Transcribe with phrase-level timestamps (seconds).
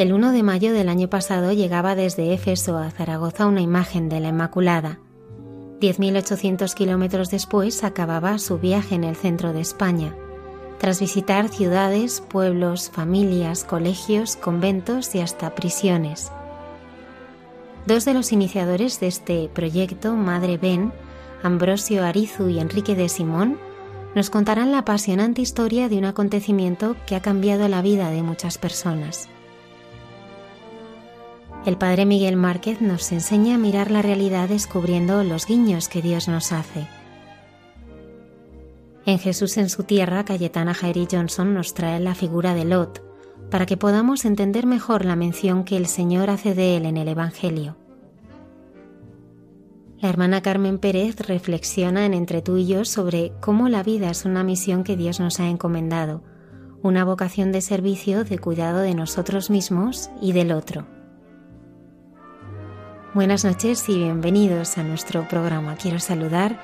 [0.00, 4.18] El 1 de mayo del año pasado llegaba desde Éfeso a Zaragoza una imagen de
[4.18, 4.98] la Inmaculada.
[5.78, 10.16] 10.800 kilómetros después acababa su viaje en el centro de España,
[10.78, 16.32] tras visitar ciudades, pueblos, familias, colegios, conventos y hasta prisiones.
[17.84, 20.94] Dos de los iniciadores de este proyecto, Madre Ben,
[21.42, 23.58] Ambrosio Arizu y Enrique de Simón,
[24.14, 28.56] nos contarán la apasionante historia de un acontecimiento que ha cambiado la vida de muchas
[28.56, 29.28] personas.
[31.66, 36.26] El Padre Miguel Márquez nos enseña a mirar la realidad descubriendo los guiños que Dios
[36.26, 36.86] nos hace.
[39.04, 43.02] En Jesús en su tierra, Cayetana Jairi Johnson nos trae la figura de Lot,
[43.50, 47.08] para que podamos entender mejor la mención que el Señor hace de él en el
[47.08, 47.76] Evangelio.
[50.00, 54.24] La hermana Carmen Pérez reflexiona en Entre tú y yo sobre cómo la vida es
[54.24, 56.22] una misión que Dios nos ha encomendado,
[56.82, 60.99] una vocación de servicio, de cuidado de nosotros mismos y del otro.
[63.12, 65.74] Buenas noches y bienvenidos a nuestro programa.
[65.74, 66.62] Quiero saludar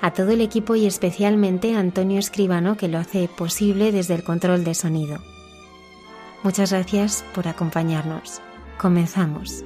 [0.00, 4.24] a todo el equipo y especialmente a Antonio Escribano que lo hace posible desde el
[4.24, 5.18] control de sonido.
[6.42, 8.40] Muchas gracias por acompañarnos.
[8.76, 9.64] Comenzamos.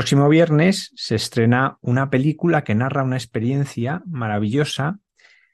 [0.00, 4.98] Próximo viernes se estrena una película que narra una experiencia maravillosa,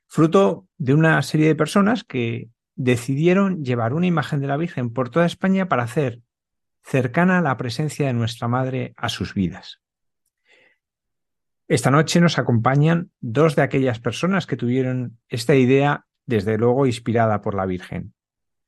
[0.06, 5.10] fruto de una serie de personas que decidieron llevar una imagen de la Virgen por
[5.10, 6.20] toda España para hacer
[6.84, 9.80] cercana la presencia de nuestra Madre a sus vidas.
[11.66, 17.40] Esta noche nos acompañan dos de aquellas personas que tuvieron esta idea, desde luego inspirada
[17.40, 18.14] por la Virgen.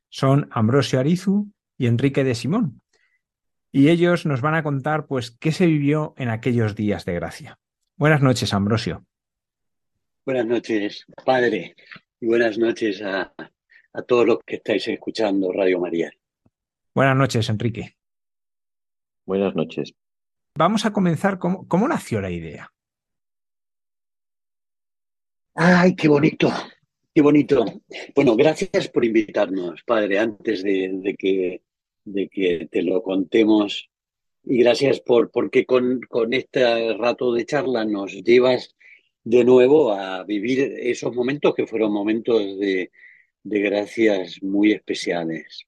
[0.09, 2.81] Son Ambrosio Arizu y Enrique de Simón.
[3.79, 7.61] Y ellos nos van a contar, pues, qué se vivió en aquellos días de gracia.
[7.95, 9.07] Buenas noches, Ambrosio.
[10.27, 11.77] Buenas noches, padre,
[12.21, 13.33] y buenas noches a,
[13.93, 16.11] a todos los que estáis escuchando Radio María.
[16.93, 17.95] Buenas noches, Enrique.
[19.25, 19.95] Buenas noches.
[20.57, 21.39] Vamos a comenzar.
[21.39, 22.73] ¿Cómo, cómo nació la idea?
[25.55, 26.53] Ay, qué bonito,
[27.15, 27.65] qué bonito.
[28.13, 31.63] Bueno, gracias por invitarnos, padre, antes de, que,
[32.13, 33.91] de que te lo contemos.
[34.45, 38.75] Y gracias por porque con, con este rato de charla nos llevas
[39.25, 42.91] de nuevo a vivir esos momentos que fueron momentos de,
[43.43, 45.67] de gracias muy especiales.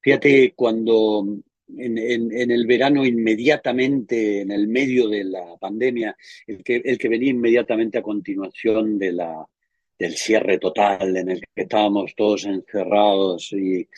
[0.00, 1.42] Fíjate, cuando
[1.76, 6.16] en, el verano inmediatamente, en el medio de la pandemia,
[6.46, 9.46] el que, el que venía inmediatamente a continuación de la,
[9.98, 13.88] del cierre total en el que estábamos todos encerrados y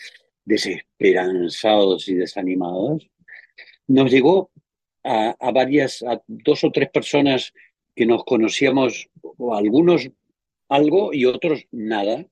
[0.45, 3.09] desesperanzados y desanimados,
[3.87, 4.51] nos llegó
[5.03, 7.53] a, varias, a dos o tres personas
[7.95, 10.11] que nos conocíamos, o algunos
[10.69, 12.25] algo y otros nada,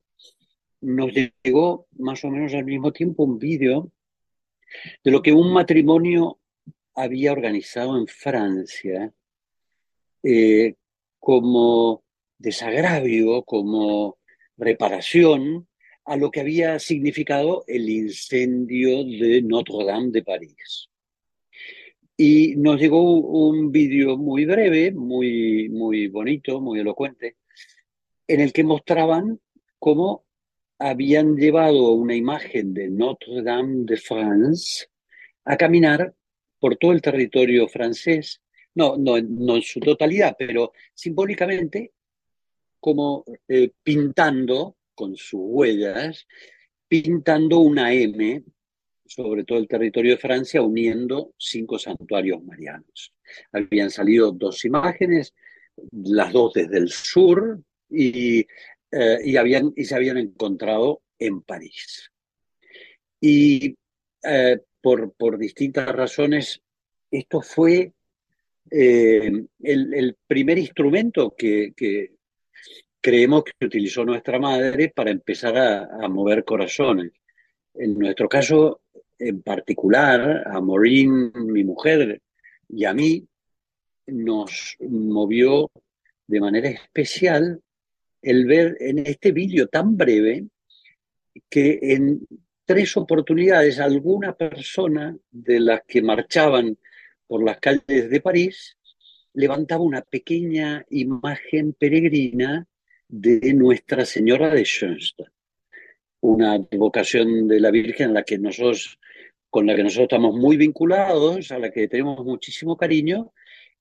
[0.80, 3.90] nos llegó más o menos al mismo tiempo un vídeo
[5.02, 6.38] de lo que un matrimonio
[6.94, 9.12] había organizado en Francia
[10.22, 10.74] eh,
[11.18, 12.04] como
[12.38, 14.18] desagravio, como
[14.56, 15.68] reparación
[16.08, 20.88] a lo que había significado el incendio de Notre Dame de París.
[22.16, 27.36] Y nos llegó un vídeo muy breve, muy, muy bonito, muy elocuente,
[28.26, 29.38] en el que mostraban
[29.78, 30.24] cómo
[30.78, 34.86] habían llevado una imagen de Notre Dame de France
[35.44, 36.14] a caminar
[36.58, 38.40] por todo el territorio francés,
[38.74, 41.92] no, no, no en su totalidad, pero simbólicamente
[42.80, 46.26] como eh, pintando con sus huellas,
[46.88, 48.42] pintando una M
[49.06, 53.14] sobre todo el territorio de Francia, uniendo cinco santuarios marianos.
[53.52, 55.32] Habían salido dos imágenes,
[55.92, 58.46] las dos desde el sur, y
[58.90, 62.10] eh, y, habían, y se habían encontrado en París.
[63.20, 63.76] Y
[64.22, 66.62] eh, por, por, distintas razones,
[67.10, 67.92] esto fue
[68.70, 72.12] eh, el, primer instrumento que, que,
[73.00, 77.12] creemos que utilizó nuestra madre para empezar a, mover corazones.
[77.74, 78.80] En nuestro caso,
[79.18, 82.20] en particular, a Maureen, mi mujer,
[82.68, 83.26] y a mí,
[84.06, 85.70] nos movió
[86.26, 87.60] de manera especial
[88.22, 90.46] el ver en este vídeo tan breve
[91.48, 92.26] que en
[92.64, 96.76] tres oportunidades alguna persona de las que marchaban
[97.26, 98.76] por las calles de París
[99.34, 102.66] levantaba una pequeña imagen peregrina
[103.08, 105.28] de Nuestra Señora de Schoenstatt,
[106.20, 108.98] una vocación de la Virgen a la que nosotros,
[109.48, 113.32] con la que nosotros estamos muy vinculados, a la que tenemos muchísimo cariño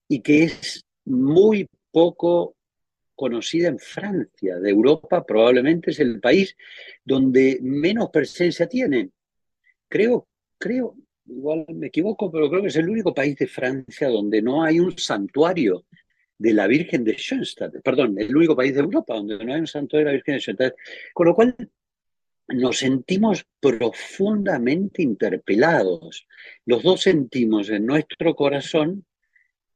[0.08, 2.56] y que es muy poco
[3.16, 6.56] conocida en Francia, de Europa, probablemente es el país
[7.04, 9.10] donde menos presencia tiene.
[9.90, 14.42] Creo, creo, igual me equivoco, pero creo que es el único país de Francia donde
[14.42, 15.86] no hay un santuario
[16.38, 19.68] de la Virgen de Schoenstatt, perdón, el único país de Europa donde no hay un
[19.68, 20.76] santuario de la Virgen de Schoenstatt.
[21.14, 21.56] Con lo cual
[22.50, 26.28] nos sentimos profundamente interpelados.
[26.66, 29.06] Los dos sentimos en nuestro corazón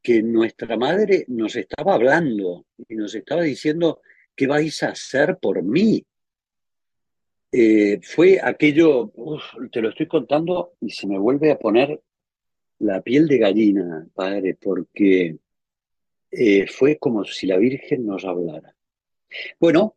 [0.02, 4.00] que nuestra madre nos estaba hablando y nos estaba diciendo,
[4.34, 6.04] ¿qué vais a hacer por mí?
[7.52, 9.12] Eh, fue aquello,
[9.70, 12.00] te lo estoy contando y se me vuelve a poner
[12.78, 15.36] la piel de gallina, padre, porque
[16.32, 18.74] eh, fue como si la Virgen nos hablara.
[19.60, 19.94] Bueno,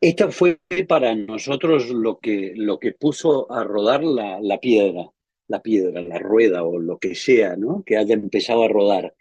[0.00, 5.10] esto fue para nosotros lo que, lo que puso a rodar la, la piedra
[5.50, 7.82] la piedra, la rueda o lo que sea, ¿no?
[7.84, 9.14] Que haya empezado a rodar.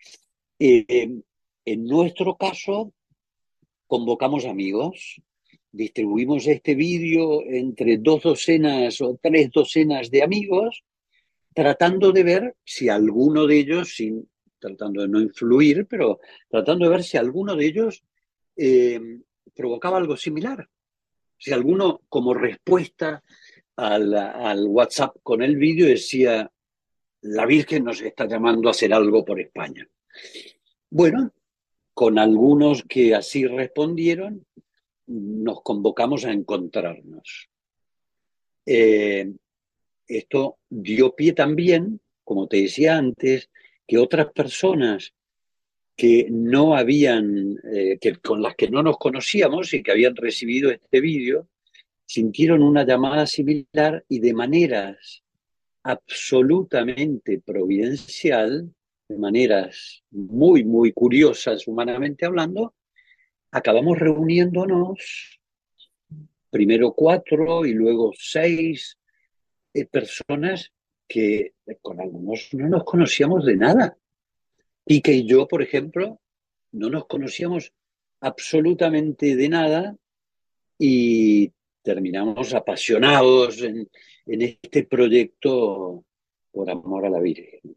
[0.60, 1.22] Eh,
[1.66, 2.94] en nuestro caso,
[3.88, 5.22] convocamos amigos,
[5.72, 10.84] distribuimos este vídeo entre dos docenas o tres docenas de amigos,
[11.56, 16.92] tratando de ver si alguno de ellos, sin, tratando de no influir, pero tratando de
[16.92, 18.04] ver si alguno de ellos
[18.56, 19.20] eh,
[19.56, 20.70] provocaba algo similar.
[21.38, 23.24] Si alguno, como respuesta
[23.75, 26.51] al, WhatsApp con el vídeo decía,
[27.22, 29.88] la Virgen nos está llamando a hacer algo por España.
[30.89, 31.32] Bueno,
[31.94, 34.46] con algunos que así respondieron,
[35.08, 37.50] nos convocamos a encontrarnos.
[38.66, 39.32] Eh,
[40.08, 43.50] esto dio pie también, como te decía antes,
[43.89, 45.15] que otras personas
[45.98, 50.69] que no habían, eh, que, con las que no nos conocíamos y que habían recibido
[50.69, 51.48] este vídeo,
[52.05, 55.24] sintieron una llamada similar y de maneras
[55.81, 58.72] absolutamente providencial,
[59.08, 62.75] de maneras muy, muy curiosas humanamente hablando,
[63.50, 65.41] acabamos reuniéndonos,
[66.51, 69.00] primero cuatro y luego seis
[69.74, 70.72] eh, personas
[71.10, 73.98] que con algunos no nos conocíamos de nada.
[74.86, 76.22] Y que yo, por ejemplo,
[76.72, 77.74] no nos conocíamos
[78.22, 79.98] absolutamente de nada
[80.78, 81.51] y
[81.82, 83.89] terminamos apasionados en,
[84.25, 86.06] este proyecto
[86.51, 87.75] por amor a la Virgen.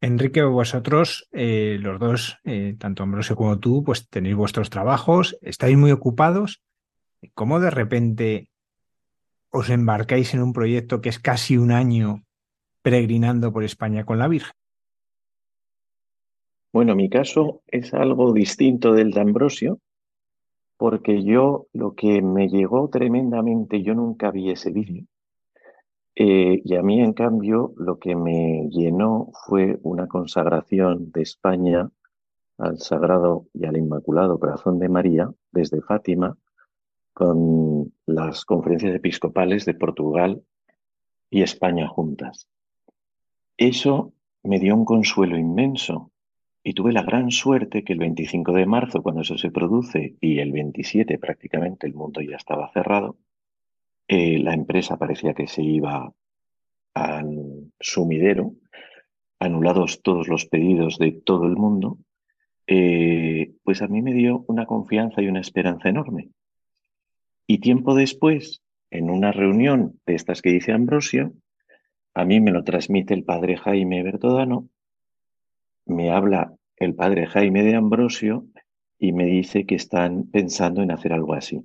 [0.00, 5.76] Enrique, vosotros, eh, los dos, eh, tanto Ambrosio como tú, pues tenéis vuestros trabajos, estáis
[5.76, 6.62] muy ocupados.
[7.34, 8.51] ¿Cómo de repente
[9.52, 12.24] os embarcáis en un proyecto que es casi un año
[12.82, 14.52] peregrinando por España con la Virgen?
[16.72, 19.78] Bueno, mi caso es algo distinto del de Ambrosio,
[20.78, 25.04] porque yo lo que me llegó tremendamente, yo nunca vi ese vídeo,
[26.14, 31.90] eh, y a mí, en cambio, lo que me llenó fue una consagración de España
[32.58, 36.36] al Sagrado y al Inmaculado Corazón de María desde Fátima
[37.12, 40.42] con las conferencias episcopales de Portugal
[41.30, 42.48] y España juntas.
[43.56, 46.10] Eso me dio un consuelo inmenso
[46.64, 50.38] y tuve la gran suerte que el 25 de marzo, cuando eso se produce, y
[50.38, 53.16] el 27 prácticamente el mundo ya estaba cerrado,
[54.08, 56.12] eh, la empresa parecía que se iba
[56.94, 58.52] al sumidero,
[59.38, 61.98] anulados todos los pedidos de todo el mundo,
[62.66, 66.28] eh, pues a mí me dio una confianza y una esperanza enorme.
[67.46, 71.32] Y tiempo después, en una reunión de estas que dice Ambrosio,
[72.14, 74.68] a mí me lo transmite el padre Jaime Bertodano,
[75.86, 78.46] me habla el padre Jaime de Ambrosio
[78.98, 81.62] y me dice que están pensando en hacer algo así.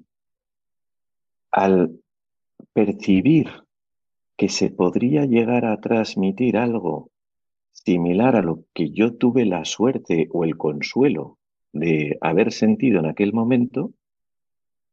[1.51, 1.99] Al
[2.73, 3.49] percibir
[4.35, 7.11] que se podría llegar a transmitir algo
[7.71, 11.37] similar a lo que yo tuve la suerte o el consuelo
[11.73, 13.91] de haber sentido en aquel momento,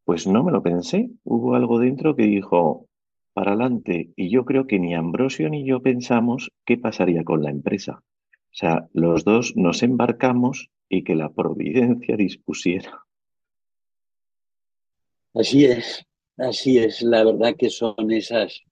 [0.05, 1.11] pues no me lo pensé.
[1.25, 2.87] Hubo algo dentro que dijo,
[3.33, 7.51] para adelante, y yo creo que ni Ambrosio ni yo pensamos qué pasaría con la
[7.51, 8.03] empresa.
[8.03, 13.05] O sea, los dos nos embarcamos y que la providencia dispusiera.
[15.35, 16.07] Así es.
[16.37, 18.65] Así es, la verdad que son esas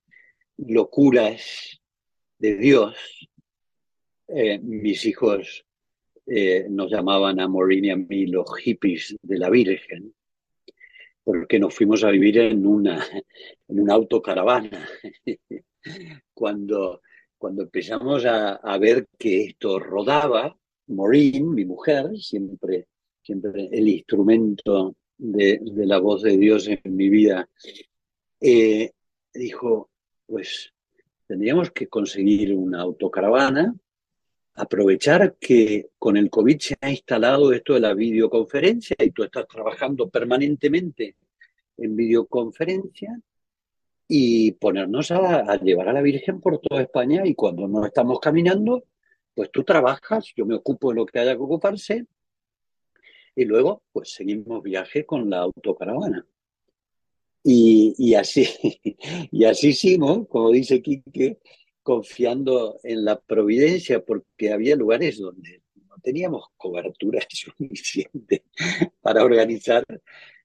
[0.57, 1.81] locuras
[2.39, 2.97] de Dios.
[4.27, 5.65] Eh, mis hijos
[6.27, 10.13] eh, nos llamaban a Maureen y a mí los hippies de la Virgen,
[11.25, 13.05] porque nos fuimos a vivir en una,
[13.69, 14.89] en una autocaravana.
[16.35, 17.01] cuando,
[17.39, 20.57] cuando empezamos a, ver que esto rodaba,
[20.89, 22.87] Maureen, mi mujer, siempre,
[23.23, 27.49] siempre el instrumento de, la voz de Dios en mi vida,
[28.41, 28.91] eh,
[29.33, 29.91] dijo,
[30.27, 30.73] pues
[31.27, 33.75] tendríamos que conseguir una autocaravana,
[34.55, 39.47] aprovechar que con el COVID se ha instalado esto de la videoconferencia y tú estás
[39.49, 41.17] trabajando permanentemente
[41.79, 43.19] en videoconferencia
[44.09, 48.85] y ponernos a, llevar a la Virgen por toda España y cuando no estamos caminando,
[49.35, 52.07] pues tú trabajas, yo me ocupo de lo que haya que ocuparse
[53.35, 56.27] y luego, pues seguimos viaje con la autocaravana.
[57.43, 58.47] Y, y así,
[59.33, 61.39] y así hicimos, como dice Quique,
[61.83, 68.45] confiando en la providencia, porque había lugares donde no teníamos cobertura suficiente
[69.01, 69.85] para organizar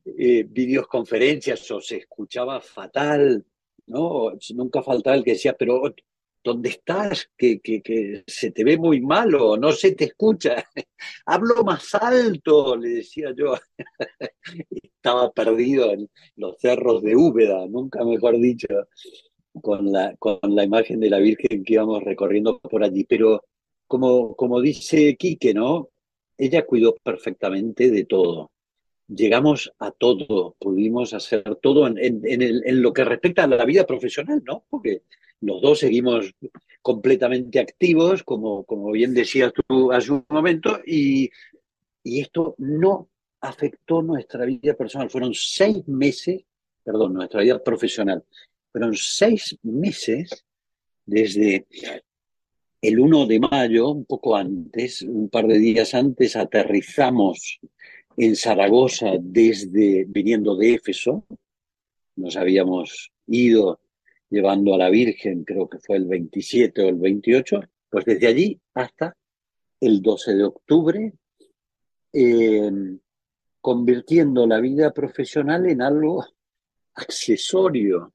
[0.06, 3.46] eh, videoconferencias o se escuchaba fatal,
[3.88, 4.32] ¿no?
[4.56, 5.94] Nunca faltaba el que decía, pero
[6.44, 7.29] ¿dónde estás?
[7.38, 10.65] Que, que, se te ve muy malo, no se te escucha.
[11.25, 13.56] Hablo más alto, le decía yo.
[14.70, 18.67] Estaba perdido en los cerros de Úbeda, nunca mejor dicho,
[19.62, 23.04] con la, con la imagen de la Virgen que íbamos recorriendo por allí.
[23.04, 23.44] Pero
[23.88, 25.90] como, como dice Quique, ¿no?
[26.38, 28.52] Ella cuidó perfectamente de todo.
[29.08, 33.48] Llegamos a todo, pudimos hacer todo en, en, en, el, en lo que respecta a
[33.48, 34.66] la vida profesional, ¿no?
[34.70, 35.04] Porque
[35.42, 36.34] los dos seguimos
[36.82, 41.30] completamente activos, como, como bien decías tú hace un momento, y,
[42.04, 43.10] y esto no
[43.40, 45.10] afectó nuestra vida personal.
[45.10, 46.44] Fueron seis meses,
[46.84, 48.24] perdón, nuestra vida profesional.
[48.77, 50.46] Fueron seis meses
[51.03, 51.65] desde
[52.79, 57.60] el 1 de mayo, un poco antes, un par de días antes, aterrizamos
[58.17, 61.25] en Zaragoza desde viniendo de Éfeso.
[62.17, 63.79] Nos habíamos ido
[64.29, 68.62] llevando a la Virgen, creo que fue el 27 o el 28, pues desde allí
[68.75, 69.17] hasta
[69.79, 71.13] el 12 de octubre,
[72.13, 72.72] eh,
[73.60, 76.24] convirtiendo la vida profesional en algo
[76.93, 78.13] accesorio,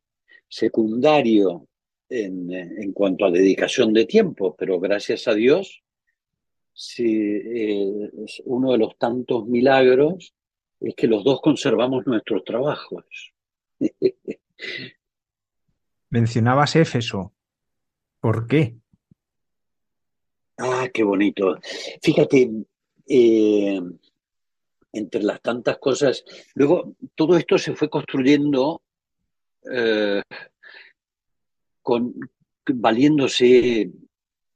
[0.53, 1.67] secundario
[2.11, 5.83] en, cuanto a dedicación de tiempo, pero gracias a Dios,
[6.99, 8.11] eh,
[8.45, 10.35] uno de los tantos milagros
[10.79, 13.33] es que los dos conservamos nuestros trabajos.
[16.11, 17.33] Mencionabas Éfeso.
[18.21, 18.77] ¿Por qué?
[20.59, 21.59] Ah, qué bonito.
[22.03, 22.51] Fíjate,
[23.09, 23.81] eh,
[24.93, 26.23] entre las tantas cosas,
[26.55, 28.83] luego todo esto se fue construyendo
[29.71, 30.23] eh,
[31.83, 32.15] con,
[32.67, 33.91] valiéndose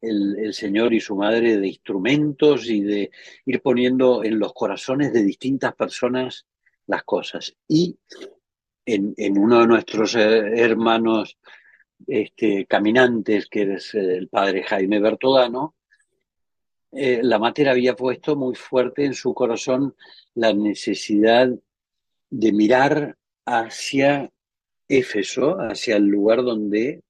[0.01, 3.11] el, Señor y su madre de instrumentos y de
[3.45, 6.47] ir poniendo en los corazones de distintas personas
[6.87, 7.55] las cosas.
[7.67, 7.99] Y
[8.85, 11.39] en, en uno de nuestros eh, hermanos
[12.07, 15.75] este, caminantes, que es el padre Jaime Bertodano,
[16.93, 19.95] eh, la mater había puesto muy fuerte en su corazón
[20.35, 21.49] la necesidad
[22.31, 24.31] de mirar hacia
[24.89, 27.03] Hacia el lugar donde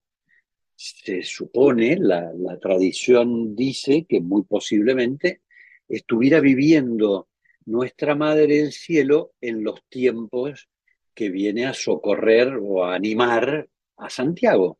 [0.74, 5.42] se supone, la, tradición dice que muy posiblemente
[5.88, 7.28] estuviera viviendo
[7.66, 10.68] nuestra Madre del Cielo en los tiempos
[11.14, 14.78] que viene a socorrer o a animar a Santiago.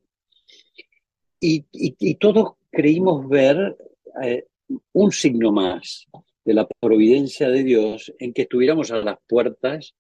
[1.41, 3.77] Y, y, todos creímos ver
[4.23, 4.47] eh,
[4.93, 6.07] un signo más
[6.45, 9.95] de la providencia de Dios en que estuviéramos a las puertas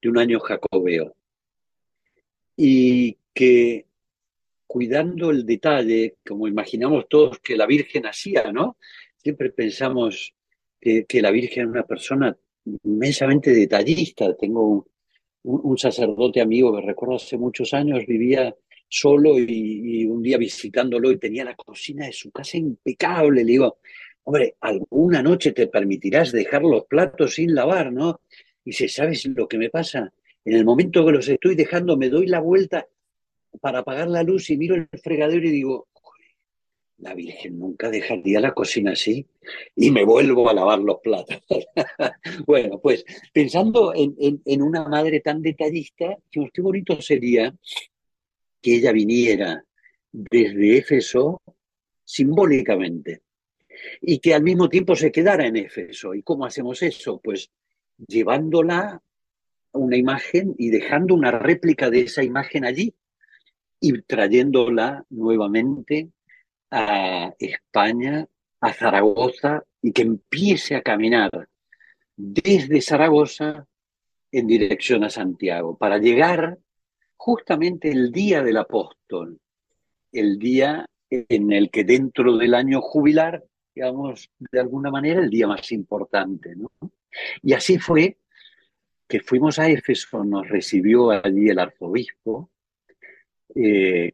[0.00, 1.14] de un año jacobeo.
[2.56, 3.86] Y que
[4.66, 8.76] cuidando el detalle, como imaginamos todos que la Virgen hacía, ¿no?
[9.16, 10.34] Siempre pensamos
[10.80, 12.36] que, la Virgen es una persona
[12.82, 14.36] inmensamente detallista.
[14.36, 14.84] Tengo un,
[15.42, 18.54] un, sacerdote amigo que recuerdo hace muchos años, vivía
[18.88, 23.44] solo y, un día visitándolo y tenía la cocina de su casa impecable.
[23.44, 23.78] Le digo,
[24.24, 28.20] hombre, alguna noche te permitirás dejar los platos sin lavar, ¿no?
[28.64, 30.12] Y dice, ¿sabes lo que me pasa?
[30.44, 32.86] En el momento que los estoy dejando, me doy la vuelta
[33.60, 35.88] para apagar la luz y miro el fregadero y digo,
[36.98, 39.26] la Virgen nunca dejaría la cocina así
[39.74, 41.38] y me vuelvo a lavar los platos.
[42.46, 47.54] bueno, pues pensando en, una madre tan detallista, qué bonito sería
[48.60, 49.64] que ella viniera
[50.12, 51.42] desde Éfeso
[52.04, 53.22] simbólicamente
[54.00, 56.14] y que al mismo tiempo se quedara en Éfeso.
[56.14, 57.20] ¿Y cómo hacemos eso?
[57.22, 57.50] Pues
[58.06, 59.02] llevándola
[59.74, 62.94] una imagen y dejando una réplica de esa imagen allí
[63.80, 66.10] y trayéndola nuevamente
[66.70, 68.26] a España,
[68.60, 71.30] a Zaragoza, y que empiece a caminar
[72.16, 73.66] desde Zaragoza
[74.32, 76.58] en dirección a Santiago, para llegar
[77.16, 79.38] justamente el día del apóstol,
[80.10, 85.46] el día en el que dentro del año jubilar, digamos, de alguna manera, el día
[85.46, 86.56] más importante.
[86.56, 86.70] ¿no?
[87.42, 88.16] Y así fue
[89.14, 92.50] que fuimos a Éfeso, nos recibió allí el arzobispo,
[93.54, 94.10] eh,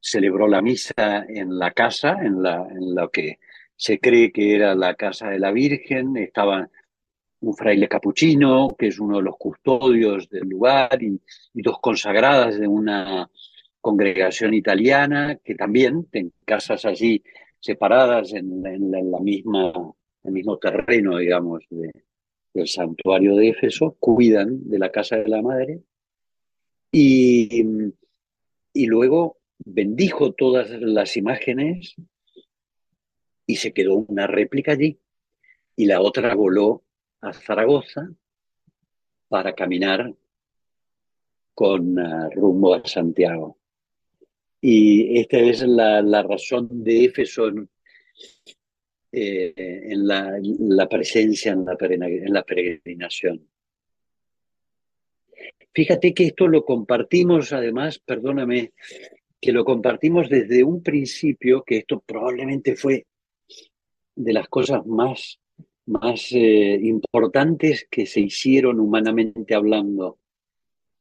[0.00, 3.40] celebró la misa en la casa, en, la, en que
[3.76, 6.66] se cree que era la casa de la Virgen, estaba
[7.40, 11.20] un fraile capuchino, que es uno de los custodios del lugar, y,
[11.52, 13.28] dos consagradas de una
[13.82, 17.22] congregación italiana, que también en casas allí
[17.60, 19.74] separadas en, la misma,
[20.24, 21.64] el mismo terreno, digamos,
[22.58, 25.80] del santuario de Éfeso, cuidan de la casa de la madre.
[26.92, 27.64] Y,
[28.72, 31.96] y luego bendijo todas las imágenes
[33.46, 34.98] y se quedó una réplica allí
[35.76, 36.84] y la otra voló
[37.20, 38.10] a Zaragoza
[39.28, 40.14] para caminar
[41.54, 43.58] con uh, rumbo a Santiago.
[44.60, 47.50] Y esta es la, la razón de Éfeso
[49.10, 53.46] eh, en, la, presencia en la, en la peregrinación.
[55.72, 58.72] Fíjate que esto lo compartimos, además, perdóname,
[59.40, 63.06] que lo compartimos desde un principio, que esto probablemente fue
[64.16, 65.38] de las cosas más,
[65.86, 70.18] más eh, importantes que se hicieron humanamente hablando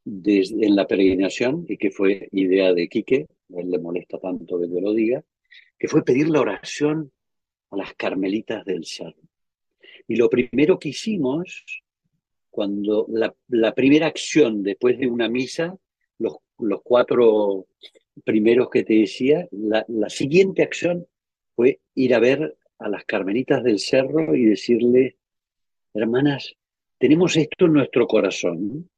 [0.06, 4.60] desde, en la peregrinación y que fue idea de Quique, a él le molesta tanto
[4.60, 5.24] que yo lo diga,
[5.80, 7.12] que fue pedir la oración
[7.71, 9.21] a las carmelitas del Cerro.
[10.08, 11.65] Y lo primero que hicimos,
[12.49, 15.77] cuando la, primera acción después de una misa,
[16.17, 17.67] los los cuatro
[18.23, 21.08] primeros que te decía, la siguiente acción
[21.56, 25.17] fue ir a ver a las carmelitas del cerro y decirle,
[25.93, 26.56] hermanas,
[26.97, 28.89] tenemos esto en nuestro corazón,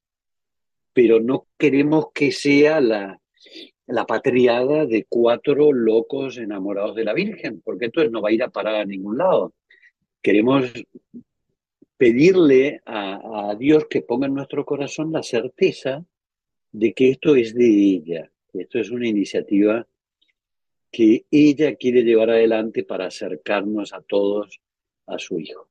[0.93, 3.21] pero no queremos que sea la,
[3.89, 8.43] la patriada de cuatro locos enamorados de la Virgen, porque entonces no va a ir
[8.43, 9.53] a parar a ningún lado.
[10.21, 10.71] Queremos
[11.97, 16.05] pedirle a, Dios que ponga en nuestro corazón la certeza
[16.71, 19.87] de que esto es de ella, esto es una iniciativa
[20.91, 24.61] que ella quiere llevar adelante para acercarnos a todos
[25.07, 25.67] a su hijo.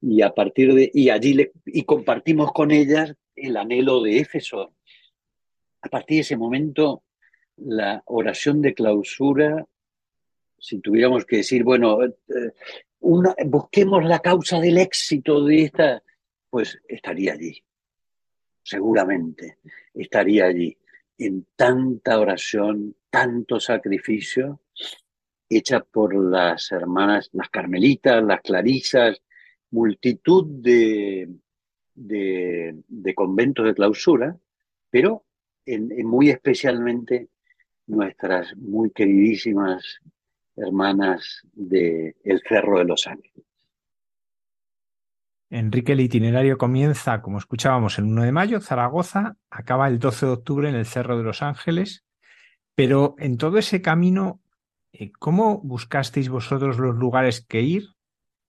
[0.00, 4.74] Y a partir de y allí y compartimos con ellas el anhelo de Éfeso.
[5.80, 7.02] A partir de ese momento
[7.56, 9.66] la oración de clausura,
[10.58, 12.14] si tuviéramos que decir, bueno, eh,
[13.46, 16.02] busquemos la causa del éxito de esta,
[16.50, 17.62] pues estaría allí,
[18.62, 19.58] seguramente
[19.94, 20.76] estaría allí,
[21.18, 24.60] en tanta oración, tanto sacrificio,
[25.48, 29.22] hecha por las hermanas, las carmelitas, las clarisas,
[29.70, 31.28] multitud de,
[33.14, 34.36] conventos de clausura,
[34.90, 35.24] pero
[35.64, 37.28] en muy especialmente
[37.86, 40.00] nuestras muy queridísimas
[40.56, 43.46] hermanas de El Cerro de los Ángeles.
[45.48, 50.32] Enrique, el itinerario comienza, como escuchábamos, el 1 de mayo, Zaragoza, acaba el 12 de
[50.32, 52.04] octubre en el Cerro de los Ángeles,
[52.74, 54.40] pero en todo ese camino,
[54.92, 57.90] eh, ¿cómo buscasteis vosotros los lugares que ir?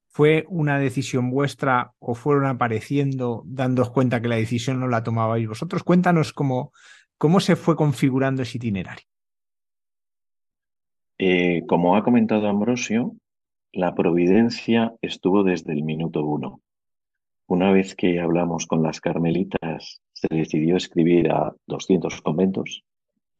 [0.08, 5.47] ¿Fue una decisión vuestra o fueron apareciendo dándoos cuenta que la decisión no la tomabais
[5.47, 5.84] vosotros?
[5.84, 6.73] Cuéntanos cómo,
[7.19, 9.06] cómo se fue configurando ese itinerario.
[11.20, 13.16] Eh, como ha comentado Ambrosio,
[13.72, 16.62] la providencia estuvo desde el minuto uno.
[17.48, 22.84] Una vez que hablamos con las carmelitas, se decidió escribir a 200 conventos.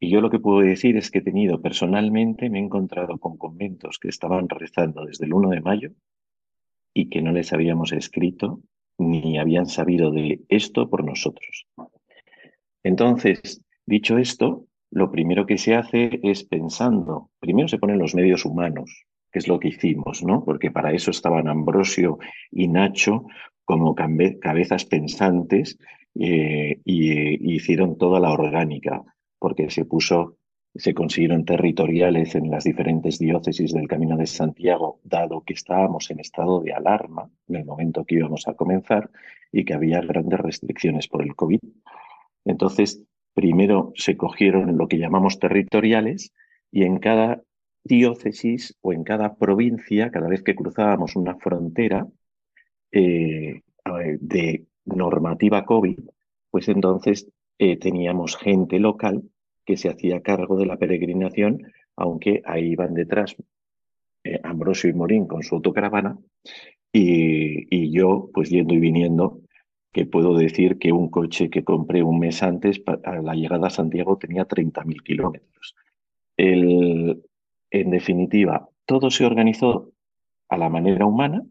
[0.00, 3.36] Y yo lo que puedo decir es que he tenido personalmente, me he encontrado con
[3.36, 5.90] conventos que estaban rezando desde el 1 de mayo
[6.94, 8.60] y que no les habíamos escrito
[8.96, 11.66] ni habían sabido de esto por nosotros.
[12.82, 18.44] Entonces, dicho esto, lo primero que se hace es pensando, primero se ponen los medios
[18.44, 20.44] humanos, que es lo que hicimos, ¿no?
[20.44, 22.18] Porque para eso estaban Ambrosio
[22.50, 23.26] y Nacho
[23.64, 25.78] como cabezas pensantes
[26.14, 29.02] eh, y, hicieron toda la orgánica,
[29.38, 30.38] porque se puso,
[30.74, 36.20] se consiguieron territoriales en las diferentes diócesis del Camino de Santiago, dado que estábamos en
[36.20, 39.10] estado de alarma en el momento que íbamos a comenzar
[39.52, 41.60] y que había grandes restricciones por el COVID.
[42.46, 43.02] Entonces,
[43.38, 46.32] primero se cogieron lo que llamamos territoriales
[46.72, 47.40] y en cada
[47.84, 52.04] diócesis o en cada provincia, cada vez que cruzábamos una frontera
[52.90, 53.62] eh,
[54.20, 56.00] de normativa COVID,
[56.50, 57.28] pues entonces
[57.60, 59.22] eh, teníamos gente local
[59.64, 61.62] que se hacía cargo de la peregrinación,
[61.94, 63.36] aunque ahí iban detrás
[64.24, 66.18] eh, Ambrosio y Morín con su autocaravana
[66.92, 69.42] y, y yo pues yendo y viniendo
[69.92, 73.70] que puedo decir que un coche que compré un mes antes, a la llegada a
[73.70, 75.74] Santiago, tenía 30.000 kilómetros.
[76.36, 79.92] en definitiva, todo se organizó
[80.48, 81.42] a la manera humana,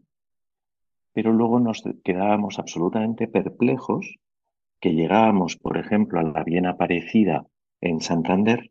[1.12, 4.16] pero luego nos quedábamos absolutamente perplejos
[4.80, 7.46] que llegábamos, por ejemplo, a la bien aparecida
[7.80, 8.70] en Santander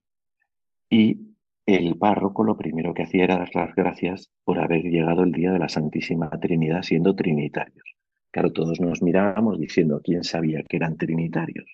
[0.89, 1.19] y
[1.65, 5.51] el párroco lo primero que hacía era dar las gracias por haber llegado el día
[5.51, 7.96] de la Santísima Trinidad siendo trinitarios.
[8.31, 11.65] Claro, todos nos mirábamos diciendo, ¿quién sabía que eran trinitarios?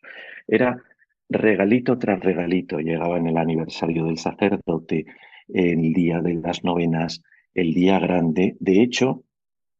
[0.47, 0.81] Era
[1.29, 2.79] regalito tras regalito.
[2.79, 5.05] Llegaba en el aniversario del sacerdote,
[5.47, 8.55] el día de las novenas, el día grande.
[8.59, 9.23] De hecho,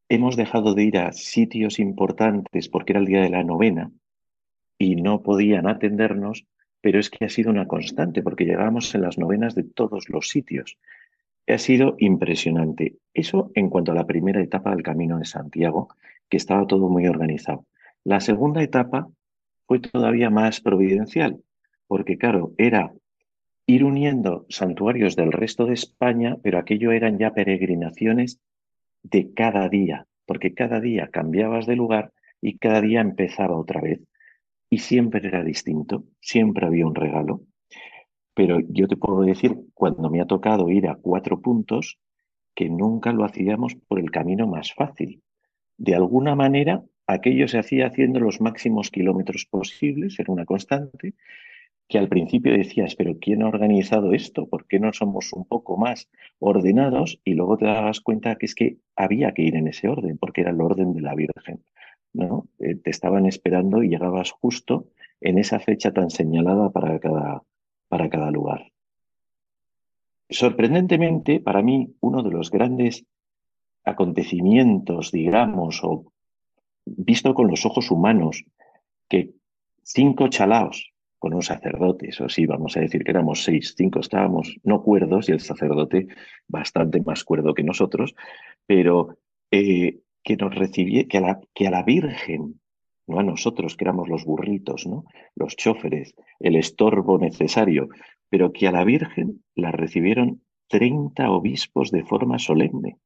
[0.10, 3.92] hemos dejado de ir a sitios importantes porque era el día de la novena
[4.78, 6.46] y no podían atendernos,
[6.82, 10.30] pero es que ha sido una constante porque llegábamos en las novenas de todos los
[10.30, 10.78] sitios.
[11.48, 12.96] Ha sido impresionante.
[13.14, 15.90] Eso en cuanto a la primera etapa del Camino de Santiago,
[16.30, 17.66] que estaba todo muy organizado.
[18.04, 19.10] La segunda etapa
[19.68, 21.42] fue todavía más providencial,
[21.88, 22.94] porque claro, era
[23.66, 28.40] ir uniendo santuarios del resto de España, pero aquello eran ya peregrinaciones
[29.04, 34.02] de cada día, porque cada día cambiabas de lugar y cada día empezaba otra vez.
[34.70, 37.42] Y siempre era distinto, siempre había un regalo.
[38.34, 42.00] Pero yo te puedo decir, cuando me ha tocado ir a cuatro puntos,
[42.56, 45.22] que nunca lo hacíamos por el camino más fácil,
[45.78, 51.14] de alguna manera aquello se hacía haciendo los máximos kilómetros posibles, era una constante,
[51.88, 54.48] que al principio decías, pero ¿quién ha organizado esto?
[54.48, 57.20] ¿Por qué no somos un poco más ordenados?
[57.24, 60.42] Y luego te dabas cuenta que es que había que ir en ese orden, porque
[60.42, 61.64] era el orden de la Virgen.
[62.14, 62.48] ¿no?
[62.60, 64.88] Eh, te estaban esperando y llegabas justo
[65.20, 67.44] en esa fecha tan señalada para cada,
[67.94, 68.72] para cada lugar.
[70.28, 73.06] Sorprendentemente, para mí, uno de los grandes
[73.84, 76.12] acontecimientos, digamos, o
[76.88, 78.46] visto con los ojos humanos,
[79.08, 79.36] que
[79.84, 84.56] cinco chalaos con un sacerdote, eso sí, vamos a decir que éramos seis, cinco estábamos
[84.64, 86.08] no cuerdos y el sacerdote
[86.48, 88.16] bastante más cuerdo que nosotros,
[88.66, 89.20] pero
[89.52, 92.60] eh, que nos recibió, que a, la, que a la Virgen,
[93.08, 95.06] no a nosotros que éramos los burritos, ¿no?
[95.36, 97.90] los choferes, el estorbo necesario,
[98.30, 102.98] pero que a la Virgen la recibieron 30 obispos de forma solemne.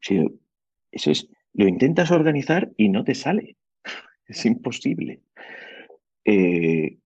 [0.00, 3.56] eso es, lo intentas organizar y no te sale.
[4.26, 5.22] Es imposible.
[6.24, 6.98] Eh,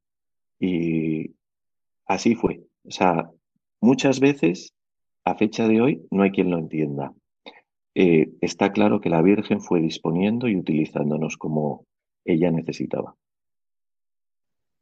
[0.59, 1.31] y
[2.07, 2.61] así fue.
[2.85, 3.31] O sea,
[3.81, 4.75] muchas veces,
[5.25, 7.15] a fecha de hoy, no hay quien lo entienda.
[7.95, 11.87] Eh, está claro que la Virgen fue disponiendo y utilizándonos como
[12.25, 13.17] ella necesitaba.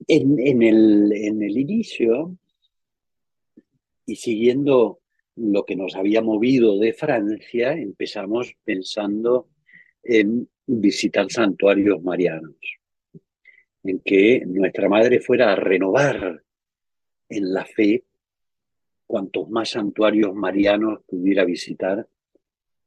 [0.07, 2.37] En, el, en el inicio,
[4.07, 5.00] y siguiendo
[5.37, 9.48] lo que nos había movido de Francia, empezamos pensando
[10.03, 12.57] en visitar santuarios marianos,
[13.85, 16.42] en que nuestra madre fuera a renovar
[17.29, 18.05] en la fe
[19.07, 22.07] cuantos más santuarios marianos pudiera visitar.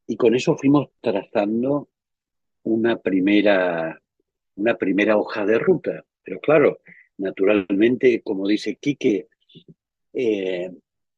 [0.08, 1.90] Y con eso fuimos trazando
[2.64, 4.02] una primera,
[4.56, 6.06] una primera hoja de ruta.
[6.24, 6.80] Pero claro,
[7.18, 9.28] naturalmente, como dice Quique,
[10.14, 10.72] eh,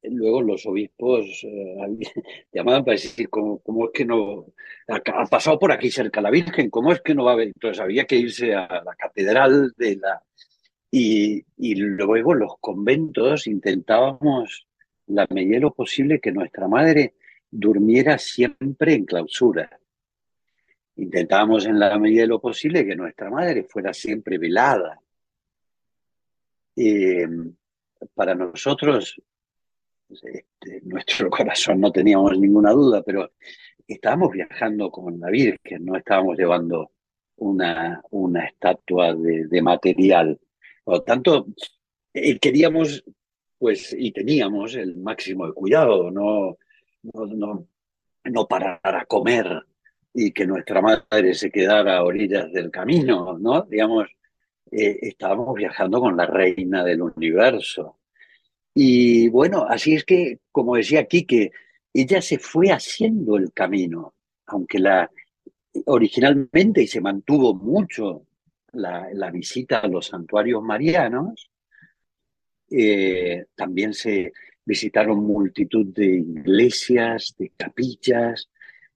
[0.04, 1.76] luego los obispos eh,
[2.54, 4.46] llamaban para decir ¿cómo, es que no
[4.88, 7.48] ha, pasado por aquí cerca la Virgen, cómo es que no va a haber.
[7.48, 10.22] Entonces había que irse a la catedral de la
[10.92, 14.68] y, y luego los conventos intentábamos
[15.08, 17.16] la medida de lo posible que nuestra madre
[17.52, 19.80] durmiera siempre en clausura.
[20.98, 25.00] Intentábamos en la medida de lo posible que nuestra madre fuera siempre velada.
[26.76, 27.28] Eh,
[28.14, 29.22] para nosotros
[30.10, 33.32] este, nuestro corazón no teníamos ninguna duda, pero
[33.88, 36.92] estábamos viajando con la Virgen, no estábamos llevando
[37.38, 40.40] una, una estatua de, material.
[40.84, 41.48] Por lo tanto,
[42.14, 43.04] eh, queríamos,
[43.58, 46.58] pues, y teníamos el máximo de cuidado, no,
[47.04, 47.68] no,
[48.24, 49.66] no, parar a comer
[50.18, 53.64] y que nuestra madre se quedara a orillas del camino, ¿no?
[53.64, 54.08] Digamos,
[54.72, 58.00] eh, estábamos viajando con la reina del universo.
[58.74, 61.52] Y bueno, así es que, como decía aquí, que
[61.94, 64.14] ella se fue haciendo el camino,
[64.46, 65.12] aunque la
[65.86, 68.26] originalmente y se mantuvo mucho
[68.72, 71.52] la, visita a los santuarios marianos,
[72.72, 74.32] eh, también se
[74.64, 78.50] visitaron multitud de iglesias, de capillas,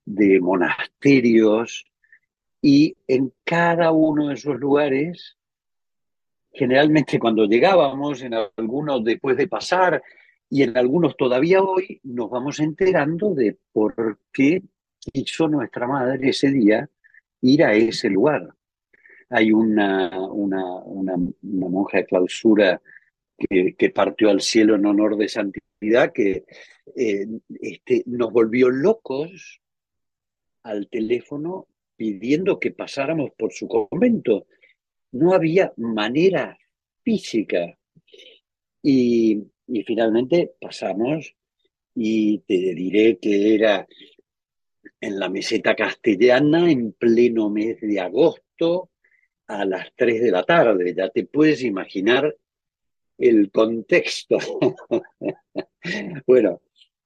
[0.04, 1.86] de monasterios,
[2.62, 5.38] y en cada uno de esos lugares
[6.52, 10.02] generalmente cuando llegábamos, en algunos después de pasar
[10.48, 14.62] y en algunos todavía hoy, nos vamos enterando de por qué
[14.98, 16.88] quiso nuestra madre ese día
[17.42, 18.48] ir a ese lugar.
[19.30, 22.82] Hay una, una, una, monja de clausura
[23.38, 26.44] que, que, partió al cielo en honor de santidad, que
[26.96, 27.26] eh,
[27.60, 29.60] este, nos volvió locos
[30.62, 34.46] al teléfono pidiendo que pasáramos por su convento
[35.12, 36.58] no había manera
[37.02, 37.76] física.
[38.82, 39.42] Y,
[39.86, 41.34] finalmente pasamos
[41.94, 43.86] y te diré que era
[45.00, 48.90] en la meseta castellana en pleno mes de agosto
[49.46, 50.94] a las 3 de la tarde.
[50.94, 52.36] Ya te puedes imaginar
[53.18, 54.38] el contexto.
[56.26, 56.62] bueno,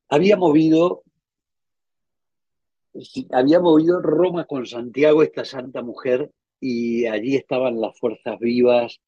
[0.08, 1.02] había movido,
[3.30, 6.30] había movido Roma con Santiago esta santa mujer
[6.60, 9.00] y allí estaban las fuerzas vivas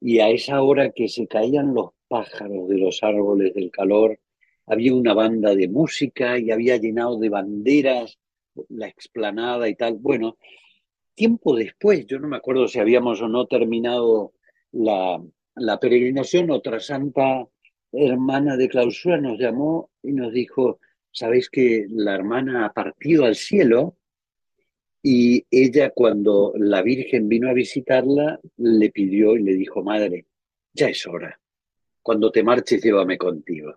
[0.00, 4.18] y a esa hora que se caían los pájaros de los árboles del calor,
[4.66, 8.18] había una banda de música y había llenado de banderas
[8.68, 9.94] la explanada y tal.
[9.98, 10.36] Bueno,
[11.14, 14.32] tiempo después, yo no me acuerdo si habíamos o no terminado
[14.72, 15.22] la,
[15.54, 17.46] la peregrinación, otra santa
[17.92, 20.78] hermana de clausura nos llamó y nos dijo,
[21.12, 23.96] sabéis que la hermana ha partido al cielo
[25.02, 30.26] y ella cuando la Virgen vino a visitarla, le pidió y le dijo, Madre,
[30.74, 31.40] ya es hora.
[32.02, 33.74] Cuando te marches, llévame contigo.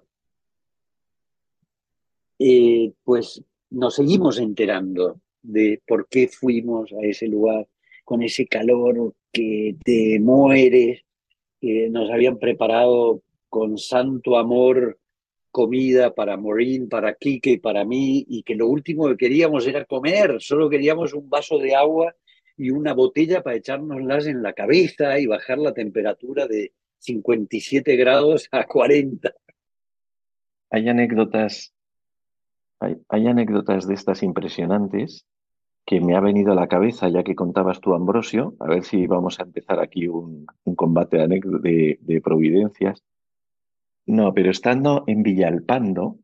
[2.39, 7.67] Eh, pues nos seguimos enterando de por qué fuimos a ese lugar
[8.03, 11.03] con ese calor que te mueres,
[11.61, 14.99] que nos habían preparado con santo amor
[15.53, 20.37] comida para Morín, para Quique para mí, y que lo último que queríamos era comer,
[20.39, 22.15] solo queríamos un vaso de agua
[22.57, 28.49] y una botella para echárnoslas en la cabeza y bajar la temperatura de 57 grados
[28.51, 29.31] a 40.
[30.71, 31.71] Hay anécdotas,
[32.79, 35.27] hay, anécdotas de estas impresionantes
[35.85, 39.05] que me ha venido a la cabeza ya que contabas tú, Ambrosio, a ver si
[39.05, 43.03] vamos a empezar aquí un, combate de, de providencias.
[44.05, 46.17] No, pero estando en Villalpando,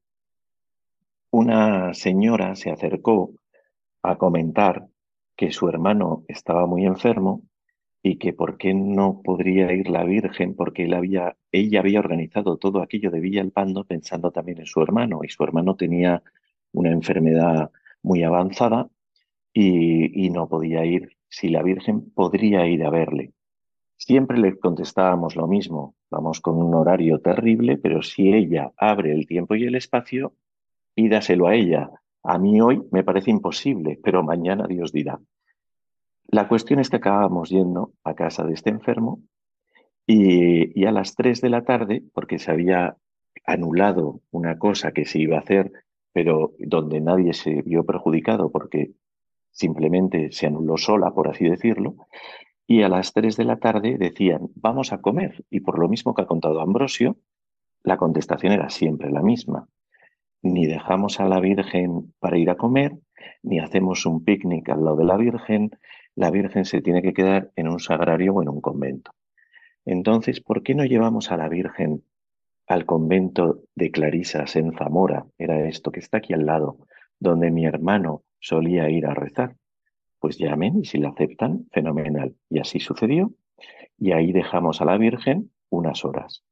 [1.32, 3.32] una señora se acercó
[4.04, 4.88] a comentar
[5.36, 7.44] que su hermano estaba muy enfermo
[8.04, 12.58] y que por qué no podría ir la Virgen, porque él había, ella había organizado
[12.58, 16.22] todo aquello de Villalpando pensando también en su hermano, y su hermano tenía
[16.74, 18.90] una enfermedad muy avanzada
[19.54, 23.34] y, y no podía ir, si la Virgen podría ir a verle.
[23.96, 29.28] Siempre le contestábamos lo mismo, vamos con un horario terrible, pero si ella abre el
[29.28, 30.34] tiempo y el espacio,
[30.94, 31.92] pídaselo a ella,
[32.24, 35.20] a mí hoy me parece imposible, pero mañana Dios dirá.
[36.28, 39.22] La cuestión es que acabamos yendo a casa de este enfermo
[40.06, 42.98] y, a las 3 de la tarde, porque se había
[43.46, 45.72] anulado una cosa que se iba a hacer,
[46.14, 48.92] pero donde nadie se vio perjudicado porque
[49.52, 51.96] simplemente se anuló sola, por así decirlo,
[52.70, 55.44] y a las 3 de la tarde decían, vamos a comer.
[55.50, 57.18] Y por lo mismo que ha contado Ambrosio,
[57.84, 59.68] la contestación era siempre la misma
[60.42, 62.94] ni dejamos a la Virgen para ir a comer,
[63.44, 65.72] ni hacemos un picnic al lado de la Virgen,
[66.16, 69.12] la Virgen se tiene que quedar en un sagrario o en un convento.
[69.86, 72.04] Entonces, ¿por qué no llevamos a la Virgen
[72.68, 75.26] al convento de Clarisas en Zamora?
[75.38, 76.78] Era esto que está aquí al lado,
[77.20, 79.56] donde mi hermano solía ir a rezar.
[80.20, 82.36] Pues llamen y si la aceptan, fenomenal.
[82.50, 83.34] Y así sucedió.
[83.98, 86.44] Y ahí dejamos a la Virgen unas horas.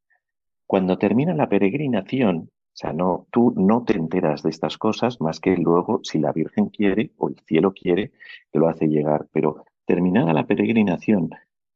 [0.65, 5.39] Cuando termina la peregrinación, o sea, no, tú no te enteras de estas cosas más
[5.39, 8.12] que luego, si la Virgen quiere o el cielo quiere,
[8.51, 9.27] te lo hace llegar.
[9.32, 11.30] Pero terminada la peregrinación,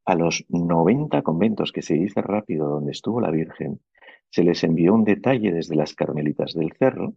[0.05, 3.79] a los 90 conventos que se dice rápido donde estuvo la Virgen,
[4.29, 7.13] se les envió un detalle desde las Carmelitas del Cerro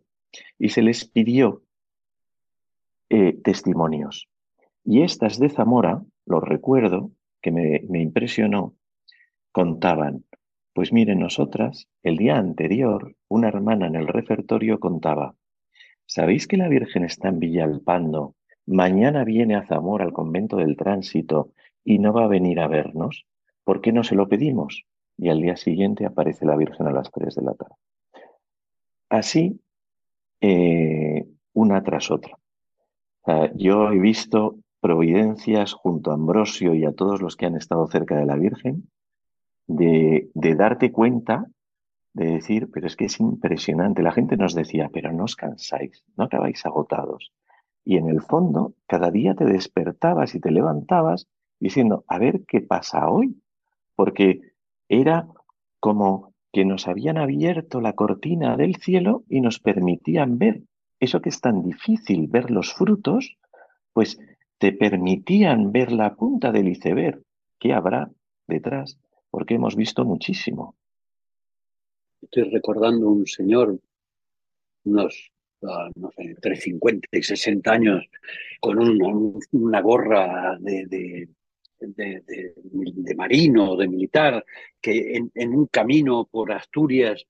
[0.59, 1.63] y se les pidió
[3.09, 4.29] eh, testimonios.
[4.85, 8.75] Y estas de Zamora, lo recuerdo, que me, me impresionó,
[9.53, 10.25] contaban,
[10.75, 15.37] pues miren, nosotras, el día anterior, una hermana en el refertorio contaba,
[16.05, 18.35] ¿sabéis que la Virgen está en Villalpando?
[18.67, 21.53] Mañana viene a Zamora al convento del tránsito
[21.85, 23.25] y no va a venir a vernos.
[23.63, 24.85] ¿Por qué no se lo pedimos?
[25.17, 27.75] Y al día siguiente aparece la Virgen a las 3 de la tarde.
[29.09, 29.61] Así,
[30.41, 32.37] eh, una tras otra.
[33.55, 38.17] yo he visto providencias junto a Ambrosio y a todos los que han estado cerca
[38.17, 38.91] de la Virgen,
[39.67, 41.47] de, darte cuenta,
[42.13, 44.03] de decir, pero es que es impresionante.
[44.03, 47.33] La gente nos decía, pero no os cansáis, no acabáis agotados.
[47.83, 51.29] Y en el fondo, cada día te despertabas y te levantabas
[51.59, 53.41] diciendo, a ver qué pasa hoy.
[53.97, 54.53] Porque
[54.91, 55.29] era
[55.81, 60.61] como que nos habían abierto la cortina del cielo y nos permitían ver
[61.01, 63.39] eso que es tan difícil, ver los frutos,
[63.95, 64.19] pues
[64.59, 67.23] te permitían ver la punta del iceberg
[67.59, 68.11] que habrá
[68.47, 68.99] detrás
[69.31, 70.77] porque hemos visto muchísimo.
[72.23, 73.79] Estoy recordando un señor,
[74.85, 75.33] unos,
[75.63, 78.07] ah, no sé, entre 50 y 60 años,
[78.61, 81.29] con una gorra de, de,
[81.81, 84.45] de, marino, de militar,
[84.81, 87.27] que en, un camino por Asturias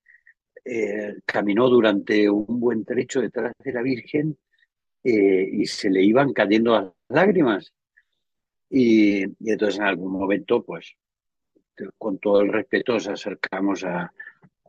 [0.63, 4.37] eh, caminó durante un buen trecho detrás de la Virgen
[5.03, 7.73] eh, y se le iban cayendo las lágrimas.
[8.69, 10.95] Y, y, entonces en algún momento, pues
[11.97, 14.11] con todo el respeto, nos acercamos a,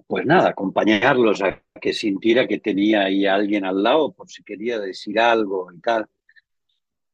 [0.07, 4.79] pues nada, acompañarlos a que sintiera que tenía ahí alguien al lado por si quería
[4.79, 6.07] decir algo y tal.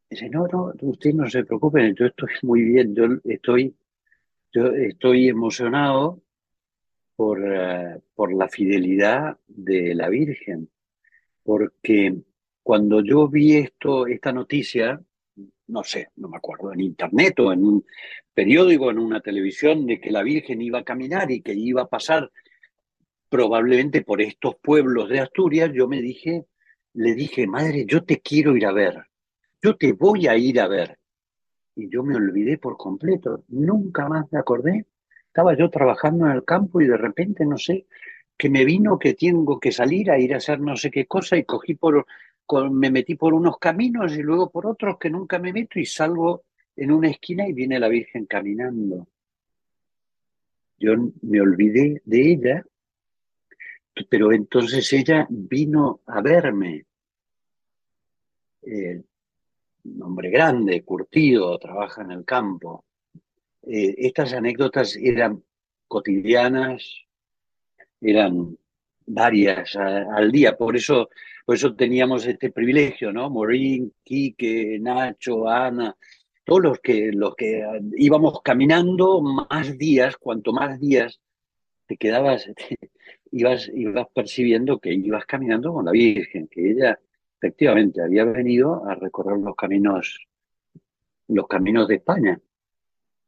[0.09, 3.75] Dice, no, no, usted no se preocupen, yo estoy muy bien, yo estoy,
[4.53, 6.21] yo estoy emocionado
[7.17, 10.69] por, eh, por la fidelidad de la Virgen,
[11.43, 12.15] porque
[12.63, 15.03] cuando yo vi esto, esta noticia,
[15.67, 17.85] no sé, no me acuerdo, en internet o en un
[18.35, 21.89] periódico, en una televisión, de que la Virgen iba a caminar y que iba a
[21.89, 22.31] pasar
[23.29, 26.45] probablemente por estos pueblos de Asturias, yo me dije,
[26.95, 29.07] le dije, madre, yo te quiero ir a ver,
[29.63, 30.99] yo te voy a ir a ver.
[31.75, 34.85] Y yo me olvidé por completo, nunca más me acordé.
[35.27, 37.87] Estaba yo trabajando en el campo y de repente, no sé,
[38.37, 41.39] que me vino que tengo que salir a ir a hacer no sé qué cosa
[41.39, 42.05] y cogí por,
[42.71, 46.45] me metí por unos caminos y luego por otros que nunca me meto y salgo
[46.77, 49.07] en una esquina y viene la Virgen caminando.
[50.79, 52.65] Yo me olvidé de ella,
[54.09, 56.85] pero entonces ella vino a verme.
[58.63, 59.03] Eh,
[59.85, 62.85] un hombre grande, curtido, trabaja en el campo.
[63.63, 65.43] Eh, estas anécdotas eran
[65.89, 66.85] cotidianas,
[68.01, 68.57] eran
[69.07, 71.11] varias al día, por eso,
[71.45, 73.31] por eso teníamos este privilegio, ¿no?
[73.31, 75.97] Morín, Quique, Nacho, Ana,
[76.45, 77.63] todos los que, los que
[77.97, 81.21] íbamos caminando más días, cuanto más días
[81.87, 82.49] te quedabas,
[83.33, 86.99] ibas, ibas percibiendo que ibas caminando con la Virgen, que ella
[87.39, 90.27] efectivamente había venido a recorrer los caminos,
[91.29, 92.41] los caminos de España.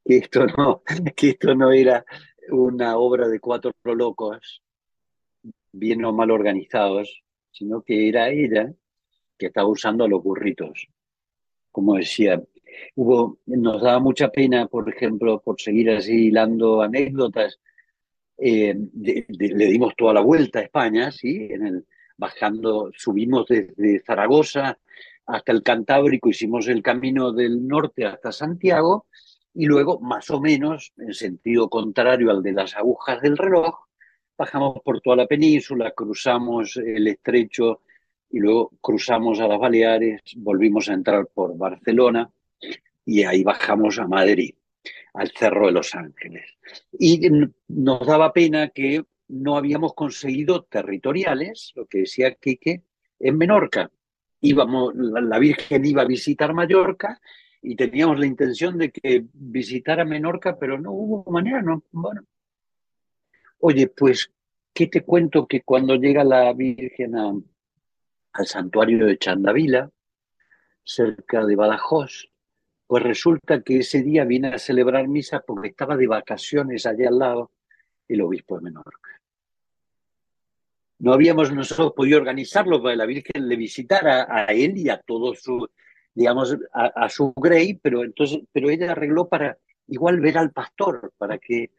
[0.04, 0.82] Que esto no,
[1.16, 2.04] que esto no era
[2.50, 4.62] una obra de cuatro locos,
[5.72, 7.23] bien o mal organizados,
[7.54, 8.70] sino que era ella
[9.38, 10.88] que estaba usando a los burritos.
[11.70, 12.42] Como decía,
[12.96, 17.60] hubo, nos daba mucha pena, por ejemplo, por seguir así hilando anécdotas,
[18.36, 21.48] eh, le dimos toda la vuelta a España, ¿sí?
[21.50, 21.86] En el,
[22.16, 24.78] bajando, subimos desde Zaragoza
[25.26, 29.06] hasta el Cantábrico, hicimos el camino del norte hasta Santiago
[29.54, 33.86] y luego, más o menos, en sentido contrario al de las agujas del reloj,
[34.36, 37.82] bajamos por toda la península, cruzamos el estrecho
[38.30, 42.30] y luego cruzamos a las Baleares, volvimos a entrar por Barcelona
[43.04, 44.54] y ahí bajamos a Madrid,
[45.14, 46.44] al Cerro de los Ángeles.
[46.98, 47.30] Y
[47.68, 52.82] nos daba pena que no habíamos conseguido territoriales, lo que decía Quique,
[53.20, 53.90] en Menorca.
[54.40, 57.20] Íbamos, la Virgen iba a visitar Mallorca
[57.62, 62.24] y teníamos la intención de que visitara Menorca, pero no hubo manera, no, bueno.
[63.66, 64.30] Oye, pues,
[64.74, 65.46] ¿qué te cuento?
[65.46, 69.90] Que cuando llega la Virgen al santuario de Chandavila,
[70.82, 72.30] cerca de Badajoz,
[72.86, 77.18] pues resulta que ese día viene a celebrar misa porque estaba de vacaciones allá al
[77.18, 77.52] lado
[78.06, 79.18] el obispo de Menorca.
[80.98, 84.98] No habíamos nosotros podido organizarlo para que la Virgen le visitara a él y a
[84.98, 85.66] todo su,
[86.14, 89.56] digamos, a, su grey, pero entonces, pero ella arregló para
[89.86, 91.70] igual ver al pastor, para que,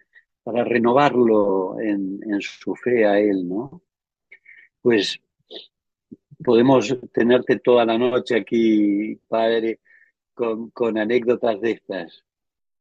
[0.46, 3.82] para renovarlo en, su fe a él, ¿no?
[4.80, 5.20] Pues
[6.44, 9.80] podemos tenerte toda la noche aquí, padre,
[10.36, 12.24] con, anécdotas de estas.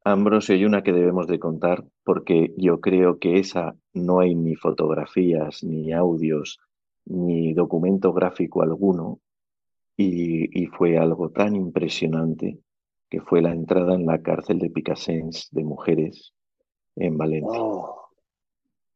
[0.04, 4.56] Ambrosio, hay una que debemos de contar porque yo creo que esa no hay ni
[4.56, 6.60] fotografías, ni audios,
[7.06, 9.20] ni documento gráfico alguno,
[9.96, 12.58] y, fue algo tan impresionante
[13.08, 16.34] que fue la entrada en la cárcel de Picassens de mujeres
[16.96, 17.60] en Valencia.
[17.60, 18.08] Oh.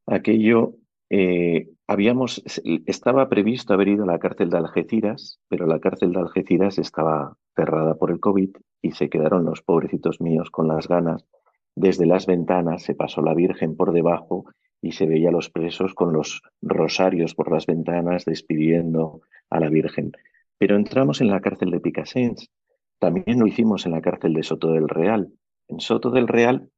[0.07, 0.75] Aquello
[1.11, 2.43] eh, habíamos,
[2.87, 7.37] estaba previsto haber ido a la cárcel de Algeciras, pero la cárcel de Algeciras estaba
[7.57, 8.51] cerrada por el COVID
[8.83, 11.27] y se quedaron los pobrecitos míos con las ganas.
[11.75, 14.47] Desde las ventanas se pasó la Virgen por debajo
[14.81, 19.69] y se veía a los presos con los rosarios por las ventanas despidiendo a la
[19.69, 20.13] Virgen.
[20.59, 22.51] Pero entramos en la cárcel de Picassens.
[22.99, 25.33] También lo hicimos en la cárcel de Soto del Real.
[25.69, 26.69] En Soto del Real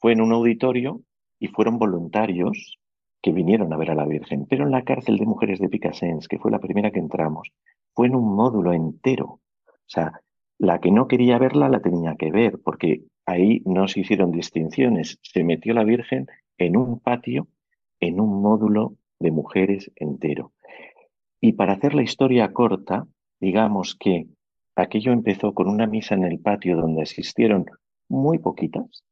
[0.00, 1.02] fue en un auditorio
[1.38, 2.78] y fueron voluntarios
[3.22, 4.46] que vinieron a ver a la Virgen.
[4.48, 7.52] Pero en la cárcel de mujeres de Picassens, que fue la primera que entramos,
[7.94, 9.26] fue en un módulo entero.
[9.26, 9.40] O
[9.86, 10.20] sea,
[10.58, 15.18] la que no quería verla la tenía que ver, porque ahí no se hicieron distinciones.
[15.22, 16.26] Se metió la Virgen
[16.58, 17.48] en un patio,
[18.00, 20.52] en un módulo de mujeres entero.
[21.40, 23.06] Y para hacer la historia corta,
[23.40, 24.26] digamos que
[24.76, 27.66] aquello empezó con una misa en el patio donde asistieron
[28.08, 29.04] muy poquitas,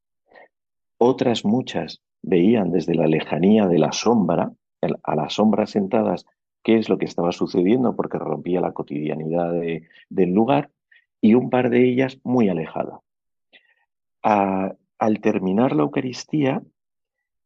[0.98, 4.52] otras muchas veían desde la lejanía de la sombra,
[5.02, 6.26] a la sombra sentadas,
[6.62, 9.52] qué es lo que estaba sucediendo porque rompía la cotidianidad
[10.08, 10.70] del lugar,
[11.20, 13.00] y un par de ellas muy alejadas.
[14.22, 16.62] al terminar la Eucaristía,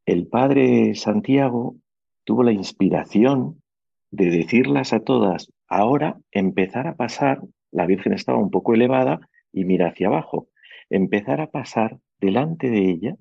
[0.07, 1.77] el padre Santiago
[2.25, 3.63] tuvo la inspiración
[4.11, 7.41] de decirlas a todas Ahora empezar a pasar,
[7.71, 9.21] la Virgen estaba un poco elevada
[9.55, 10.49] y mira hacia abajo,
[10.91, 13.17] empezar a pasar delante de ella,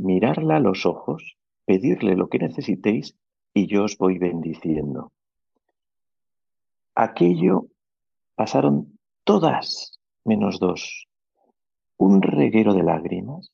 [0.00, 1.36] mirarla a los ojos,
[1.66, 3.16] pedirle lo que necesitéis
[3.52, 5.12] y yo os voy bendiciendo.
[6.94, 7.66] Aquello
[8.34, 11.06] pasaron todas menos dos.
[11.98, 13.50] Un reguero de lágrimas,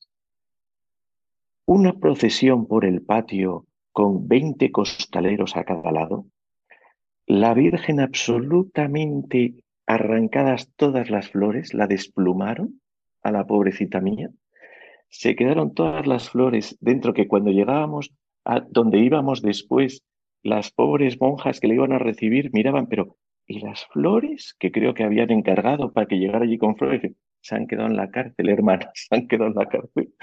[1.65, 6.25] una procesión por el patio con veinte costaleros a cada lado,
[7.25, 12.81] la Virgen absolutamente arrancadas todas las flores, la desplumaron
[13.21, 14.29] a la pobrecita mía.
[15.09, 18.13] Se quedaron todas las flores dentro que cuando llegábamos
[18.45, 20.03] a donde íbamos después,
[20.43, 24.93] las pobres monjas que le iban a recibir miraban, pero ¿y las flores que creo
[24.93, 27.13] que habían encargado para que llegara allí con flores?
[27.41, 30.13] Se han quedado en la cárcel, hermanas, se han quedado en la cárcel.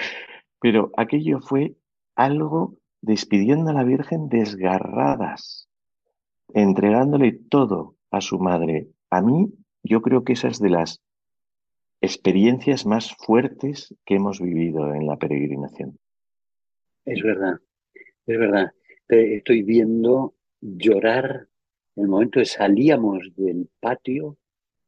[0.61, 1.74] Pero aquello fue
[2.16, 5.68] algo despidiendo a la Virgen desgarradas
[6.55, 8.89] entregándole todo a su madre.
[9.11, 11.03] A mí, yo creo que esa es de las
[12.05, 15.99] experiencias más fuertes que hemos vivido en la peregrinación.
[17.05, 17.59] Es verdad,
[18.27, 18.73] es verdad.
[19.09, 21.49] Estoy viendo llorar
[21.97, 24.37] en el momento que salíamos del patio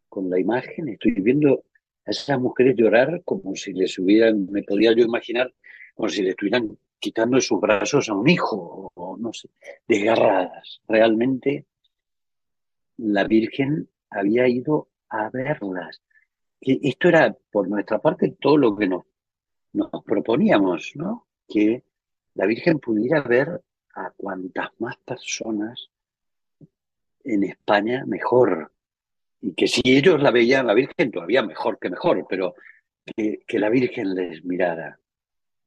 [0.09, 1.65] con la imagen, estoy viendo
[2.07, 5.53] a esas mujeres llorar como si les hubieran, me podía yo imaginar,
[5.95, 9.49] como si le estuvieran quitando sus brazos a un hijo, o no sé,
[9.87, 10.81] desgarradas.
[10.89, 11.67] Realmente
[12.97, 16.03] la Virgen había ido a verlas.
[16.61, 19.05] Esto era, por nuestra parte, todo lo que nos,
[19.73, 21.27] nos proponíamos, ¿no?
[21.49, 21.85] Que
[22.35, 23.63] la Virgen pudiera ver
[23.95, 25.89] a cuantas más personas
[27.25, 28.73] en España, mejor.
[29.41, 32.55] Y que si ellos la veían, la Virgen, todavía mejor que mejor, pero
[33.05, 34.99] que, que la Virgen les mirara.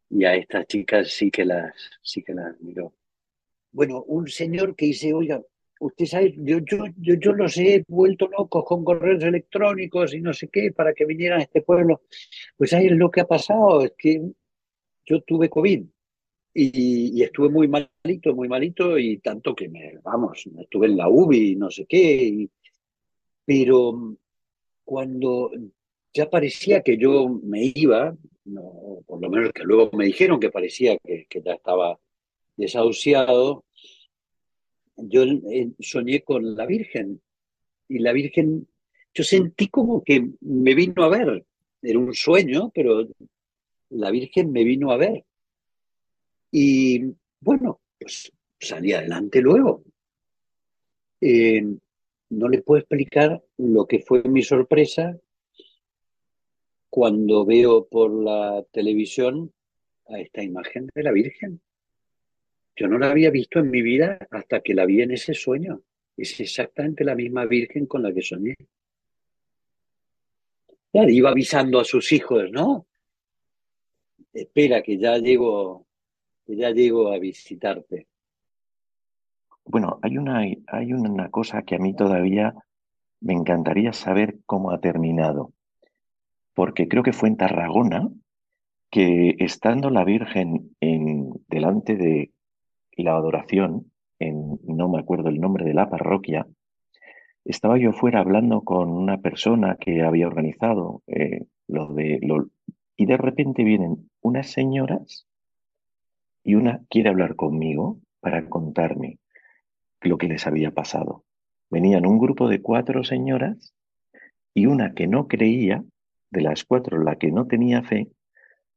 [0.10, 2.94] Y a estas chicas sí que las, sí que las miró.
[3.72, 5.42] Bueno, un señor que dice, oiga,
[5.80, 10.34] usted sabe, yo, yo, yo, yo los he vuelto locos con correos electrónicos y no
[10.34, 12.02] sé qué para que vinieran a este pueblo.
[12.58, 14.22] Pues ahí lo que ha pasado es que
[15.06, 15.84] yo tuve COVID
[16.54, 21.52] y, estuve muy malito, muy malito y tanto que me, vamos, estuve en la UBI
[21.52, 22.50] y no sé qué.
[23.46, 24.18] pero
[24.84, 25.52] cuando
[26.14, 28.16] ya parecía que yo me iba,
[28.46, 32.00] no, por lo menos que luego me dijeron que parecía que, que ya estaba
[32.58, 33.64] desahuciado,
[35.04, 37.22] yo eh, soñé con la Virgen
[37.88, 38.68] y la Virgen,
[39.14, 41.46] yo sentí como que me vino a ver.
[41.82, 43.08] Era un sueño, pero
[43.90, 45.26] la Virgen me vino a ver.
[46.52, 47.04] Y
[47.40, 49.84] bueno, pues salí adelante luego.
[51.22, 51.64] Eh,
[52.30, 55.18] no le puedo explicar lo que fue mi sorpresa
[56.90, 59.54] cuando veo por la televisión
[60.08, 61.62] a esta imagen de la Virgen.
[62.80, 65.82] Yo no la había visto en mi vida hasta que la vi en ese sueño.
[66.16, 68.56] Es exactamente la misma Virgen con la que soñé.
[70.94, 72.86] Iba avisando a sus hijos, ¿no?
[74.32, 75.88] Espera, que ya llego,
[76.46, 78.08] que ya llego a visitarte.
[79.66, 82.56] Bueno, hay una, hay una cosa que a mí todavía
[83.20, 85.52] me encantaría saber cómo ha terminado,
[86.54, 88.10] porque creo que fue en Tarragona
[88.90, 92.32] que estando la Virgen en, delante de
[93.04, 96.48] la adoración, en, no me acuerdo el nombre de la parroquia,
[97.46, 102.20] estaba yo fuera hablando con una persona que había organizado eh, lo de
[102.96, 105.26] y de repente vienen unas señoras
[106.44, 109.20] y una quiere hablar conmigo para contarme
[110.02, 111.24] lo que les había pasado.
[111.70, 113.74] Venían un grupo de cuatro señoras
[114.54, 115.84] y una que no creía,
[116.32, 118.10] de las cuatro la que no tenía fe,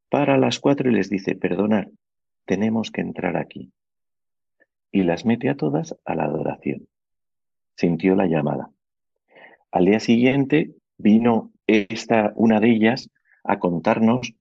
[0.08, 1.88] para las cuatro y les dice, perdonad,
[2.46, 3.72] tenemos que entrar aquí
[4.92, 6.86] y las mete a todas a la adoración.
[7.74, 8.70] Sintió la llamada.
[9.70, 13.10] Al día siguiente vino esta, una de ellas
[13.42, 14.34] a contarnos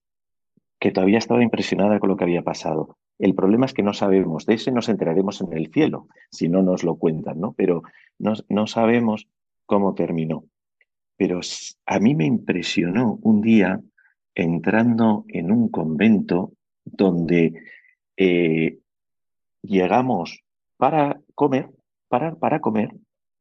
[0.79, 2.97] que todavía estaba impresionada con lo que había pasado.
[3.17, 6.63] El problema es que no sabemos, de ese nos enteraremos en el cielo, si no
[6.63, 7.53] nos lo cuentan, ¿no?
[7.53, 7.83] Pero
[8.19, 9.27] no, no sabemos
[9.65, 10.43] cómo terminó.
[11.17, 11.39] Pero
[11.85, 13.79] a mí me impresionó un día
[14.33, 17.53] entrando en un convento donde
[18.17, 18.79] eh,
[19.61, 20.43] llegamos
[20.77, 21.69] para comer,
[22.07, 22.89] parar para comer,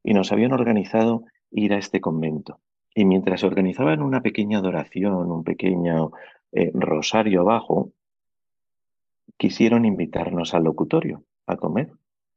[0.02, 2.58] y nos habían organizado ir a este convento.
[2.94, 6.12] Y mientras organizaban una pequeña adoración, un pequeño
[6.52, 7.92] eh, rosario abajo,
[9.36, 11.92] quisieron invitarnos al locutorio a comer.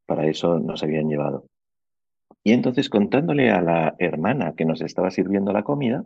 [0.06, 1.46] Para eso nos habían llevado.
[2.44, 6.04] Y entonces contándole a la hermana que nos estaba sirviendo la comida,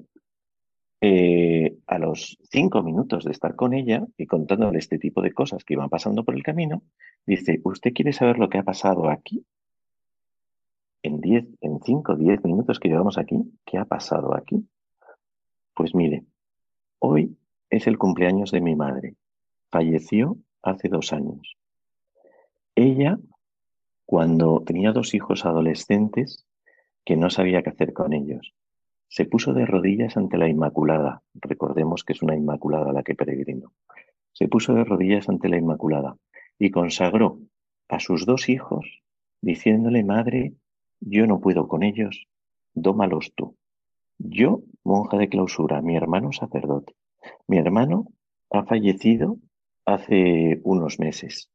[1.01, 5.63] eh, a los cinco minutos de estar con ella y contándole este tipo de cosas
[5.63, 6.83] que iban pasando por el camino,
[7.25, 9.45] dice, ¿usted quiere saber lo que ha pasado aquí?
[11.01, 14.67] En diez, en cinco, diez minutos que llevamos aquí, ¿qué ha pasado aquí?
[15.73, 16.25] Pues mire,
[16.99, 17.37] hoy
[17.69, 19.15] es el cumpleaños de mi madre.
[19.71, 21.55] Falleció hace dos años.
[22.75, 23.17] Ella,
[24.05, 26.45] cuando tenía dos hijos adolescentes,
[27.05, 28.53] que no sabía qué hacer con ellos,
[29.07, 31.21] se puso de rodillas ante la Inmaculada.
[31.33, 33.73] Recordemos que es una Inmaculada la que peregrino.
[34.33, 36.15] Se puso de rodillas ante la Inmaculada
[36.59, 37.39] y consagró
[37.87, 39.01] a sus dos hijos
[39.41, 40.53] diciéndole, Madre,
[40.99, 42.27] yo no puedo con ellos,
[42.73, 43.55] dómalos tú.
[44.17, 46.93] Yo, monja de clausura, mi hermano sacerdote.
[47.47, 48.07] Mi hermano
[48.49, 49.37] ha fallecido
[49.85, 51.49] hace unos meses.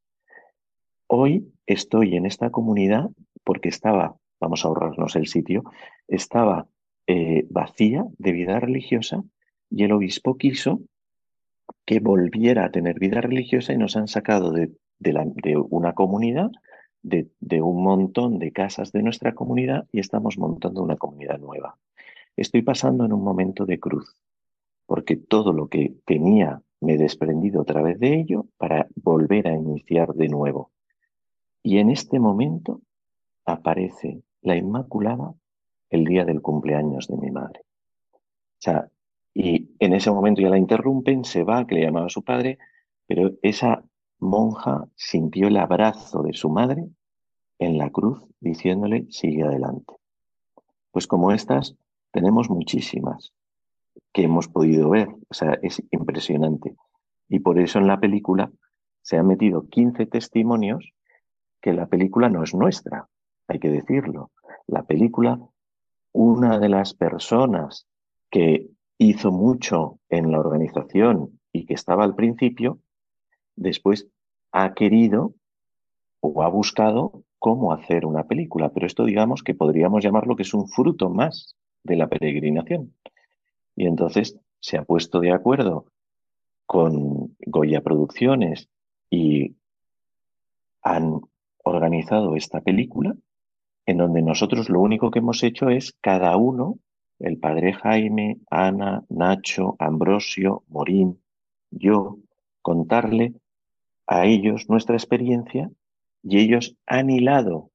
[1.06, 3.10] Hoy estoy en esta comunidad
[3.44, 5.64] porque estaba, vamos a ahorrarnos el sitio,
[6.08, 6.66] estaba
[7.06, 9.22] eh, vacía de vida religiosa
[9.70, 10.80] y el obispo quiso
[11.84, 16.50] que volviera a tener vida religiosa y nos han sacado de, de, una comunidad,
[17.02, 21.76] de, de, un montón de casas de nuestra comunidad y estamos montando una comunidad nueva.
[22.36, 24.16] Estoy pasando en un momento de cruz,
[24.86, 29.54] porque todo lo que tenía me he desprendido a través de ello para volver a
[29.54, 30.70] iniciar de nuevo.
[31.62, 32.80] Y en este momento
[33.44, 35.34] aparece la Inmaculada
[35.92, 37.60] el día del cumpleaños de mi madre.
[38.14, 38.88] O sea,
[39.34, 42.58] y en ese momento ya la interrumpen, se va, que le llamaba a su padre,
[43.06, 43.84] pero esa
[44.18, 46.86] monja sintió el abrazo de su madre
[47.58, 49.94] en la cruz diciéndole, sigue adelante.
[50.90, 51.76] Pues como estas,
[52.10, 53.32] tenemos muchísimas
[54.12, 56.74] que hemos podido ver, o sea, es impresionante.
[57.28, 58.50] Y por eso en la película
[59.02, 60.92] se han metido 15 testimonios
[61.60, 63.08] que la película no es nuestra,
[63.48, 64.30] hay que decirlo.
[64.66, 65.40] La película,
[66.12, 67.86] una de las personas
[68.30, 72.78] que hizo mucho en la organización y que estaba al principio,
[73.56, 74.08] después
[74.52, 75.34] ha querido
[76.20, 80.54] o ha buscado cómo hacer una película, pero esto digamos que podríamos llamarlo que es
[80.54, 82.94] un fruto más de la peregrinación.
[83.74, 85.86] Y entonces se ha puesto de acuerdo
[86.66, 88.68] con Goya Producciones
[89.10, 89.56] y
[90.82, 91.20] han
[91.64, 93.16] organizado esta película
[93.86, 96.78] en donde nosotros lo único que hemos hecho es cada uno,
[97.18, 101.20] el padre Jaime, Ana, Nacho, Ambrosio, Morín,
[101.70, 102.18] yo,
[102.62, 103.34] contarle
[104.06, 105.70] a ellos nuestra experiencia
[106.22, 107.70] y ellos han hilado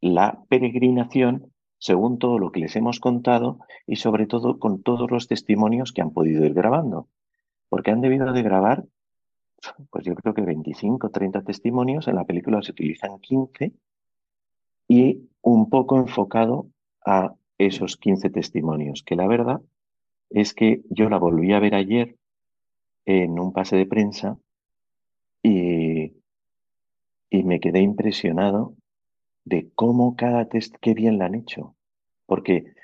[0.00, 5.28] la peregrinación según todo lo que les hemos contado y sobre todo con todos los
[5.28, 7.08] testimonios que han podido ir grabando.
[7.68, 8.84] Porque han debido de grabar,
[9.90, 13.72] pues yo creo que 25, 30 testimonios, en la película se utilizan 15
[14.88, 16.66] y un poco enfocado
[17.04, 19.60] a esos 15 testimonios, que la verdad
[20.30, 22.16] es que yo la volví a ver ayer
[23.06, 24.38] en un pase de prensa
[25.42, 26.12] y,
[27.30, 28.74] y me quedé impresionado
[29.44, 31.74] de cómo cada test, qué bien la han hecho,
[32.26, 32.74] porque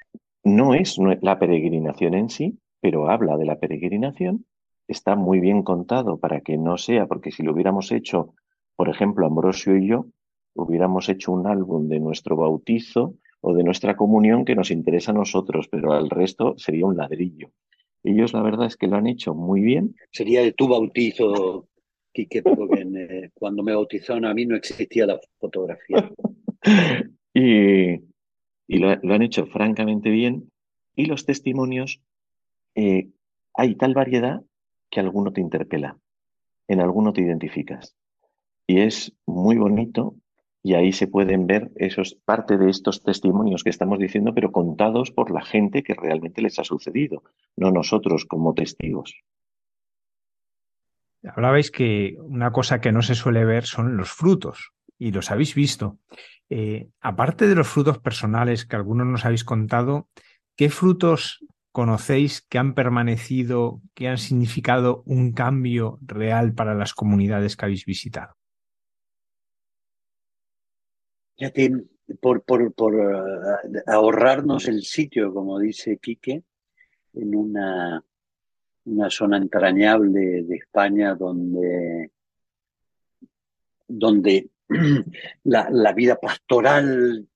[0.43, 4.47] no es la peregrinación en sí, pero habla de la peregrinación,
[4.89, 8.35] está muy bien contado para que no sea, porque si lo hubiéramos hecho,
[8.77, 10.07] por ejemplo, Ambrosio y yo,
[10.55, 15.15] hubiéramos hecho un álbum de nuestro bautizo o de nuestra comunión que nos interesa a
[15.15, 17.51] nosotros, pero al resto sería un ladrillo.
[18.03, 19.97] Ellos la verdad es que lo han hecho muy bien.
[20.11, 21.69] Sería de tu bautizo,
[22.13, 26.11] Quique, porque eh, cuando me bautizaron a mí no existía la fotografía.
[27.35, 27.99] y,
[28.79, 30.51] lo, han hecho francamente bien.
[30.95, 32.01] Y los testimonios,
[32.77, 33.09] eh,
[33.55, 34.43] hay tal variedad
[34.91, 35.99] que alguno te interpela,
[36.69, 37.97] en alguno te identificas.
[38.67, 40.17] Y es muy bonito
[40.65, 45.11] y ahí se pueden ver esos, parte de estos testimonios que estamos diciendo, pero contados
[45.11, 47.23] por la gente que realmente les ha sucedido,
[47.55, 49.15] no nosotros como testigos.
[51.23, 55.55] Hablabais que una cosa que no se suele ver son los frutos, y los habéis
[55.55, 55.99] visto.
[56.49, 60.09] Eh, aparte de los frutos personales que algunos nos habéis contado,
[60.57, 67.55] ¿qué frutos conocéis que han permanecido, que han significado un cambio real para las comunidades
[67.55, 68.35] que habéis visitado?
[72.21, 76.43] Por, por, por eh, ahorrarnos el sitio, como dice Quique,
[77.15, 78.05] en una,
[78.85, 82.11] una zona entrañable de España donde,
[83.89, 84.51] donde
[85.45, 87.27] la, la vida pastoral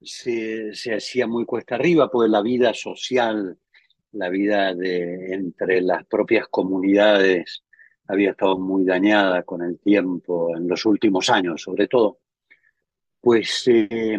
[0.00, 3.58] se, se, hacía muy cuesta arriba, pues la vida social,
[4.12, 7.64] la vida de, entre las propias comunidades
[8.06, 12.20] había estado muy dañada con el tiempo, en los últimos años sobre todo
[13.24, 14.18] pues eh,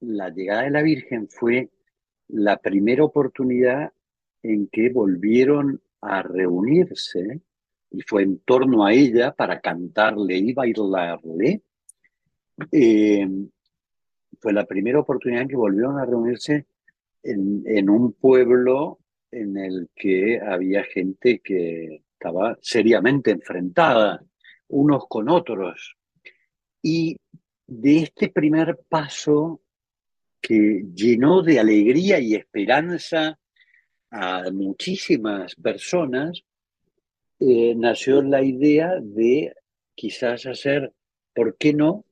[0.00, 1.70] la llegada de la Virgen fue
[2.28, 3.94] la primera oportunidad
[4.42, 7.40] en que volvieron a reunirse
[7.90, 11.62] y fue en torno a ella para cantarle y bailarle.
[12.70, 13.26] Eh,
[14.38, 16.66] fue la primera oportunidad en que volvieron a reunirse
[17.22, 18.98] en, en un pueblo
[19.30, 24.22] en el que había gente que estaba seriamente enfrentada
[24.68, 25.96] unos con otros.
[26.82, 27.16] Y
[27.66, 29.60] de este primer paso
[30.40, 33.38] que llenó de alegría y esperanza
[34.10, 36.44] a muchísimas personas,
[37.40, 39.54] eh, nació la idea de
[39.94, 40.92] quizás hacer,
[41.34, 42.04] ¿por qué no?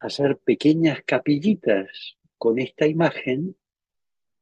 [0.00, 3.56] Hacer pequeñas capillitas con esta imagen,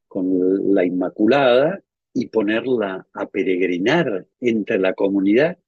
[0.09, 1.82] con la Inmaculada,
[2.14, 5.59] y ponerla a peregrinar entre la comunidad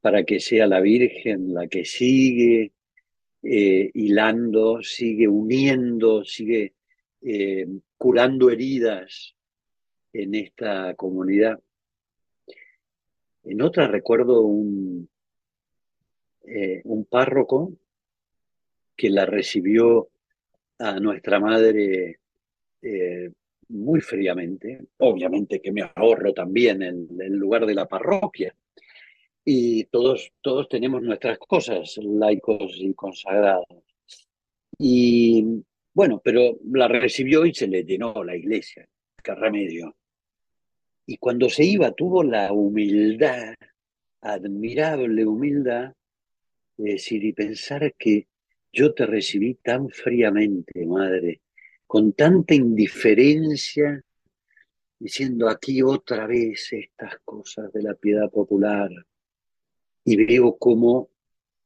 [0.00, 2.72] para que sea la Virgen la que sigue
[3.46, 6.72] eh, hilando, sigue uniendo, sigue
[7.20, 7.66] eh,
[7.98, 9.34] curando heridas
[10.14, 11.60] en esta comunidad.
[13.42, 15.10] En otra recuerdo un,
[16.46, 17.74] eh, un párroco
[18.96, 20.08] que la recibió
[20.78, 22.18] a nuestra madre
[23.68, 28.54] muy fríamente, obviamente que me ahorro también en el lugar de la parroquia.
[29.44, 33.66] Y todos, todos tenemos nuestras cosas, laicos y consagrados.
[34.78, 38.88] Y bueno, pero la recibió y se le llenó la iglesia,
[39.22, 39.94] qué remedio.
[41.06, 43.54] Y cuando se iba tuvo la humildad,
[44.22, 45.92] admirable humildad,
[46.76, 48.26] de decir y pensar que
[48.72, 51.42] yo te recibí tan fríamente, madre,
[51.86, 54.02] con tanta indiferencia,
[54.98, 58.90] diciendo aquí otra vez estas cosas de la piedad popular.
[60.04, 61.08] Y veo como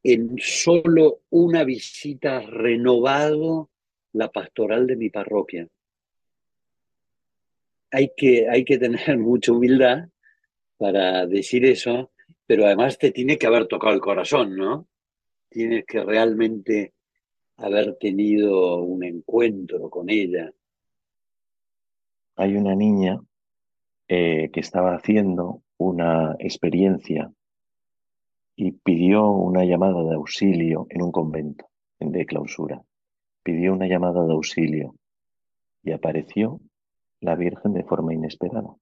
[0.03, 3.71] en solo una visita renovado
[4.13, 5.69] la pastoral de mi parroquia.
[7.91, 10.09] Hay que, hay que tener mucha humildad
[10.77, 12.11] para decir eso,
[12.47, 14.87] pero además te tiene que haber tocado el corazón, ¿no?
[15.49, 16.95] Tienes que realmente
[17.57, 20.53] haber tenido un encuentro con ella.
[22.37, 23.21] Hay una niña
[24.07, 27.33] eh, que estaba haciendo una experiencia
[28.61, 31.67] y pidió una llamada de auxilio en un convento
[32.01, 32.83] de clausura.
[33.45, 34.97] Pidió una llamada de auxilio
[35.85, 36.61] y apareció
[37.21, 38.75] la Virgen de forma inesperada.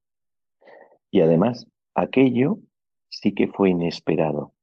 [1.11, 2.59] Y además, aquello
[3.11, 4.55] sí que fue inesperado.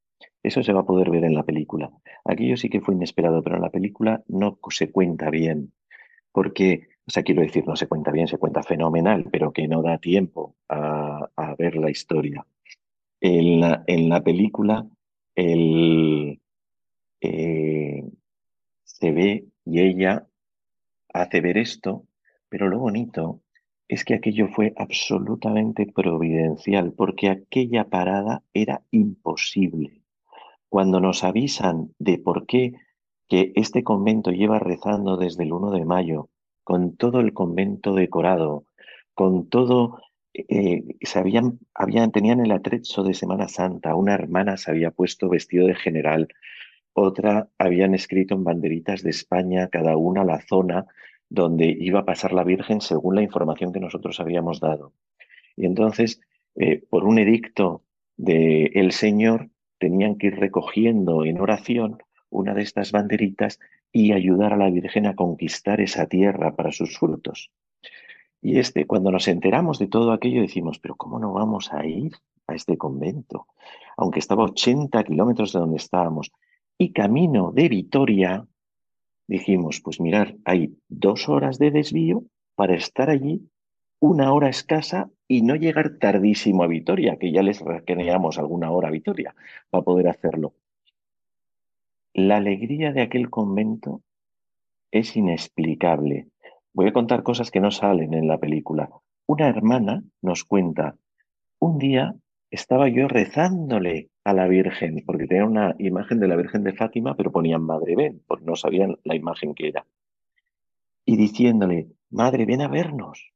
[0.41, 1.91] Eso se va a poder ver en la película.
[2.25, 5.73] Aquello sí que fue inesperado, pero en la película no se cuenta bien.
[6.31, 9.83] Porque, o sea, quiero decir, no se cuenta bien, se cuenta fenomenal, pero que no
[9.83, 12.47] da tiempo a, ver la historia.
[13.21, 14.87] En la, en la película,
[15.35, 16.39] el,
[17.21, 18.03] eh,
[18.83, 20.27] se ve y ella
[21.13, 22.05] hace ver esto,
[22.49, 23.41] pero lo bonito
[23.87, 30.01] es que aquello fue absolutamente providencial, porque aquella parada era imposible.
[30.69, 32.73] Cuando nos avisan de por qué
[33.27, 36.29] que este convento lleva rezando desde el 1 de mayo,
[36.63, 38.65] con todo el convento decorado,
[39.13, 39.99] con todo,
[40.33, 40.83] eh,
[41.75, 46.27] habían, tenían el atrecho de Semana Santa, una hermana se había puesto vestido de general,
[46.93, 50.85] otra habían escrito en banderitas de España, cada una la zona
[51.29, 54.93] donde iba a pasar la Virgen según la información que nosotros habíamos dado.
[55.55, 56.21] Y entonces,
[56.55, 57.83] eh, por un edicto
[58.17, 61.97] del el Señor, tenían que ir recogiendo en oración
[62.29, 63.59] una de estas banderitas
[63.91, 67.51] y ayudar a la Virgen a conquistar esa tierra para sus frutos.
[68.43, 72.11] Y este, cuando nos enteramos de todo aquello, decimos, pero ¿cómo no vamos a ir
[72.45, 73.47] a este convento?
[73.95, 76.33] Aunque estaba a 80 kilómetros de donde estábamos.
[76.77, 78.45] Y camino de Vitoria,
[79.27, 82.25] dijimos, pues mirar, hay dos horas de desvío
[82.55, 83.49] para estar allí
[84.01, 88.89] una hora escasa y no llegar tardísimo a Vitoria, que ya les requeríamos alguna hora
[88.89, 89.33] a Vitoria
[89.69, 90.53] para poder hacerlo.
[92.13, 94.01] La alegría de aquel convento
[94.91, 96.27] es inexplicable.
[96.73, 98.89] Voy a contar cosas que no salen en la película.
[99.27, 100.95] Una hermana nos cuenta,
[101.59, 102.15] un día
[102.49, 107.15] estaba yo rezándole a la Virgen, porque tenía una imagen de la Virgen de Fátima,
[107.15, 109.85] pero ponían Madre Ven, porque no sabían la imagen que era.
[111.05, 113.31] Y diciéndole, Madre, ven a vernos.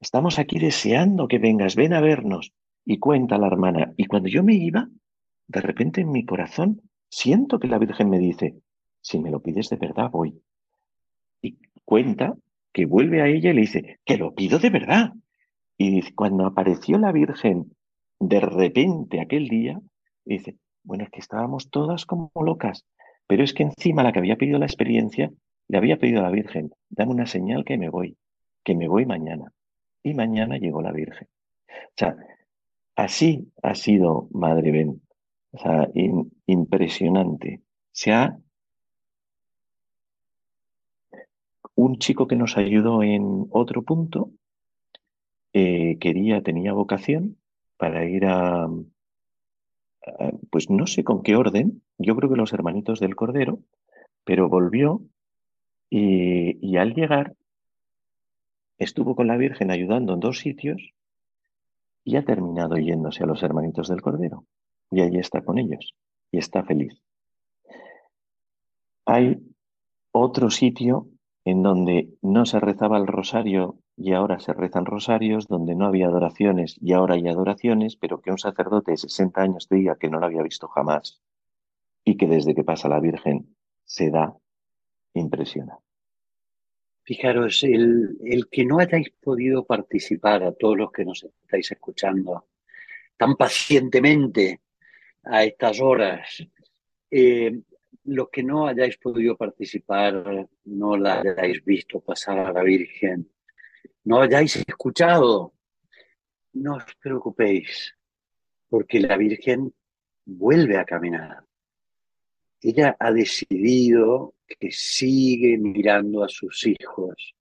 [0.00, 2.52] Estamos aquí deseando que vengas, ven a vernos.
[2.84, 4.88] Y cuenta la hermana, y cuando yo me iba,
[5.48, 8.56] de repente en mi corazón siento que la Virgen me dice,
[9.00, 10.40] si me lo pides de verdad, voy.
[11.42, 12.36] Y cuenta
[12.76, 15.14] que vuelve a ella y le dice, que lo pido de verdad.
[15.78, 17.74] Y cuando apareció la Virgen
[18.20, 19.80] de repente aquel día,
[20.26, 22.84] dice, bueno, es que estábamos todas como locas,
[23.26, 25.32] pero es que encima la que había pedido la experiencia,
[25.68, 28.18] le había pedido a la Virgen, dame una señal que me voy,
[28.62, 29.54] que me voy mañana
[30.02, 31.28] y mañana llegó la Virgen.
[31.70, 32.14] O sea,
[32.94, 35.00] así ha sido Madre Ben.
[35.52, 35.88] O sea,
[36.44, 37.62] impresionante.
[37.90, 38.36] Se ha...
[41.76, 44.30] Un chico que nos ayudó en otro punto
[45.52, 47.36] eh, quería, tenía vocación
[47.76, 48.68] para ir a,
[50.50, 53.60] pues no sé con qué orden, yo creo que los hermanitos del Cordero,
[54.24, 55.02] pero volvió
[55.88, 57.36] y al llegar
[58.78, 60.92] estuvo con la Virgen ayudando en dos sitios
[62.04, 64.44] y ha terminado yéndose a los hermanitos del Cordero.
[64.90, 65.94] Y allí está con ellos
[66.30, 67.02] y está feliz.
[69.04, 69.38] Hay
[70.12, 71.08] otro sitio
[71.46, 76.08] en donde no se rezaba el rosario y ahora se rezan rosarios, donde no había
[76.08, 80.08] adoraciones y ahora hay adoraciones, pero que un sacerdote de 60 años te diga que
[80.08, 81.22] no lo había visto jamás
[82.04, 84.36] y que desde que pasa la Virgen se da,
[85.14, 85.78] impresiona.
[87.04, 92.48] Fijaros, el, el, que no hayáis podido participar a todos los que nos estáis escuchando
[93.16, 94.62] tan pacientemente
[95.22, 96.44] a estas horas,
[97.08, 97.60] eh,
[98.06, 103.30] los que no hayáis podido participar, no la hayáis visto pasar a la Virgen,
[104.04, 105.52] no hayáis escuchado.
[106.52, 107.94] No os preocupéis,
[108.68, 109.74] porque la Virgen
[110.24, 111.44] vuelve a caminar.
[112.62, 117.34] Ella ha decidido que sigue mirando a sus hijos.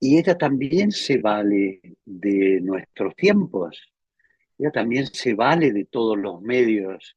[0.00, 3.80] Y ella también se vale de nuestros tiempos.
[4.58, 7.16] Ella también se vale de todos los medios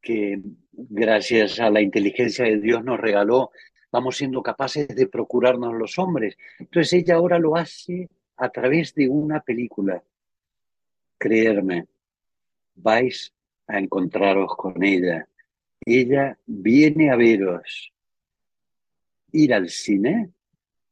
[0.00, 0.40] que
[0.76, 3.50] gracias a la inteligencia de Dios nos regaló,
[3.90, 6.36] vamos siendo capaces de procurarnos los hombres.
[6.58, 10.02] Entonces ella ahora lo hace a través de una película.
[11.18, 11.86] Creerme,
[12.74, 13.32] vais
[13.66, 15.26] a encontraros con ella.
[15.80, 17.92] Ella viene a veros.
[19.32, 20.30] Ir al cine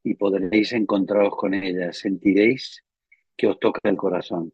[0.03, 1.93] y podréis encontraros con ella.
[1.93, 2.83] Sentiréis
[3.37, 4.51] que os toca el corazón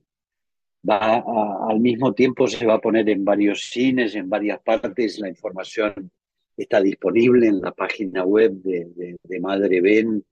[0.87, 1.23] va
[1.69, 5.19] al mismo tiempo se va a poner en varios cines, en varias partes.
[5.19, 6.11] La información
[6.57, 10.23] está disponible en la página web de, Madre Ben,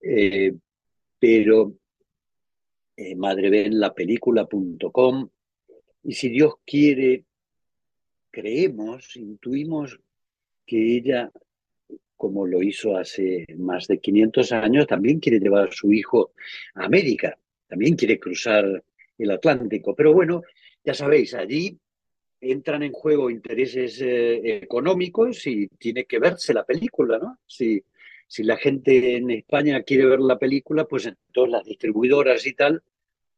[0.00, 0.52] eh,
[1.18, 1.74] pero
[2.96, 5.28] eh, madrebenlapelícula.com.
[6.04, 7.24] Y si Dios quiere,
[8.30, 9.98] creemos, intuimos
[10.66, 11.30] que ella,
[12.16, 16.32] como lo hizo hace más de 500 años, también quiere llevar a su hijo
[16.74, 18.82] a América, también quiere cruzar
[19.18, 19.94] el Atlántico.
[19.94, 20.42] Pero bueno,
[20.84, 21.76] ya sabéis, allí
[22.40, 27.38] entran en juego intereses eh, económicos y tiene que verse la película, ¿no?
[27.46, 27.82] Si,
[28.26, 32.82] si la gente en España quiere ver la película, pues entonces las distribuidoras y tal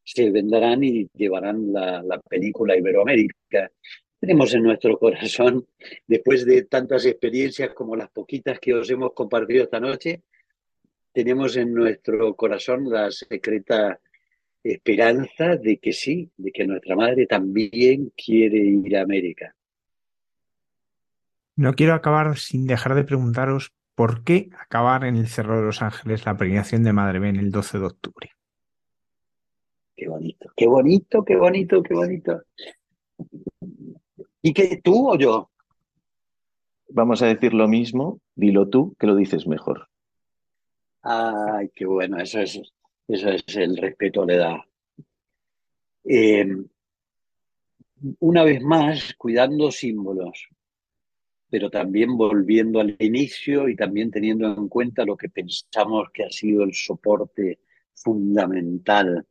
[0.05, 3.71] se venderán y llevarán la, la película a Iberoamérica.
[4.19, 5.67] Tenemos en nuestro corazón,
[6.07, 10.23] después de tantas experiencias como las poquitas que os hemos compartido esta noche,
[11.13, 13.99] tenemos en nuestro corazón la secreta
[14.63, 19.55] esperanza de que sí, de que nuestra madre también quiere ir a América.
[21.57, 25.83] No quiero acabar sin dejar de preguntaros por qué acabar en el Cerro de los
[25.83, 28.31] Ángeles la peregrinación de Madre Ben el 12 de octubre.
[29.97, 32.43] Qué bonito, qué bonito, qué bonito, qué bonito.
[34.41, 35.51] ¿Y qué tú o yo?
[36.89, 39.89] Vamos a decir lo mismo, dilo tú, que lo dices mejor.
[41.03, 42.61] Ay, qué bueno, eso es
[43.13, 44.57] eso es el respeto a la edad.
[46.05, 46.47] Eh,
[48.21, 50.49] una vez más, cuidando símbolos,
[51.51, 56.31] pero también volviendo al inicio y también teniendo en cuenta lo que pensamos que ha
[56.31, 57.59] sido el soporte
[57.95, 59.27] fundamental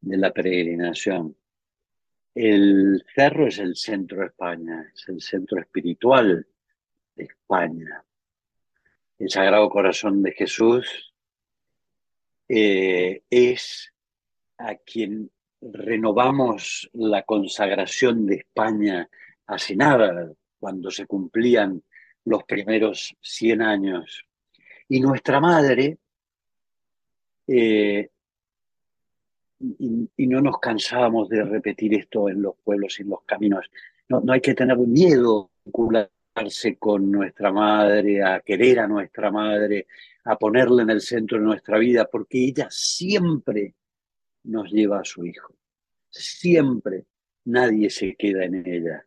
[0.00, 1.34] de la peregrinación.
[2.34, 6.46] El cerro es el centro de España, es el centro espiritual
[7.16, 8.04] de España.
[9.18, 11.14] El Sagrado Corazón de Jesús
[12.48, 13.92] eh, es
[14.58, 15.30] a quien
[15.60, 19.08] renovamos la consagración de España
[19.46, 21.82] hace nada, cuando se cumplían
[22.24, 24.24] los primeros 100 años.
[24.88, 25.98] Y nuestra madre,
[27.46, 28.08] eh,
[29.58, 33.70] y, no nos cansábamos de repetir esto en los pueblos y en los caminos,
[34.08, 36.15] no, no hay que tener miedo vincularse
[36.78, 39.86] con nuestra madre, a querer a nuestra madre,
[40.24, 43.74] a ponerla en el centro de nuestra vida, porque ella siempre
[44.44, 45.54] nos lleva a su hijo.
[46.10, 47.06] Siempre
[47.46, 49.06] nadie se queda en ella.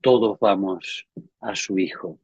[0.00, 1.06] Todos vamos
[1.40, 2.18] a su hijo.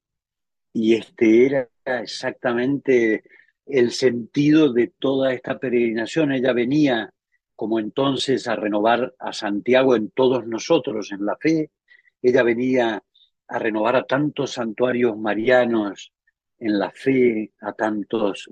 [0.72, 3.24] Y este era exactamente
[3.66, 6.32] el sentido de toda esta peregrinación.
[6.32, 7.12] Ella venía
[7.56, 11.70] como entonces a renovar a Santiago en todos nosotros, en la fe.
[12.22, 13.02] Ella venía
[13.48, 16.12] a renovar a tantos santuarios marianos
[16.58, 18.48] en la fe a tantos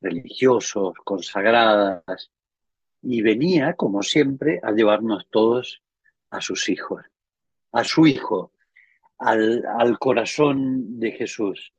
[0.00, 2.30] religiosos, consagradas,
[3.02, 5.82] y venía, como siempre, a llevarnos todos
[6.30, 7.02] a sus hijos,
[7.72, 8.52] a su hijo,
[9.18, 11.72] al, al corazón de Jesús.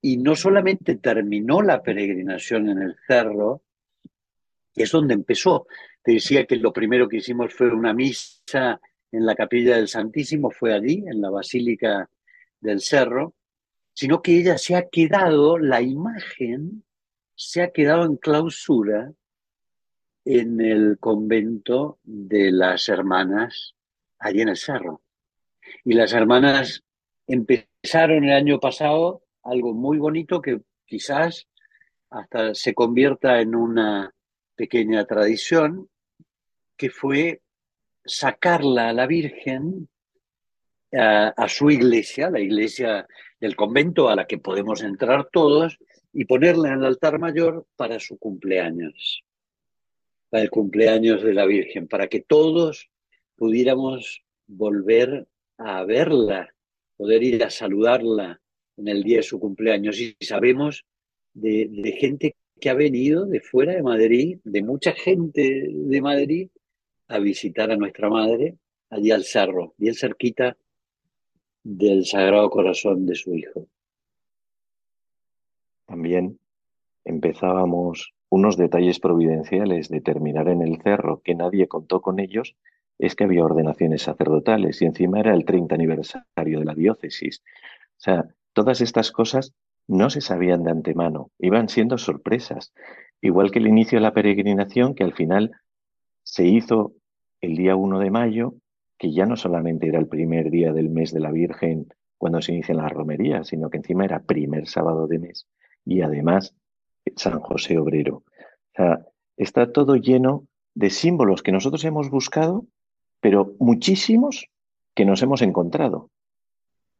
[0.00, 3.62] Y no solamente terminó la peregrinación en el cerro,
[4.74, 5.66] que es donde empezó.
[6.02, 8.80] Te decía que lo primero que hicimos fue una misa
[9.12, 12.08] en la capilla del Santísimo, fue allí, en la Basílica
[12.60, 13.34] del Cerro,
[13.94, 16.84] sino que ella se ha quedado, la imagen
[17.34, 19.12] se ha quedado en clausura
[20.24, 23.74] en el convento de las hermanas
[24.18, 25.02] allí en el cerro.
[25.84, 26.84] Y las hermanas
[27.26, 31.48] empezaron el año pasado algo muy bonito que quizás
[32.10, 34.14] hasta se convierta en una
[34.54, 35.88] pequeña tradición,
[36.76, 37.40] que fue
[38.08, 39.88] sacarla a la Virgen
[40.92, 43.06] a, su iglesia, la iglesia
[43.40, 45.78] del convento a la que podemos entrar todos,
[46.12, 49.22] y ponerla en el altar mayor para su cumpleaños,
[50.30, 52.90] para el cumpleaños de la Virgen, para que todos
[53.36, 55.26] pudiéramos volver
[55.58, 56.52] a verla,
[56.96, 58.40] poder ir a saludarla
[58.76, 60.00] en el día de su cumpleaños.
[60.00, 60.86] Y sabemos
[61.34, 66.48] de, de gente que ha venido de fuera de Madrid, de mucha gente de Madrid,
[67.08, 68.56] a visitar a nuestra madre
[68.90, 70.56] allí al cerro, bien cerquita
[71.62, 73.66] del Sagrado Corazón de su Hijo.
[75.86, 76.38] También
[77.04, 82.56] empezábamos unos detalles providenciales de terminar en el cerro que nadie contó con ellos,
[82.98, 87.42] es que había ordenaciones sacerdotales y encima era el 30 aniversario de la diócesis.
[87.96, 89.54] O sea, todas estas cosas
[89.86, 92.74] no se sabían de antemano, iban siendo sorpresas.
[93.22, 95.52] Igual que el inicio de la peregrinación, que al final
[96.28, 96.92] se hizo
[97.40, 98.54] el día 1 de mayo,
[98.98, 101.86] que ya no solamente era el primer día del mes de la Virgen
[102.18, 105.46] cuando se inician las romerías, sino que encima era primer sábado de mes
[105.86, 106.54] y además
[107.16, 108.24] San José Obrero.
[109.38, 112.66] Está todo lleno de símbolos que nosotros hemos buscado,
[113.20, 114.50] pero muchísimos
[114.94, 116.10] que nos hemos encontrado.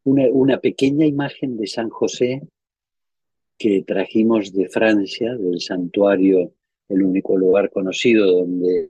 [0.05, 2.49] Una pequeña imagen de San José
[3.59, 6.53] que trajimos de Francia, del santuario,
[6.89, 8.89] el único lugar conocido donde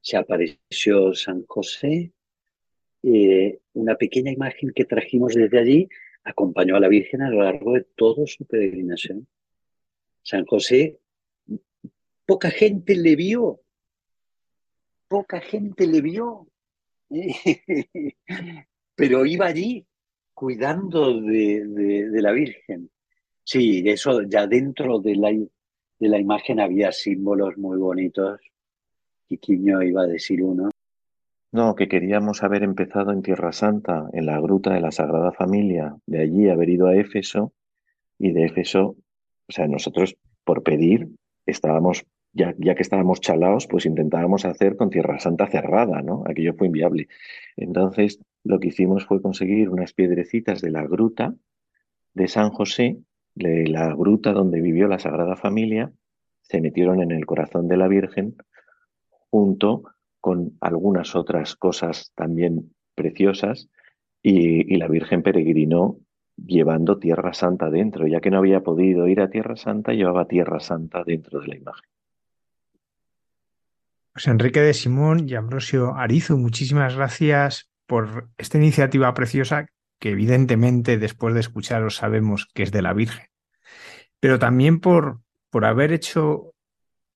[0.00, 2.12] se apareció San José.
[3.02, 5.88] Eh, una pequeña imagen que trajimos desde allí
[6.24, 9.26] acompañó a la Virgen a lo largo de toda su peregrinación.
[10.22, 10.98] San José,
[12.26, 13.60] poca gente le vio,
[15.08, 16.46] poca gente le vio,
[18.94, 19.86] pero iba allí
[20.34, 22.90] cuidando de, la Virgen.
[23.42, 28.40] Sí, eso ya dentro de la, de la imagen había símbolos muy bonitos.
[29.30, 30.70] Quiquiño iba a decir uno.
[31.52, 35.94] No, que queríamos haber empezado en Tierra Santa, en la gruta de la Sagrada Familia,
[36.06, 37.52] de allí haber ido a Éfeso
[38.18, 38.96] y de Éfeso,
[39.48, 41.10] o sea, nosotros por pedir
[41.46, 46.24] estábamos, ya, ya que estábamos chalaos, pues intentábamos hacer con Tierra Santa cerrada, ¿no?
[46.26, 47.06] Aquello fue inviable.
[47.56, 51.36] Entonces, lo que hicimos fue conseguir unas piedrecitas de la gruta
[52.14, 52.98] de San José,
[53.36, 55.92] de la gruta donde vivió la Sagrada Familia,
[56.42, 58.34] se metieron en el corazón de la Virgen
[59.30, 59.84] junto
[60.20, 63.68] con algunas otras cosas también preciosas
[64.22, 65.96] y, la Virgen peregrinó
[66.36, 70.60] llevando Tierra Santa dentro, ya que no había podido ir a Tierra Santa, llevaba Tierra
[70.60, 71.90] Santa dentro de la imagen.
[74.12, 79.66] Pues Enrique de Simón y Ambrosio Arizu, muchísimas gracias por esta iniciativa preciosa
[79.98, 83.26] que evidentemente después de escucharos sabemos que es de la Virgen,
[84.18, 85.20] pero también por,
[85.50, 86.54] por haber hecho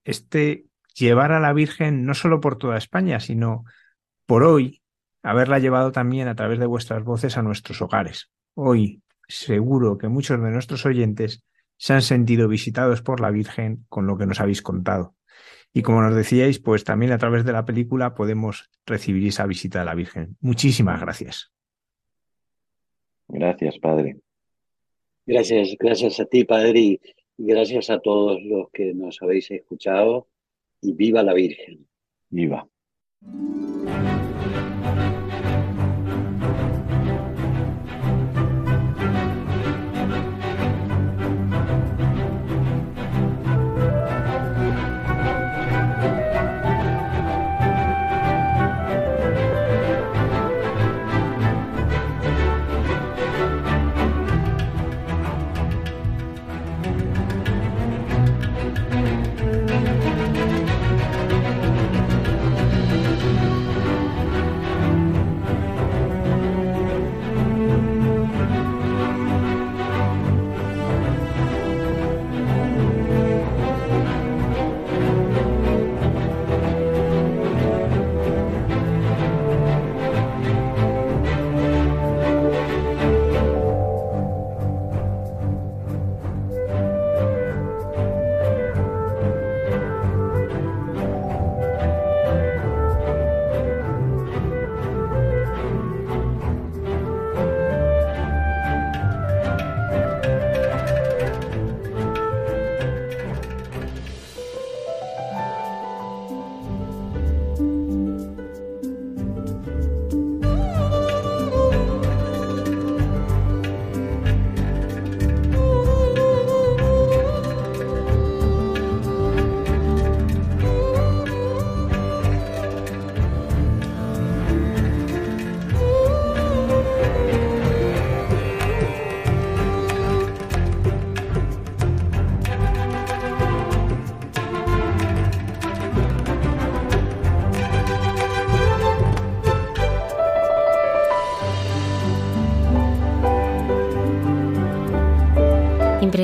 [0.04, 3.64] este llevar a la Virgen no solo por toda España, sino
[4.26, 4.82] por hoy,
[5.22, 8.30] haberla llevado también a través de vuestras voces a nuestros hogares.
[8.54, 11.42] Hoy seguro que muchos de nuestros oyentes
[11.76, 15.14] se han sentido visitados por la Virgen con lo que nos habéis contado.
[15.72, 19.82] Y como nos decíais, pues también a través de la película podemos recibir esa visita
[19.82, 20.36] a la Virgen.
[20.40, 21.52] Muchísimas gracias.
[23.26, 24.20] Gracias, Padre.
[25.26, 27.00] Gracias, gracias a ti, Padre, y
[27.38, 30.28] gracias a todos los que nos habéis escuchado
[30.84, 31.86] y viva la Virgen.
[32.30, 32.68] Viva.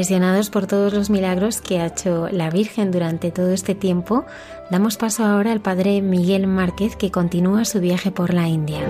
[0.01, 4.25] Impresionados por todos los milagros que ha hecho la Virgen durante todo este tiempo,
[4.71, 8.81] damos paso ahora al Padre Miguel Márquez que continúa su viaje por la India.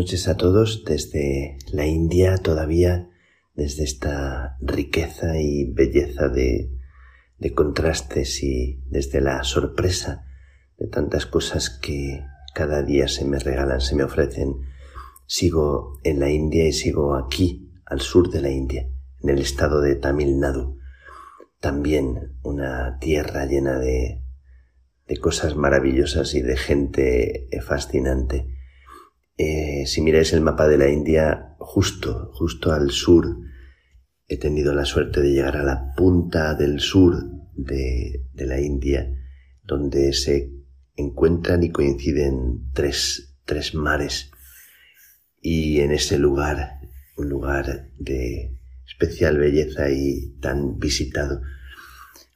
[0.00, 3.10] Noches a todos desde la India todavía,
[3.52, 6.70] desde esta riqueza y belleza de,
[7.54, 10.24] contrastes y desde la sorpresa
[10.78, 12.24] de tantas cosas que
[12.54, 14.62] cada día se me regalan, se me ofrecen.
[15.26, 18.88] Sigo en la India y sigo aquí, al sur de la India,
[19.22, 20.78] en el estado de Tamil Nadu.
[21.60, 24.22] También una tierra llena de,
[25.06, 28.59] de cosas maravillosas y de gente fascinante
[29.42, 33.38] eh, si miráis el mapa de la India, justo, justo al sur,
[34.28, 37.24] he tenido la suerte de llegar a la punta del sur
[37.54, 39.10] de, la India,
[39.62, 40.52] donde se
[40.94, 44.30] encuentran y coinciden tres, tres mares.
[45.40, 46.78] Y en ese lugar,
[47.16, 51.40] un lugar de especial belleza y tan visitado,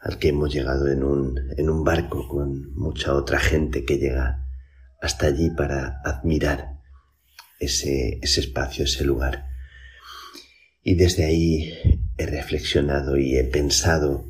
[0.00, 4.46] al que hemos llegado en un, en un barco con mucha otra gente que llega
[5.02, 6.73] hasta allí para admirar
[7.58, 9.46] ese, espacio, ese lugar.
[10.82, 11.72] Y desde ahí
[12.18, 14.26] he reflexionado y he pensado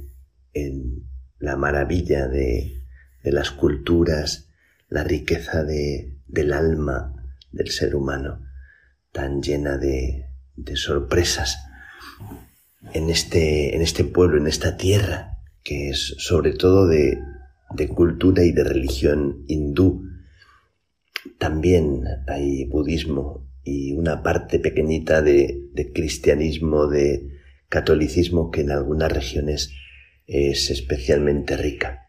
[0.52, 2.80] en la maravilla de,
[3.22, 4.50] las culturas,
[4.88, 7.14] la riqueza de, del alma
[7.50, 8.44] del ser humano,
[9.12, 10.26] tan llena de,
[10.56, 11.58] de sorpresas
[12.92, 17.18] en este, en este pueblo, en esta tierra, que es sobre todo de,
[17.74, 20.04] de cultura y de religión hindú,
[21.38, 27.30] también hay budismo y una parte pequeñita de, cristianismo, de
[27.68, 29.70] catolicismo que en algunas regiones
[30.26, 32.08] es especialmente rica.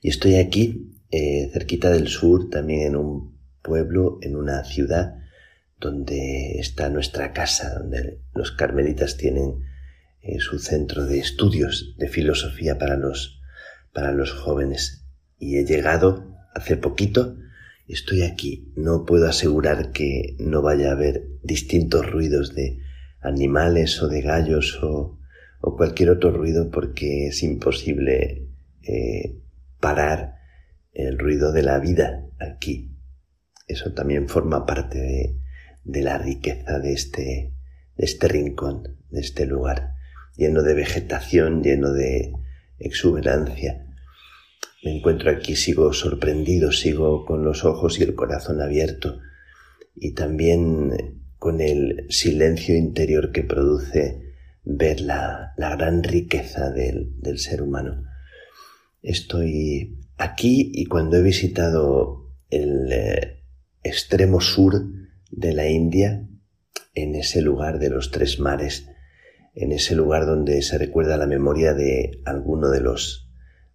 [0.00, 5.14] Y estoy aquí, eh, cerquita del sur, también en un pueblo, en una ciudad
[5.78, 9.64] donde está nuestra casa, donde los carmelitas tienen
[10.20, 13.40] eh, su centro de estudios de filosofía para los,
[13.92, 15.04] para los jóvenes.
[15.38, 17.36] Y he llegado hace poquito
[17.92, 22.78] estoy aquí, no puedo asegurar que no vaya a haber distintos ruidos de
[23.20, 25.18] animales o de gallos o,
[25.60, 28.48] cualquier otro ruido porque es imposible
[28.82, 29.38] eh,
[29.78, 30.34] parar
[30.92, 32.96] el ruido de la vida aquí.
[33.68, 35.36] Eso también forma parte de,
[35.84, 37.54] de la riqueza de este,
[37.96, 39.92] de este rincón, de este lugar,
[40.36, 42.32] lleno de vegetación, lleno de
[42.80, 43.86] exuberancia
[44.82, 49.20] me encuentro aquí, sigo sorprendido, sigo con los ojos y el corazón abierto
[49.94, 54.34] y también con el silencio interior que produce
[54.64, 58.04] ver la, gran riqueza del, ser humano.
[59.02, 63.42] Estoy aquí y cuando he visitado el eh,
[63.82, 64.84] extremo sur
[65.30, 66.28] de la India,
[66.94, 68.88] en ese lugar de los tres mares,
[69.54, 73.31] en ese lugar donde se recuerda la memoria de alguno de los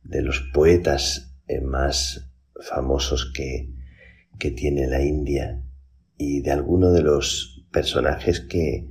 [0.07, 2.31] de los poetas eh, más
[2.61, 3.69] famosos que,
[4.39, 5.61] que tiene la India
[6.17, 8.87] y de alguno de los personajes que,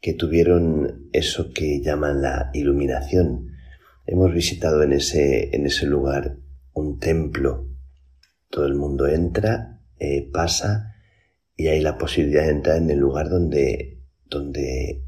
[0.00, 3.52] que tuvieron eso que llaman la iluminación.
[4.06, 6.38] Hemos visitado en ese, en ese lugar
[6.72, 7.68] un templo.
[8.48, 10.96] Todo el mundo entra, eh, pasa
[11.54, 15.04] y hay la posibilidad de entrar en el lugar donde, donde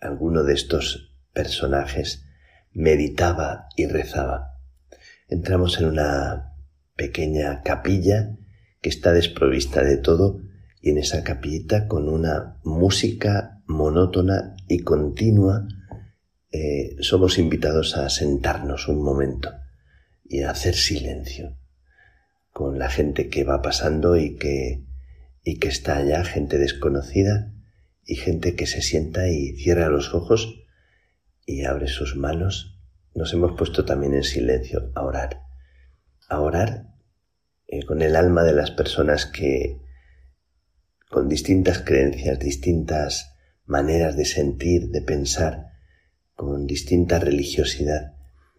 [0.00, 2.26] alguno de estos personajes
[2.72, 4.54] meditaba y rezaba.
[5.28, 6.54] Entramos en una
[6.96, 8.36] pequeña capilla
[8.80, 10.40] que está desprovista de todo
[10.80, 15.66] y en esa capillita con una música monótona y continua
[16.52, 19.50] eh, somos invitados a sentarnos un momento
[20.24, 21.56] y a hacer silencio
[22.52, 24.84] con la gente que va pasando y que,
[25.44, 27.52] y que está allá, gente desconocida
[28.04, 30.59] y gente que se sienta y cierra los ojos
[31.46, 32.78] y abre sus manos.
[33.14, 35.42] Nos hemos puesto también en silencio a orar,
[36.28, 36.86] a orar
[37.66, 39.80] eh, con el alma de las personas que
[41.08, 43.34] con distintas creencias, distintas
[43.64, 45.72] maneras de sentir, de pensar,
[46.34, 48.14] con distinta religiosidad,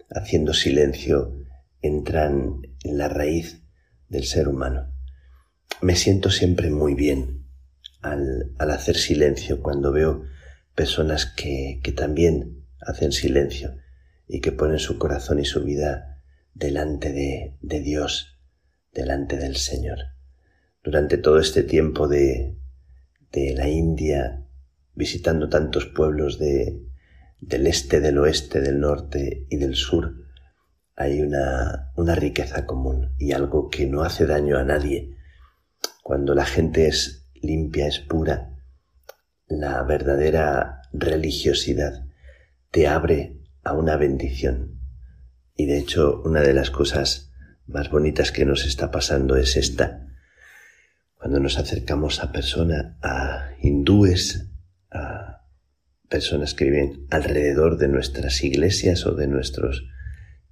[0.10, 1.34] haciendo silencio,
[1.82, 3.64] entran en la raíz
[4.10, 4.94] del ser humano.
[5.82, 7.48] Me siento siempre muy bien
[8.02, 10.24] al, hacer silencio cuando veo
[10.76, 13.78] personas que, que también hacen silencio
[14.28, 16.22] y que ponen su corazón y su vida
[16.54, 18.38] delante de, de Dios,
[18.94, 20.00] delante del Señor.
[20.84, 22.58] Durante todo este tiempo de,
[23.32, 24.46] de la India,
[24.96, 26.82] visitando tantos pueblos de,
[27.40, 30.16] del este, del oeste, del norte y del sur,
[30.96, 35.18] hay una, una riqueza común y algo que no hace daño a nadie.
[36.04, 38.56] Cuando la gente es limpia, es pura,
[39.48, 42.06] la verdadera religiosidad
[42.72, 44.80] te abre a una bendición.
[45.56, 47.32] Y de hecho, una de las cosas
[47.68, 50.08] más bonitas que nos está pasando es esta.
[51.16, 54.50] Cuando nos acercamos a personas, a hindúes,
[54.90, 55.46] a
[56.10, 59.86] personas que viven alrededor de nuestras iglesias o de nuestros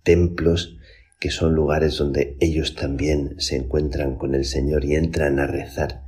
[0.04, 0.78] templos
[1.20, 6.06] que son lugares donde ellos también se encuentran con el Señor y entran a rezar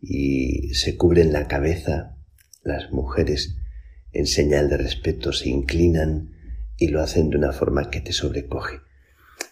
[0.00, 2.16] y se cubren la cabeza
[2.62, 3.59] las mujeres
[4.12, 6.32] en señal de respeto se inclinan
[6.76, 8.80] y lo hacen de una forma que te sobrecoge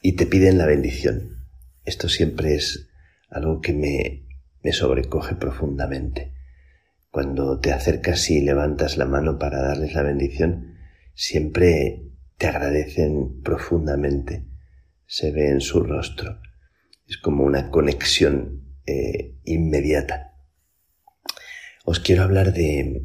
[0.02, 1.46] y te piden la bendición.
[1.84, 2.88] Esto siempre es
[3.30, 4.26] algo que me,
[4.62, 6.34] me sobrecoge profundamente.
[7.10, 10.76] Cuando te acercas y levantas la mano para darles la bendición,
[11.14, 12.04] siempre
[12.36, 14.46] te agradecen profundamente,
[15.06, 16.40] se ve en su rostro.
[17.06, 20.34] Es como una conexión eh, inmediata.
[21.84, 23.02] Os quiero hablar de,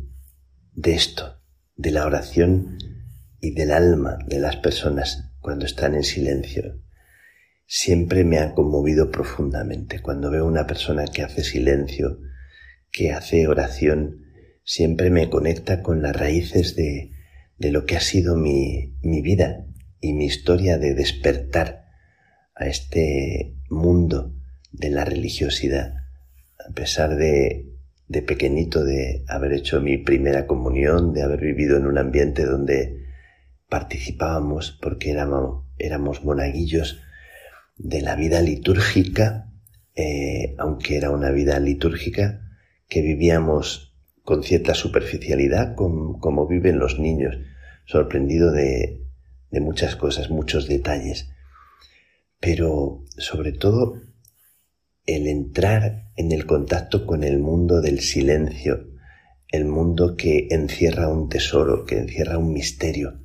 [0.74, 1.42] de esto,
[1.76, 2.78] de la oración
[3.40, 6.80] y del alma de las personas cuando están en silencio.
[7.66, 12.20] Siempre me ha conmovido profundamente cuando veo una persona que hace silencio,
[12.92, 14.22] que hace oración,
[14.64, 17.12] siempre me conecta con las raíces de,
[17.58, 19.66] de lo que ha sido mi, mi vida
[20.00, 21.86] y mi historia de despertar
[22.56, 24.34] a este mundo
[24.72, 25.96] de la religiosidad,
[26.68, 27.73] a pesar de,
[28.14, 33.08] de pequeñito de haber hecho mi primera comunión, de haber vivido en un ambiente donde
[33.68, 37.02] participábamos porque éramos, éramos monaguillos
[37.76, 39.52] de la vida litúrgica,
[39.96, 42.42] eh, aunque era una vida litúrgica
[42.88, 47.36] que vivíamos con cierta superficialidad como, viven los niños,
[47.86, 49.08] sorprendido de,
[49.50, 51.32] de muchas cosas, muchos detalles.
[52.40, 53.96] Pero sobre todo
[55.06, 58.88] el entrar en el contacto con el mundo del silencio,
[59.50, 63.20] el mundo que encierra un tesoro, que encierra un misterio.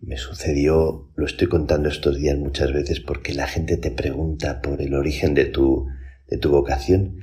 [0.00, 4.80] Me sucedió, lo estoy contando estos días muchas veces porque la gente te pregunta por
[4.80, 5.86] el origen de tu,
[6.28, 7.18] de tu vocación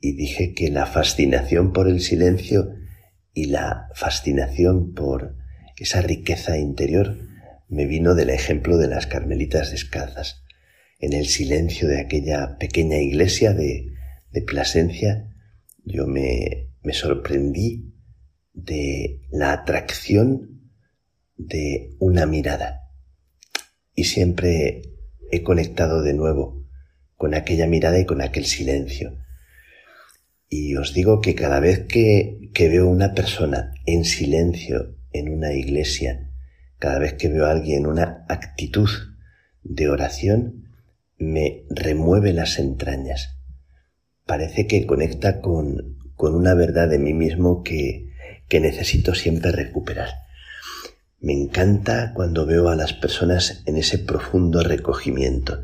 [0.00, 2.74] y dije que la fascinación por el silencio
[3.32, 5.36] y la fascinación por
[5.76, 7.16] esa riqueza interior
[7.68, 10.44] me vino del ejemplo de las carmelitas descalzas.
[10.98, 13.94] En el silencio de aquella pequeña iglesia de,
[14.46, 15.34] Plasencia,
[15.84, 17.92] yo me, me sorprendí
[18.52, 20.70] de la atracción
[21.36, 22.82] de una mirada.
[23.96, 24.82] Y siempre
[25.32, 26.64] he conectado de nuevo
[27.16, 29.18] con aquella mirada y con aquel silencio.
[30.48, 35.52] Y os digo que cada vez que, que veo una persona en silencio en una
[35.52, 36.30] iglesia,
[36.78, 38.88] cada vez que veo a alguien en una actitud
[39.62, 40.67] de oración,
[41.18, 43.36] me remueve las entrañas.
[44.26, 48.10] Parece que conecta con, con una verdad de mí mismo que,
[48.48, 50.10] que necesito siempre recuperar.
[51.20, 55.60] Me encanta cuando veo a las personas en ese profundo recogimiento.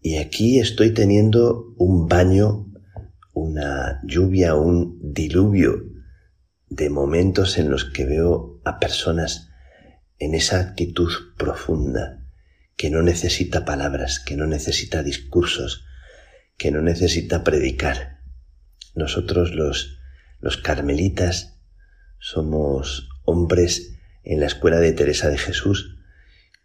[0.00, 2.66] Y aquí estoy teniendo un baño
[3.34, 5.84] una lluvia, un diluvio
[6.68, 9.50] de momentos en los que veo a personas
[10.18, 12.23] en esa actitud profunda,
[12.76, 15.84] que no necesita palabras, que no necesita discursos,
[16.56, 18.20] que no necesita predicar.
[18.94, 19.98] Nosotros los,
[20.40, 21.60] los carmelitas
[22.18, 25.98] somos hombres en la escuela de Teresa de Jesús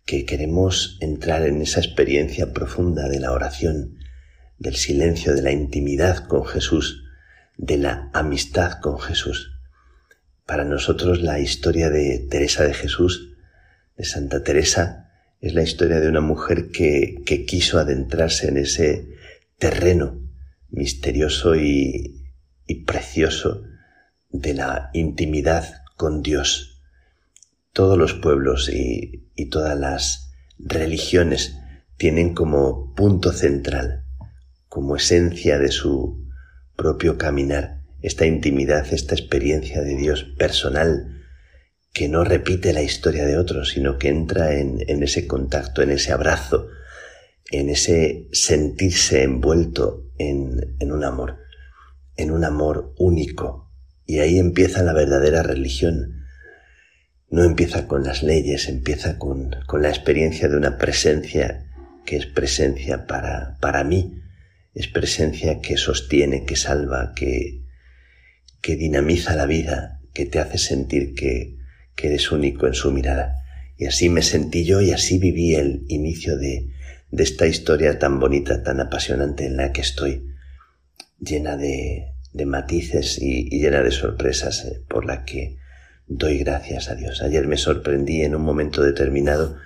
[0.06, 4.00] que queremos entrar en esa experiencia profunda de la oración,
[4.58, 7.04] del silencio, de la intimidad con Jesús,
[7.58, 9.52] de la amistad con Jesús.
[10.48, 13.36] Para nosotros la historia de Teresa de Jesús,
[13.98, 15.09] de Santa Teresa,
[15.42, 19.16] es la historia de una mujer que, quiso adentrarse en ese
[19.58, 20.20] terreno
[20.70, 22.16] misterioso y,
[22.86, 23.64] precioso
[24.30, 26.82] de la intimidad con Dios.
[27.74, 31.56] Todos los pueblos y todas las religiones
[31.98, 34.06] tienen como punto central,
[34.68, 36.26] como esencia de su
[36.76, 41.19] propio caminar, esta intimidad, esta experiencia de Dios personal,
[41.94, 45.92] que no repite la historia de otros, sino que entra en, en ese contacto, en
[45.92, 46.68] ese abrazo,
[47.52, 51.38] en ese sentirse envuelto en, en un amor,
[52.16, 53.72] en un amor único.
[54.06, 56.26] Y ahí empieza la verdadera religión.
[57.30, 61.66] No empieza con las leyes, empieza con, con la experiencia de una presencia
[62.06, 64.20] que es presencia para, para mí,
[64.74, 67.62] es presencia que sostiene, que salva, que,
[68.62, 71.59] que dinamiza la vida, que te hace sentir que,
[72.00, 73.36] que eres único en su mirada.
[73.78, 76.70] Y así me sentí yo y así viví el inicio de,
[77.12, 80.26] de esta historia tan bonita, tan apasionante en la que estoy,
[81.20, 85.58] llena de, de matices y, llena de sorpresas eh, por la que
[86.08, 87.22] doy gracias a Dios.
[87.22, 89.58] Ayer me sorprendí en un momento determinado,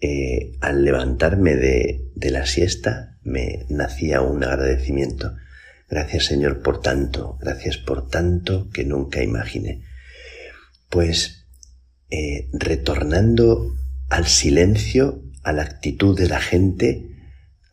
[0.00, 5.34] eh, al levantarme de, de la siesta, me nacía un agradecimiento.
[5.90, 9.82] Gracias Señor por tanto, gracias por tanto que nunca imaginé.
[10.88, 11.39] Pues
[12.10, 13.74] eh, retornando
[14.08, 17.10] al silencio, a la actitud de la gente,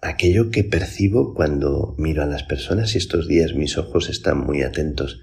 [0.01, 4.61] aquello que percibo cuando miro a las personas y estos días mis ojos están muy
[4.61, 5.21] atentos.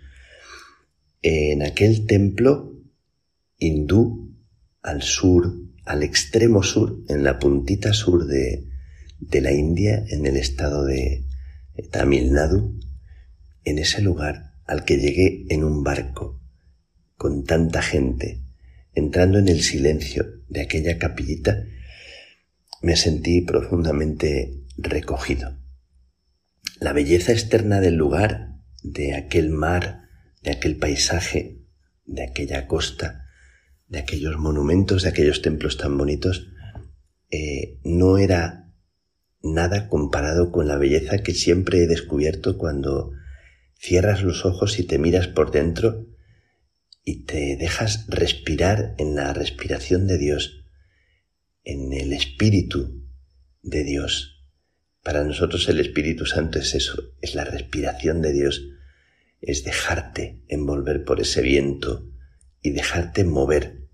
[1.22, 2.72] En aquel templo
[3.56, 4.36] hindú
[4.82, 5.54] al sur,
[5.84, 8.68] al extremo sur, en la puntita sur de,
[9.20, 11.24] de la India, en el estado de
[11.90, 12.78] Tamil Nadu,
[13.64, 16.40] en ese lugar al que llegué en un barco,
[17.16, 18.43] con tanta gente,
[18.94, 21.64] entrando en el silencio de aquella capillita,
[22.82, 25.56] me sentí profundamente recogido.
[26.80, 30.02] La belleza externa del lugar, de aquel mar,
[30.42, 31.62] de aquel paisaje,
[32.04, 33.26] de aquella costa,
[33.88, 36.48] de aquellos monumentos, de aquellos templos tan bonitos,
[37.30, 38.72] eh, no era
[39.42, 43.12] nada comparado con la belleza que siempre he descubierto cuando
[43.78, 46.06] cierras los ojos y te miras por dentro
[47.04, 50.64] y te dejas respirar en la respiración de Dios,
[51.62, 53.06] en el Espíritu
[53.62, 54.42] de Dios.
[55.02, 58.66] Para nosotros el Espíritu Santo es eso, es la respiración de Dios,
[59.42, 62.10] es dejarte envolver por ese viento
[62.62, 63.86] y dejarte mover,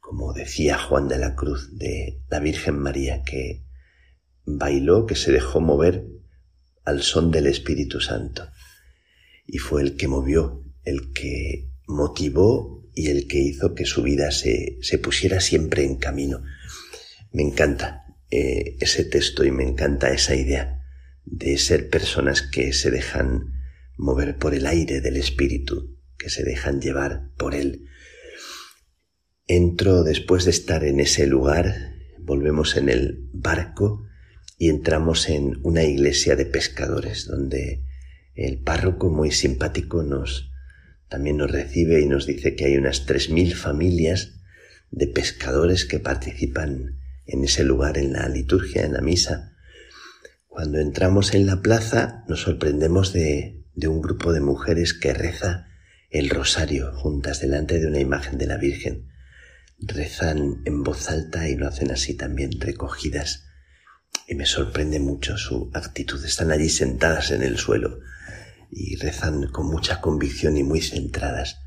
[0.00, 3.66] como decía Juan de la Cruz de la Virgen María, que
[4.46, 6.06] bailó, que se dejó mover
[6.84, 8.48] al son del Espíritu Santo.
[9.46, 14.30] Y fue el que movió, el que motivó y el que hizo que su vida
[14.30, 16.42] se, se pusiera siempre en camino.
[17.32, 20.84] Me encanta eh, ese texto y me encanta esa idea
[21.24, 23.52] de ser personas que se dejan
[23.96, 27.86] mover por el aire del espíritu, que se dejan llevar por él.
[29.46, 34.06] Entro después de estar en ese lugar, volvemos en el barco
[34.58, 37.84] y entramos en una iglesia de pescadores donde
[38.34, 40.49] el párroco muy simpático nos
[41.10, 44.34] también nos recibe y nos dice que hay unas tres mil familias
[44.92, 49.52] de pescadores que participan en ese lugar, en la liturgia, en la misa.
[50.46, 55.66] Cuando entramos en la plaza nos sorprendemos de, de un grupo de mujeres que reza
[56.10, 59.08] el rosario juntas delante de una imagen de la Virgen.
[59.80, 63.46] Rezan en voz alta y lo hacen así también recogidas.
[64.28, 66.24] Y me sorprende mucho su actitud.
[66.24, 67.98] Están allí sentadas en el suelo
[68.70, 71.60] y rezan con mucha convicción y muy centradas.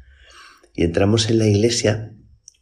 [0.73, 2.13] Y entramos en la iglesia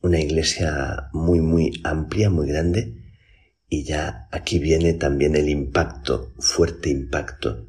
[0.02, 2.96] una iglesia muy, muy amplia, muy grande,
[3.70, 7.68] y ya aquí viene también el impacto, fuerte impacto,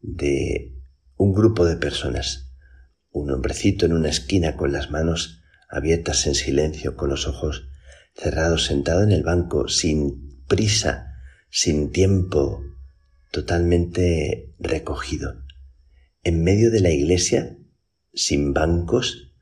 [0.00, 0.72] de
[1.16, 2.52] un grupo de personas.
[3.10, 7.68] Un hombrecito en una esquina con las manos abiertas en silencio, con los ojos
[8.14, 11.12] cerrados, sentado en el banco, sin prisa,
[11.50, 12.62] sin tiempo,
[13.30, 15.43] totalmente recogido.
[16.24, 17.58] En medio de la iglesia,
[18.14, 19.34] sin bancos,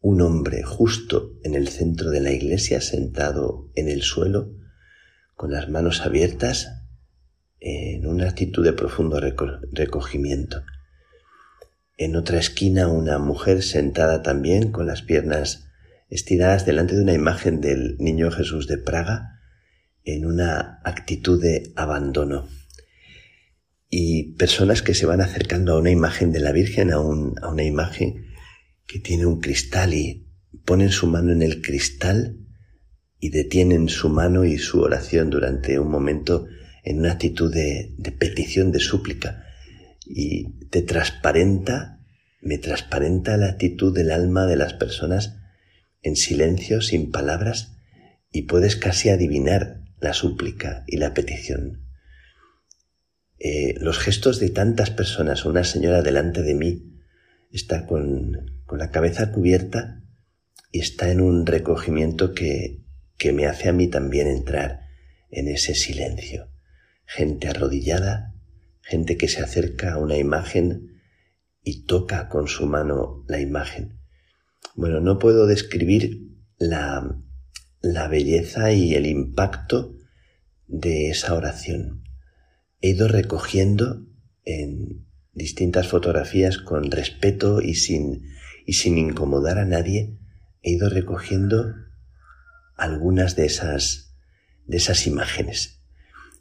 [0.00, 4.50] un hombre justo en el centro de la iglesia, sentado en el suelo,
[5.34, 6.80] con las manos abiertas,
[7.60, 10.62] en una actitud de profundo recogimiento.
[11.98, 15.68] En otra esquina una mujer sentada también con las piernas
[16.08, 19.40] estiradas delante de una imagen del Niño Jesús de Praga
[20.04, 22.48] en una actitud de abandono.
[24.36, 28.26] Personas que se van acercando a una imagen de la Virgen, a, a una imagen
[28.86, 30.26] que tiene un cristal y
[30.64, 32.38] ponen su mano en el cristal
[33.18, 36.46] y detienen su mano y su oración durante un momento
[36.82, 39.44] en una actitud de, de petición, de súplica.
[40.04, 42.00] Y te transparenta,
[42.42, 45.36] me transparenta la actitud del alma de las personas
[46.02, 47.78] en silencio, sin palabras,
[48.30, 51.83] y puedes casi adivinar la súplica y la petición.
[53.38, 57.00] Eh, los gestos de tantas personas, una señora delante de mí
[57.50, 60.02] está con, con la cabeza cubierta
[60.70, 62.84] y está en un recogimiento que,
[63.16, 64.80] que me hace a mí también entrar
[65.30, 66.48] en ese silencio.
[67.06, 68.34] Gente arrodillada,
[68.80, 71.00] gente que se acerca a una imagen
[71.62, 73.98] y toca con su mano la imagen.
[74.74, 76.28] Bueno, no puedo describir
[76.58, 77.16] la,
[77.80, 79.96] la belleza y el impacto
[80.66, 82.03] de esa oración.
[82.84, 84.04] He ido recogiendo
[84.44, 88.26] en distintas fotografías con respeto y sin,
[88.66, 90.18] y sin incomodar a nadie,
[90.60, 91.72] he ido recogiendo
[92.76, 94.14] algunas de esas,
[94.66, 95.80] de esas imágenes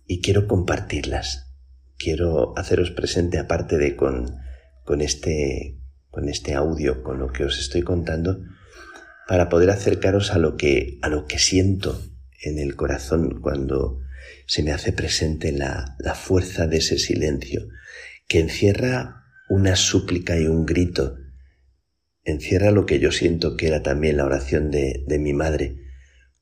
[0.05, 1.55] y quiero compartirlas.
[1.97, 4.35] Quiero haceros presente aparte de con,
[4.83, 5.79] con este,
[6.11, 8.41] con este audio, con lo que os estoy contando,
[9.29, 12.01] para poder acercaros a lo que, a lo que siento
[12.41, 14.02] en el corazón cuando
[14.45, 17.67] se me hace presente la, la fuerza de ese silencio
[18.27, 21.17] que encierra una súplica y un grito,
[22.23, 25.75] encierra lo que yo siento que era también la oración de, de mi madre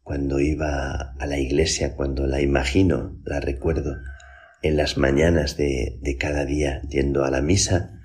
[0.03, 3.97] cuando iba a la iglesia, cuando la imagino, la recuerdo,
[4.61, 7.99] en las mañanas de, de cada día yendo a la misa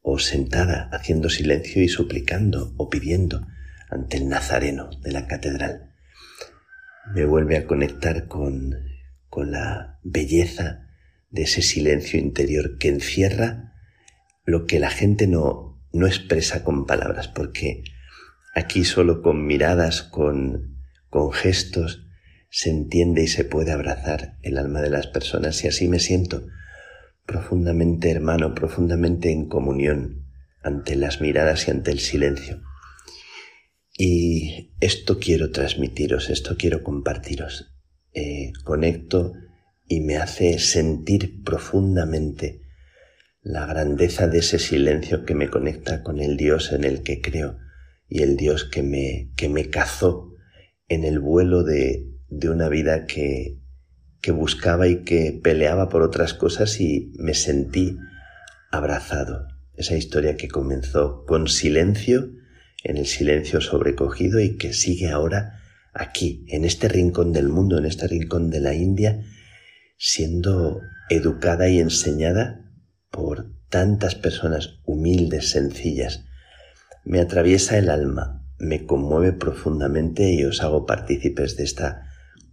[0.00, 3.46] o sentada haciendo silencio y suplicando o pidiendo
[3.88, 5.94] ante el Nazareno de la catedral.
[7.14, 8.74] Me vuelve a conectar con,
[9.32, 10.90] con la belleza
[11.30, 13.72] de ese silencio interior que encierra
[14.44, 17.82] lo que la gente no, no expresa con palabras, porque
[18.54, 20.76] aquí solo con miradas, con,
[21.08, 22.06] con gestos,
[22.50, 26.46] se entiende y se puede abrazar el alma de las personas y así me siento
[27.24, 30.26] profundamente hermano, profundamente en comunión
[30.62, 32.60] ante las miradas y ante el silencio.
[33.96, 37.71] Y esto quiero transmitiros, esto quiero compartiros.
[38.14, 39.32] Eh, conecto
[39.88, 42.60] y me hace sentir profundamente
[43.40, 47.58] la grandeza de ese silencio que me conecta con el Dios en el que creo
[48.08, 50.34] y el Dios que me, que me cazó
[50.88, 53.58] en el vuelo de, de una vida que,
[54.20, 57.96] que buscaba y que peleaba por otras cosas y me sentí
[58.70, 59.48] abrazado.
[59.74, 62.30] Esa historia que comenzó con silencio
[62.84, 65.61] en el silencio sobrecogido y que sigue ahora
[65.92, 69.22] aquí, en este rincón del mundo, en este rincón de la India,
[69.96, 72.70] siendo educada y enseñada
[73.10, 76.24] por tantas personas humildes, sencillas.
[77.04, 82.06] Me atraviesa el alma, me conmueve profundamente y os hago partícipes de esta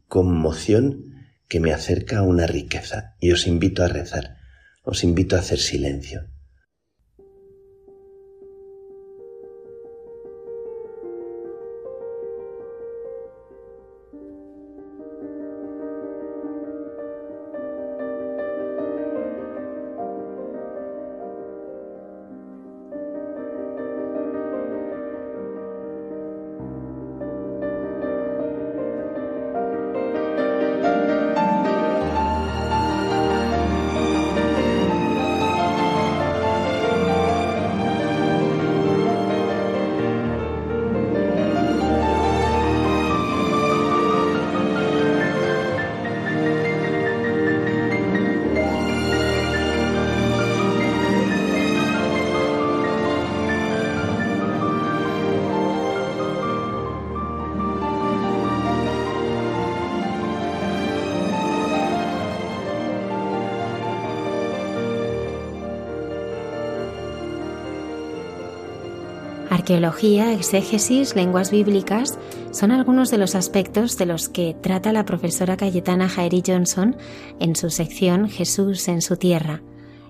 [0.08, 1.06] conmoción
[1.48, 4.38] que me acerca a una riqueza y os invito a rezar,
[4.84, 6.30] os invito a hacer silencio.
[69.70, 72.18] Arqueología, exégesis, lenguas bíblicas
[72.50, 76.98] son algunos de los aspectos de los que trata la profesora Cayetana Jairi Johnson
[77.40, 79.62] en su sección Jesús en su tierra.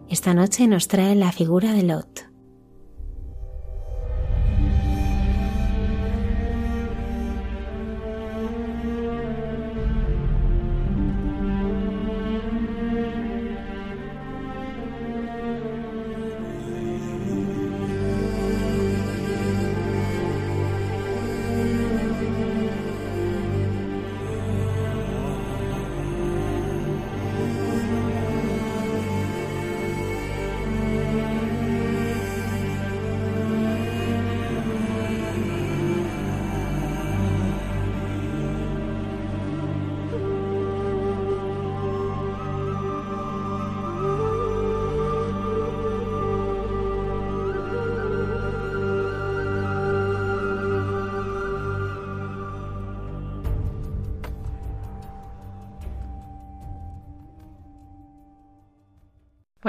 [0.10, 2.19] Esta noche nos trae la figura de Lot.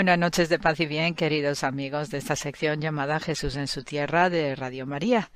[0.01, 3.85] Buenas noches de paz y bien, queridos amigos de esta sección llamada Jesús en su
[3.85, 5.31] tierra de Radio María.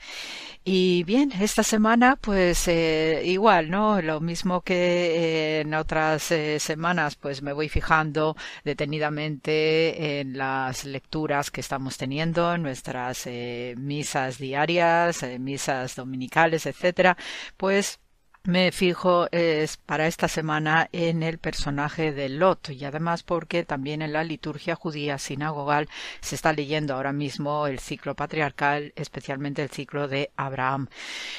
[0.65, 4.01] Y bien, esta semana pues eh, igual, ¿no?
[4.01, 11.51] Lo mismo que en otras eh, semanas pues me voy fijando detenidamente en las lecturas
[11.51, 17.19] que estamos teniendo, en nuestras eh, misas diarias, misas dominicales, etcétera,
[17.59, 18.01] pues
[18.45, 24.03] me fijo es para esta semana en el personaje de Lot y además porque también
[24.03, 25.89] en la liturgia judía sinagogal
[26.21, 30.89] se está leyendo ahora mismo el ciclo patriarcal, especialmente el ciclo de Abraham.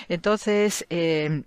[0.09, 1.43] Entonces, eh,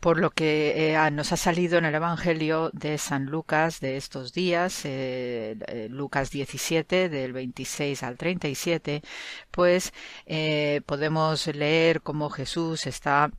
[0.00, 4.34] por lo que eh, nos ha salido en el Evangelio de San Lucas de estos
[4.34, 9.02] días, eh, Lucas 17, del 26 al 37,
[9.50, 9.92] pues
[10.86, 13.30] podemos leer cómo Jesús está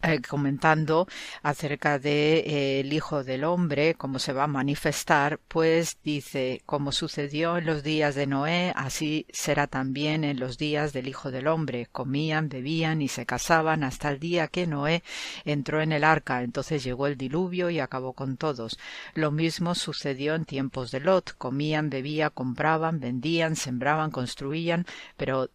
[0.00, 1.08] eh, comentando
[1.42, 6.92] acerca de eh, el Hijo del Hombre, cómo se va a manifestar, pues dice, como
[6.92, 11.48] sucedió en los días de Noé, así será también en los días del Hijo del
[11.48, 11.88] Hombre.
[11.90, 15.02] Comían, bebían y se casaban hasta el día que Noé
[15.44, 16.42] entró en el arca.
[16.42, 18.78] Entonces llegó el diluvio y acabó con todos.
[19.14, 21.34] Lo mismo sucedió en tiempos de Lot.
[21.36, 25.50] Comían, bebían, compraban, vendían, sembraban, construían, pero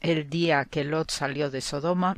[0.00, 2.16] el día que Lot salió de Sodoma,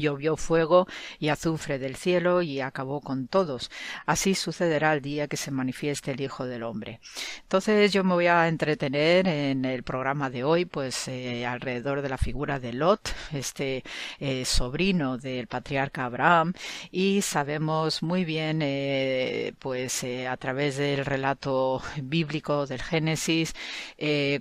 [0.00, 0.86] Llovió fuego
[1.18, 3.70] y azufre del cielo y acabó con todos.
[4.06, 7.00] Así sucederá el día que se manifieste el Hijo del Hombre.
[7.42, 12.08] Entonces yo me voy a entretener en el programa de hoy, pues eh, alrededor de
[12.08, 13.82] la figura de Lot, este
[14.18, 16.52] eh, sobrino del patriarca Abraham,
[16.90, 23.54] y sabemos muy bien, eh, pues a través del relato bíblico del Génesis,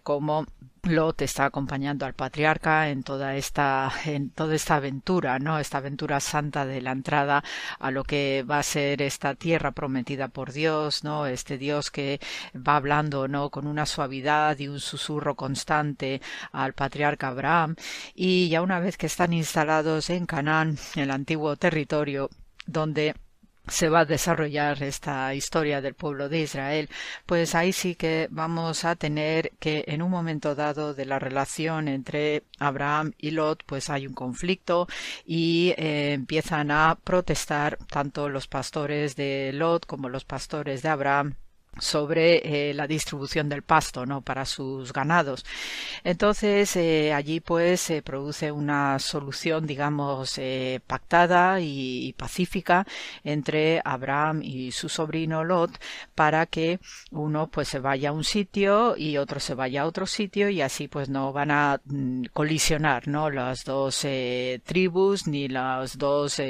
[0.03, 0.45] cómo
[0.83, 5.59] Lot está acompañando al patriarca en toda esta en toda esta aventura, ¿no?
[5.59, 7.43] Esta aventura santa de la entrada
[7.79, 11.25] a lo que va a ser esta tierra prometida por Dios, ¿no?
[11.25, 12.19] Este Dios que
[12.55, 13.49] va hablando, ¿no?
[13.49, 17.75] con una suavidad y un susurro constante al patriarca Abraham
[18.15, 22.29] y ya una vez que están instalados en Canaán, el antiguo territorio
[22.65, 23.15] donde
[23.69, 26.89] se va a desarrollar esta historia del pueblo de Israel,
[27.25, 31.87] pues ahí sí que vamos a tener que en un momento dado de la relación
[31.87, 34.87] entre Abraham y Lot, pues hay un conflicto
[35.25, 41.35] y eh, empiezan a protestar tanto los pastores de Lot como los pastores de Abraham
[41.79, 45.45] sobre eh, la distribución del pasto no para sus ganados.
[46.03, 52.85] Entonces eh, allí pues se produce una solución digamos eh, pactada y, pacífica
[53.23, 55.71] entre Abraham y su sobrino Lot
[56.15, 56.79] para que
[57.11, 60.61] uno pues se vaya a un sitio y otro se vaya a otro sitio y
[60.61, 64.05] así pues no van a mm, colisionar no las dos
[64.65, 66.41] tribus ni los dos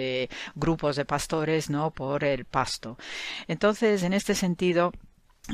[0.56, 2.97] grupos de pastores no por el pasto.
[3.47, 4.91] Entonces en este sentido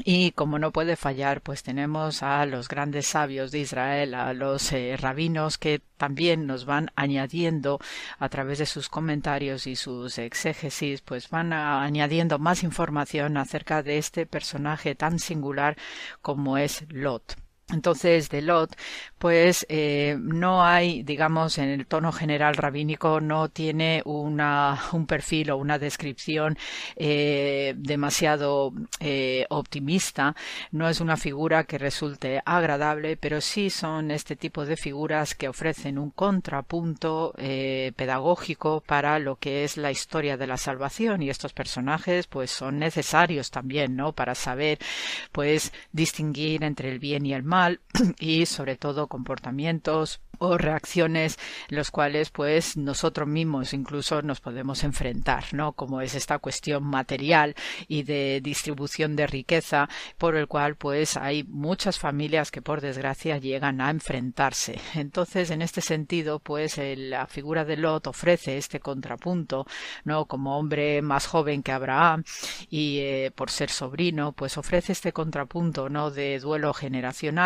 [0.03, 4.72] y como no puede fallar, pues tenemos a los grandes sabios de Israel, a los
[4.72, 7.80] eh, rabinos que también nos van añadiendo
[8.19, 13.97] a través de sus comentarios y sus exégesis, pues van añadiendo más información acerca de
[13.97, 15.77] este personaje tan singular
[16.22, 17.44] como es Lot.
[17.74, 18.76] Entonces, de Lot,
[19.18, 25.50] pues eh, no hay, digamos, en el tono general rabínico, no tiene una, un perfil
[25.50, 26.60] o una descripción
[26.96, 30.36] eh, demasiado eh, optimista,
[30.72, 35.48] no es una figura que resulte agradable, pero sí son este tipo de figuras que
[35.48, 41.24] ofrecen un contrapunto pedagógico para lo que es la historia de la salvación.
[41.24, 44.12] Y estos personajes pues son necesarios también, ¿no?
[44.14, 44.78] Para saber
[45.32, 47.55] pues distinguir entre el bien y el mal
[48.19, 51.38] y sobre todo comportamientos o reacciones
[51.69, 55.73] los cuales pues nosotros mismos incluso nos podemos enfrentar, ¿no?
[55.73, 57.56] Como es esta cuestión material
[57.88, 63.38] y de distribución de riqueza por el cual pues hay muchas familias que por desgracia
[63.38, 64.80] llegan a enfrentarse.
[64.95, 69.65] Entonces, en este sentido, pues la figura de Lot ofrece este contrapunto,
[70.03, 70.26] ¿no?
[70.26, 72.23] Como hombre más joven que Abraham
[72.69, 76.11] y eh, por ser sobrino, pues ofrece este contrapunto, ¿no?
[76.11, 77.44] De duelo generacional,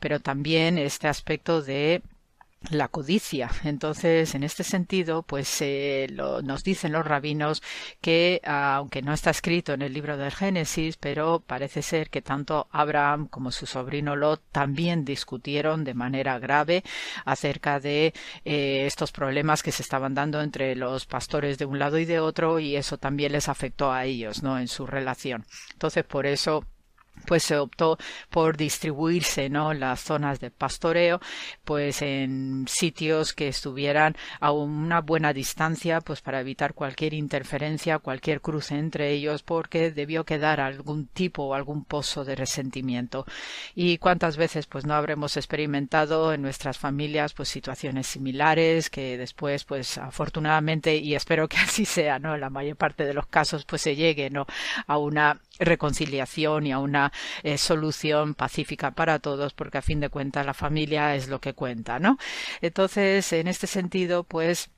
[0.00, 2.02] pero también este aspecto de
[2.70, 3.50] la codicia.
[3.64, 6.08] Entonces, en este sentido, pues eh,
[6.42, 7.62] nos dicen los rabinos
[8.00, 12.68] que, aunque no está escrito en el libro del Génesis, pero parece ser que tanto
[12.70, 16.82] Abraham como su sobrino Lot también discutieron de manera grave
[17.24, 18.14] acerca de
[18.44, 22.20] eh, estos problemas que se estaban dando entre los pastores de un lado y de
[22.20, 24.58] otro, y eso también les afectó a ellos, ¿no?
[24.58, 25.44] En su relación.
[25.72, 26.64] Entonces, por eso
[27.26, 27.98] pues se optó
[28.30, 31.20] por distribuirse no las zonas de pastoreo
[31.64, 38.40] pues en sitios que estuvieran a una buena distancia pues para evitar cualquier interferencia cualquier
[38.40, 43.26] cruce entre ellos porque debió quedar algún tipo o algún pozo de resentimiento.
[43.74, 49.64] Y cuántas veces pues no habremos experimentado en nuestras familias pues situaciones similares que después
[49.64, 53.82] pues afortunadamente y espero que así sea no la mayor parte de los casos pues
[53.82, 54.46] se llegue no
[54.86, 57.12] a una reconciliación y a una
[57.42, 61.54] eh, solución pacífica para todos, porque a fin de cuentas la familia es lo que
[61.54, 62.18] cuenta, ¿no?
[62.60, 64.70] Entonces, en este sentido, pues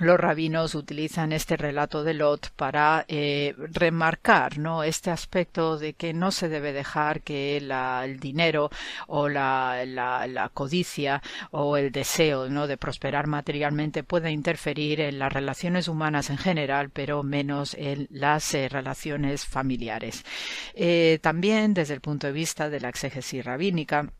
[0.00, 4.82] los rabinos utilizan este relato de Lot para eh, remarcar ¿no?
[4.82, 8.70] este aspecto de que no se debe dejar que el dinero
[9.06, 11.22] o la, codicia
[11.52, 12.66] o el deseo ¿no?
[12.66, 18.52] de prosperar materialmente pueda interferir en las relaciones humanas en general, pero menos en las
[18.54, 20.24] eh, relaciones familiares.
[20.74, 24.10] Eh, también desde el punto de vista de la exégesis rabínica,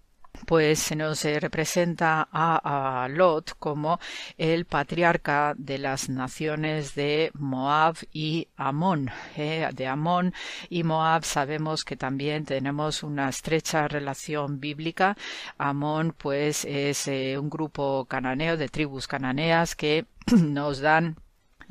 [0.47, 3.99] pues se nos eh, representa a, Lot como
[4.37, 9.11] el patriarca de las naciones de Moab y Amón.
[9.37, 10.35] Eh, de Amón
[10.69, 15.17] y Moab sabemos que también tenemos una estrecha relación bíblica.
[15.59, 21.17] Amón pues es eh, un grupo cananeo de tribus cananeas que nos dan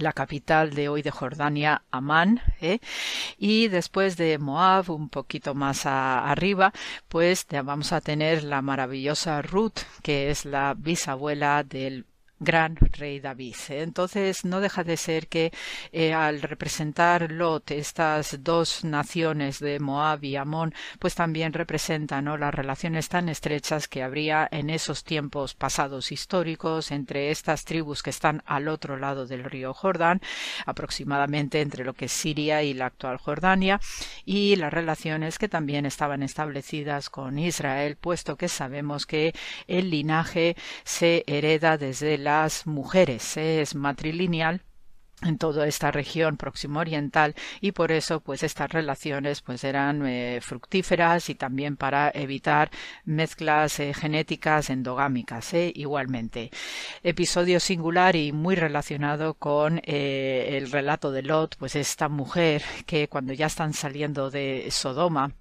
[0.03, 2.79] la capital de hoy de Jordania, Amán, ¿eh?
[3.37, 6.73] y después de Moab, un poquito más arriba,
[7.07, 12.05] pues vamos a tener la maravillosa Ruth, que es la bisabuela del
[12.43, 13.55] gran rey David.
[13.69, 15.51] Entonces no deja de ser que
[15.91, 22.53] eh, al representar Lot estas dos naciones de Moab y Amón, pues también representan las
[22.53, 28.41] relaciones tan estrechas que habría en esos tiempos pasados históricos entre estas tribus que están
[28.45, 30.21] al otro lado del río Jordán,
[30.65, 33.79] aproximadamente entre lo que es Siria y la actual Jordania,
[34.25, 39.33] y las relaciones que también estaban establecidas con Israel, puesto que sabemos que
[39.67, 42.32] el linaje se hereda desde la
[42.65, 44.61] mujeres, es matrilineal
[45.21, 50.39] en toda esta región próximo oriental y por eso pues estas relaciones pues eran eh,
[50.41, 52.71] fructíferas y también para evitar
[53.05, 56.51] mezclas eh, genéticas endogámicas eh, igualmente.
[57.03, 63.33] Episodio singular y muy relacionado con el relato de Lot pues esta mujer que cuando
[63.33, 65.33] ya están saliendo de Sodoma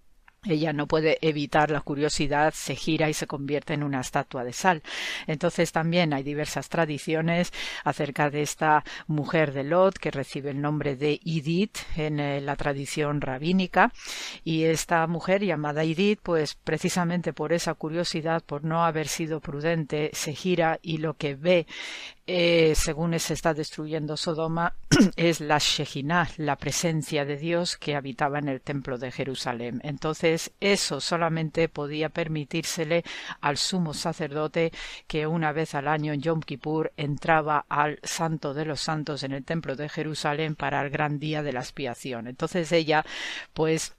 [0.44, 4.52] ella no puede evitar la curiosidad, se gira y se convierte en una estatua de
[4.52, 4.82] sal.
[5.28, 7.52] Entonces también hay diversas tradiciones
[7.84, 12.56] acerca de esta mujer de Lot que recibe el nombre de Idit en eh, la
[12.56, 13.92] tradición rabínica
[14.42, 20.10] y esta mujer llamada Idit pues precisamente por esa curiosidad, por no haber sido prudente,
[20.12, 21.66] se gira y lo que ve
[22.26, 24.74] eh, según se está destruyendo Sodoma,
[25.16, 29.80] es la Shejinah, la presencia de Dios que habitaba en el templo de Jerusalén.
[29.82, 33.04] Entonces, eso solamente podía permitírsele
[33.40, 34.72] al sumo sacerdote
[35.06, 39.32] que una vez al año en Yom Kippur entraba al Santo de los Santos en
[39.32, 42.28] el templo de Jerusalén para el gran día de la expiación.
[42.28, 43.04] Entonces ella,
[43.52, 43.96] pues,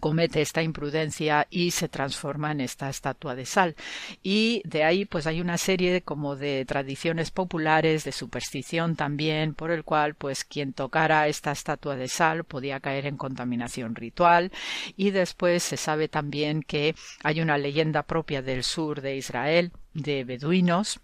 [0.00, 3.76] comete esta imprudencia y se transforma en esta estatua de sal.
[4.22, 9.70] Y de ahí pues hay una serie como de tradiciones populares de superstición también por
[9.70, 14.52] el cual pues quien tocara esta estatua de sal podía caer en contaminación ritual.
[14.96, 20.24] Y después se sabe también que hay una leyenda propia del sur de Israel de
[20.24, 21.00] beduinos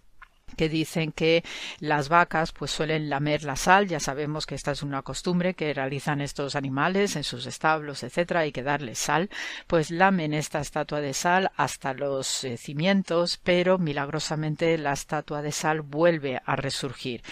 [0.55, 1.45] que dicen que
[1.81, 5.75] las vacas pues suelen lamer la sal, ya sabemos que esta es una costumbre que
[5.75, 9.31] realizan estos animales en sus establos, etcétera, hay que darles sal,
[9.67, 15.53] pues lamen esta estatua de sal hasta los eh, cimientos, pero milagrosamente la estatua de
[15.53, 17.23] sal vuelve a resurgir.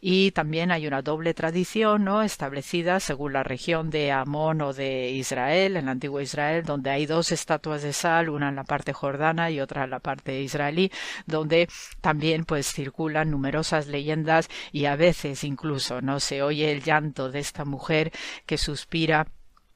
[0.00, 2.22] Y también hay una doble tradición, ¿no?
[2.22, 7.06] establecida según la región de Amón o de Israel, en el antiguo Israel, donde hay
[7.06, 10.90] dos estatuas de sal, una en la parte jordana y otra en la parte israelí,
[11.26, 11.68] donde
[12.00, 17.40] también pues circulan numerosas leyendas y a veces incluso no se oye el llanto de
[17.40, 18.12] esta mujer
[18.46, 19.26] que suspira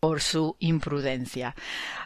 [0.04, 1.56] por su imprudencia.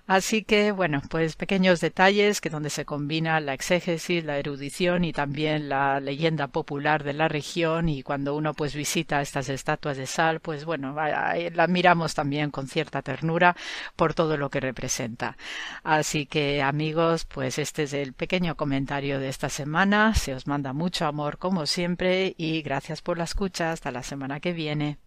[0.07, 5.13] Así que, bueno, pues pequeños detalles que donde se combina la exégesis, la erudición y
[5.13, 10.07] también la leyenda popular de la región y cuando uno pues visita estas estatuas de
[10.07, 13.57] sal, pues bueno, la miramos también con cierta ternura
[13.97, 15.37] por todo lo que representa.
[15.83, 20.15] Así que, amigos, pues este es el pequeño comentario de esta semana.
[20.15, 23.73] Se os manda mucho amor como siempre y gracias por la escucha.
[23.73, 24.99] Hasta la semana que viene.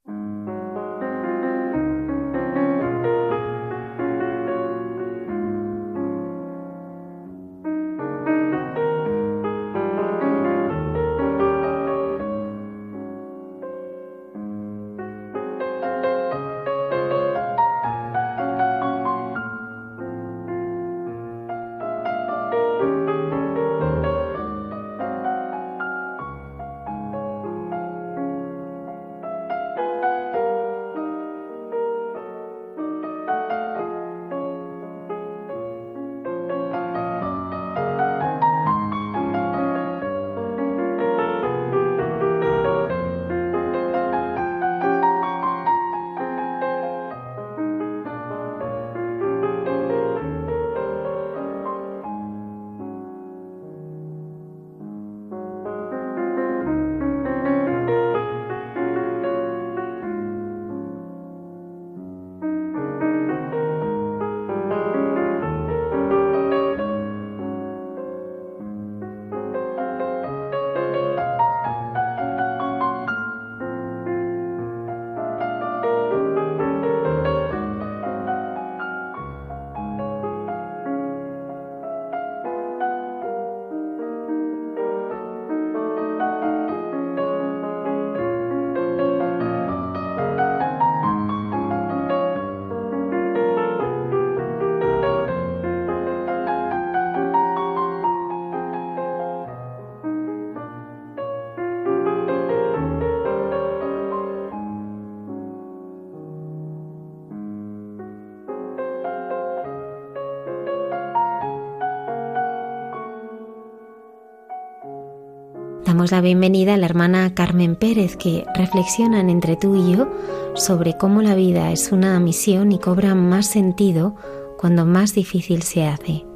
[116.02, 120.08] Damos la bienvenida a la hermana Carmen Pérez que reflexionan entre tú y yo
[120.56, 124.16] sobre cómo la vida es una misión y cobra más sentido
[124.58, 126.31] cuando más difícil se hace.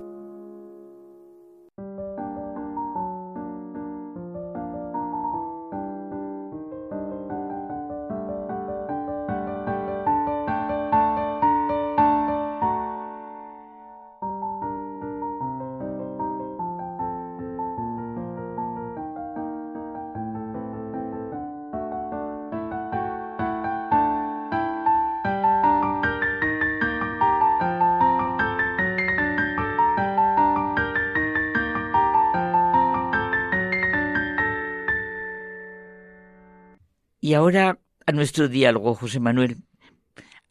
[37.36, 39.58] Ahora a nuestro diálogo, José Manuel.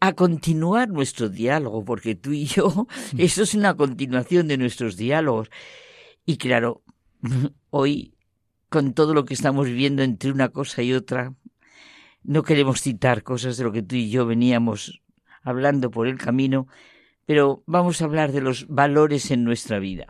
[0.00, 3.20] A continuar nuestro diálogo, porque tú y yo, mm.
[3.20, 5.50] eso es una continuación de nuestros diálogos.
[6.26, 6.82] Y claro,
[7.70, 8.14] hoy,
[8.68, 11.34] con todo lo que estamos viviendo entre una cosa y otra,
[12.22, 15.00] no queremos citar cosas de lo que tú y yo veníamos
[15.42, 16.66] hablando por el camino,
[17.26, 20.06] pero vamos a hablar de los valores en nuestra vida.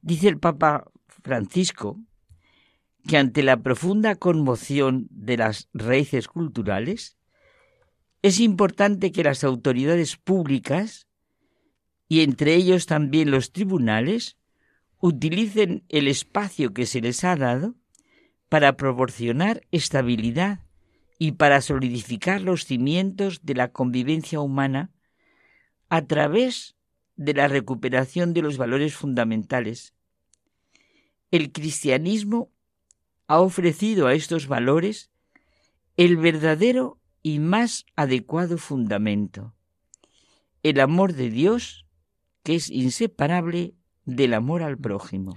[0.00, 0.90] Dice el Papa
[1.22, 1.98] Francisco
[3.06, 7.16] que ante la profunda conmoción de las raíces culturales,
[8.22, 11.08] es importante que las autoridades públicas,
[12.08, 14.36] y entre ellos también los tribunales,
[15.00, 17.74] utilicen el espacio que se les ha dado
[18.48, 20.60] para proporcionar estabilidad
[21.18, 24.90] y para solidificar los cimientos de la convivencia humana
[25.88, 26.76] a través
[27.16, 29.94] de la recuperación de los valores fundamentales.
[31.30, 32.50] El cristianismo
[33.32, 35.10] ha ofrecido a estos valores
[35.96, 39.54] el verdadero y más adecuado fundamento,
[40.62, 41.86] el amor de Dios,
[42.42, 45.34] que es inseparable del amor al prójimo.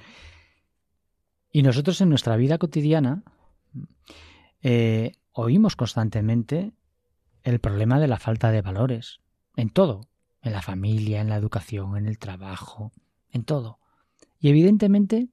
[1.53, 3.23] Y nosotros en nuestra vida cotidiana
[4.61, 6.73] eh, oímos constantemente
[7.43, 9.22] el problema de la falta de valores,
[9.55, 10.09] en todo,
[10.41, 12.91] en la familia, en la educación, en el trabajo,
[13.30, 13.80] en todo.
[14.38, 15.30] Y evidentemente,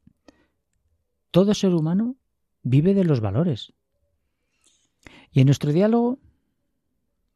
[1.32, 2.18] todo ser humano
[2.62, 3.72] vive de los valores.
[5.30, 6.18] Y en nuestro diálogo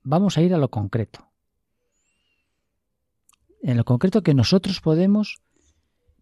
[0.03, 1.29] vamos a ir a lo concreto.
[3.63, 5.39] En lo concreto que nosotros podemos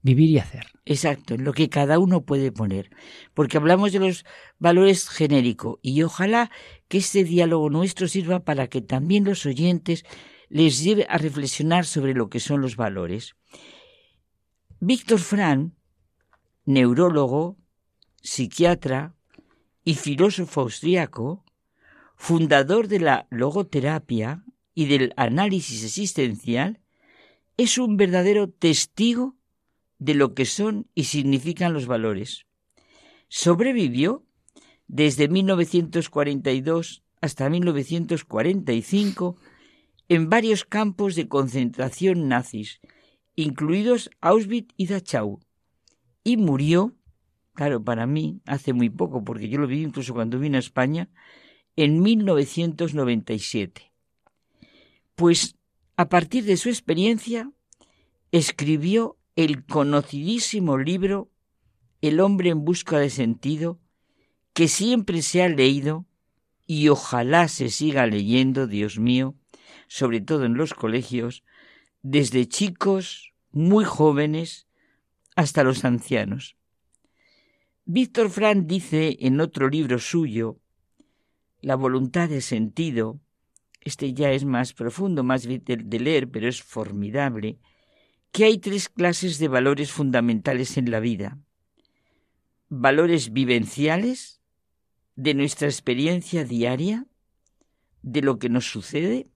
[0.03, 0.67] vivir y hacer.
[0.85, 2.91] Exacto, en lo que cada uno puede poner.
[3.33, 4.25] Porque hablamos de los
[4.59, 6.51] valores genéricos y ojalá
[6.89, 10.05] que este diálogo nuestro sirva para que también los oyentes
[10.49, 13.35] les lleve a reflexionar sobre lo que son los valores.
[14.79, 15.75] Víctor Fran,
[16.67, 17.57] neurólogo,
[18.25, 19.15] psiquiatra
[19.85, 21.45] y filósofo austriaco,
[22.17, 24.45] fundador de la logoterapia
[24.75, 26.81] y del análisis existencial,
[27.59, 29.37] es un verdadero testigo
[29.99, 32.47] de lo que son y significan los valores.
[33.29, 34.25] Sobrevivió
[34.89, 39.37] desde 1942 hasta 1945
[40.09, 42.81] en varios campos de concentración nazis,
[43.37, 45.41] incluidos Auschwitz y Dachau,
[46.23, 46.95] y murió
[47.55, 51.09] claro, para mí, hace muy poco, porque yo lo vi incluso cuando vine a España,
[51.77, 53.93] en 1997.
[55.15, 55.57] Pues
[55.97, 57.51] a partir de su experiencia,
[58.33, 61.31] escribió el conocidísimo libro
[62.01, 63.79] El hombre en busca de sentido,
[64.53, 66.05] que siempre se ha leído
[66.67, 69.35] y ojalá se siga leyendo, Dios mío,
[69.87, 71.45] sobre todo en los colegios,
[72.03, 74.67] desde chicos muy jóvenes
[75.37, 76.57] hasta los ancianos.
[77.87, 80.59] Víctor Frank dice en otro libro suyo,
[81.61, 83.21] La voluntad de sentido,
[83.83, 87.59] este ya es más profundo, más de, de leer, pero es formidable,
[88.33, 91.39] que hay tres clases de valores fundamentales en la vida.
[92.71, 94.41] Valores vivenciales,
[95.15, 97.07] de nuestra experiencia diaria,
[98.01, 99.29] de lo que nos sucede,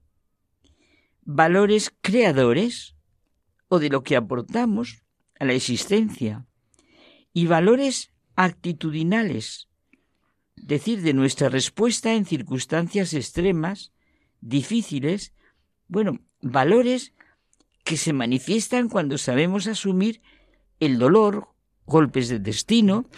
[1.21, 2.95] valores creadores
[3.67, 5.03] o de lo que aportamos
[5.39, 6.47] a la existencia,
[7.31, 9.67] y valores actitudinales,
[10.55, 13.91] decir, de nuestra respuesta en circunstancias extremas,
[14.39, 15.33] difíciles,
[15.89, 17.13] bueno, valores
[17.83, 20.21] que se manifiestan cuando sabemos asumir
[20.79, 21.49] el dolor,
[21.85, 23.09] golpes de destino.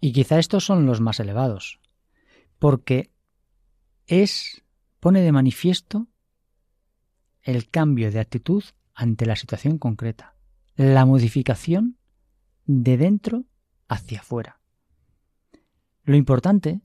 [0.00, 1.78] Y quizá estos son los más elevados,
[2.58, 3.10] porque
[4.06, 4.62] es,
[4.98, 6.06] pone de manifiesto
[7.42, 10.36] el cambio de actitud ante la situación concreta,
[10.74, 11.98] la modificación
[12.64, 13.44] de dentro
[13.88, 14.59] hacia afuera.
[16.04, 16.80] Lo importante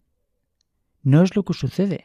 [1.04, 2.04] no es lo que sucede,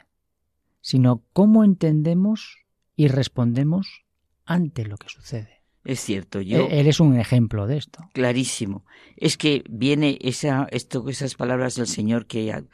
[0.81, 2.59] sino cómo entendemos
[2.97, 4.05] y respondemos
[4.45, 5.61] ante lo que sucede.
[5.85, 6.69] Es cierto, yo.
[6.71, 8.07] Él es un ejemplo de esto.
[8.13, 8.85] Clarísimo.
[9.17, 12.65] Es que viene esa, esto, esas palabras del Señor que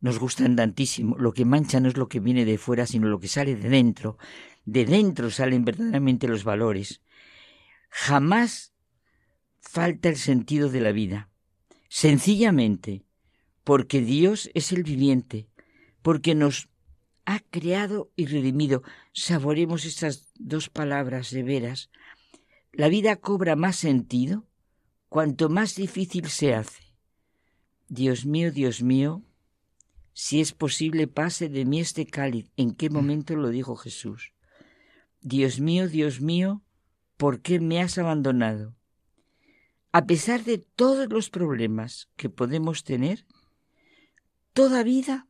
[0.00, 1.16] nos gustan tantísimo.
[1.18, 3.68] Lo que mancha no es lo que viene de fuera, sino lo que sale de
[3.68, 4.18] dentro.
[4.64, 7.02] De dentro salen verdaderamente los valores.
[7.90, 8.72] Jamás
[9.60, 11.30] falta el sentido de la vida.
[11.88, 13.04] Sencillamente,
[13.64, 15.48] porque Dios es el viviente,
[16.02, 16.68] porque nos
[17.24, 18.82] ha creado y redimido.
[19.12, 21.90] Saboremos estas dos palabras de veras.
[22.72, 24.46] La vida cobra más sentido
[25.08, 26.82] cuanto más difícil se hace.
[27.88, 29.22] Dios mío, Dios mío,
[30.12, 32.50] si es posible pase de mí este cáliz.
[32.56, 34.32] ¿En qué momento lo dijo Jesús?
[35.20, 36.62] Dios mío, Dios mío,
[37.16, 38.76] ¿por qué me has abandonado?
[39.92, 43.24] A pesar de todos los problemas que podemos tener,
[44.54, 45.28] toda vida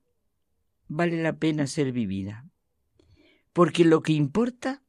[0.87, 2.47] vale la pena ser vivida,
[3.53, 4.83] porque lo que importa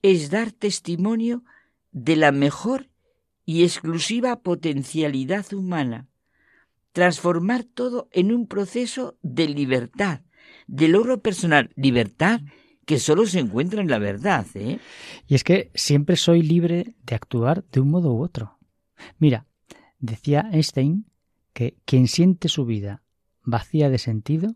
[0.00, 1.44] es dar testimonio
[1.92, 2.88] de la mejor
[3.44, 6.08] y exclusiva potencialidad humana,
[6.92, 10.22] transformar todo en un proceso de libertad,
[10.66, 12.40] de logro personal, libertad
[12.86, 14.46] que solo se encuentra en la verdad.
[14.54, 14.78] ¿eh?
[15.26, 18.58] Y es que siempre soy libre de actuar de un modo u otro.
[19.18, 19.46] Mira,
[19.98, 21.06] decía Einstein
[21.52, 23.01] que quien siente su vida
[23.44, 24.54] vacía de sentido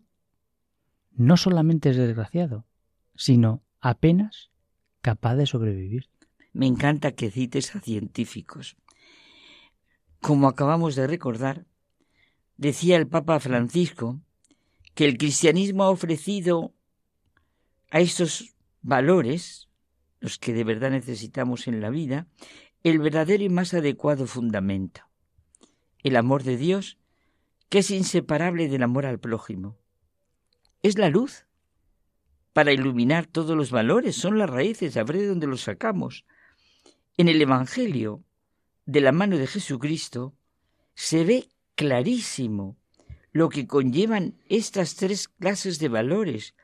[1.11, 2.65] no solamente es desgraciado,
[3.15, 4.51] sino apenas
[5.01, 6.09] capaz de sobrevivir.
[6.53, 8.77] Me encanta que cites a científicos.
[10.21, 11.65] Como acabamos de recordar,
[12.55, 14.21] decía el Papa Francisco
[14.93, 16.73] que el cristianismo ha ofrecido
[17.91, 19.69] a estos valores,
[20.19, 22.27] los que de verdad necesitamos en la vida,
[22.83, 25.01] el verdadero y más adecuado fundamento.
[26.03, 26.97] El amor de Dios,
[27.69, 29.77] que es inseparable del amor al prójimo
[30.83, 31.45] es la luz
[32.53, 36.25] para iluminar todos los valores, son las raíces, a ver de dónde los sacamos.
[37.17, 38.23] En el Evangelio,
[38.85, 40.33] de la mano de Jesucristo,
[40.95, 42.77] se ve clarísimo
[43.31, 46.55] lo que conllevan estas tres clases de valores,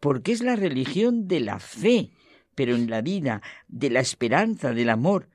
[0.00, 2.10] porque es la religión de la fe,
[2.56, 5.28] pero en la vida, de la esperanza, del amor,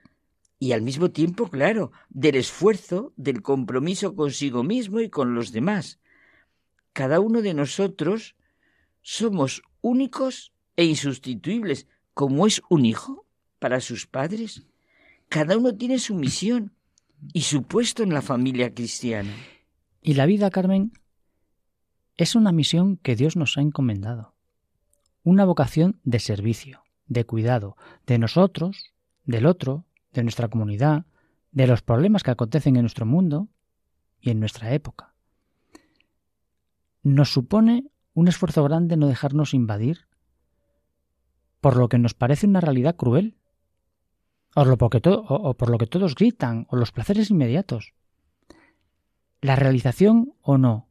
[0.61, 5.99] y al mismo tiempo, claro, del esfuerzo, del compromiso consigo mismo y con los demás
[6.93, 8.35] cada uno de nosotros
[9.01, 13.25] somos únicos e insustituibles, como es un hijo
[13.59, 14.65] para sus padres.
[15.29, 16.73] Cada uno tiene su misión
[17.33, 19.33] y su puesto en la familia cristiana.
[20.01, 20.91] Y la vida, Carmen,
[22.17, 24.35] es una misión que Dios nos ha encomendado.
[25.23, 27.77] Una vocación de servicio, de cuidado,
[28.07, 28.91] de nosotros,
[29.23, 31.05] del otro, de nuestra comunidad,
[31.51, 33.49] de los problemas que acontecen en nuestro mundo
[34.19, 35.11] y en nuestra época
[37.03, 40.07] nos supone un esfuerzo grande no dejarnos invadir
[41.59, 43.37] por lo que nos parece una realidad cruel,
[44.55, 47.93] o, por lo que todos gritan, o los placeres inmediatos.
[49.41, 50.89] La realización o no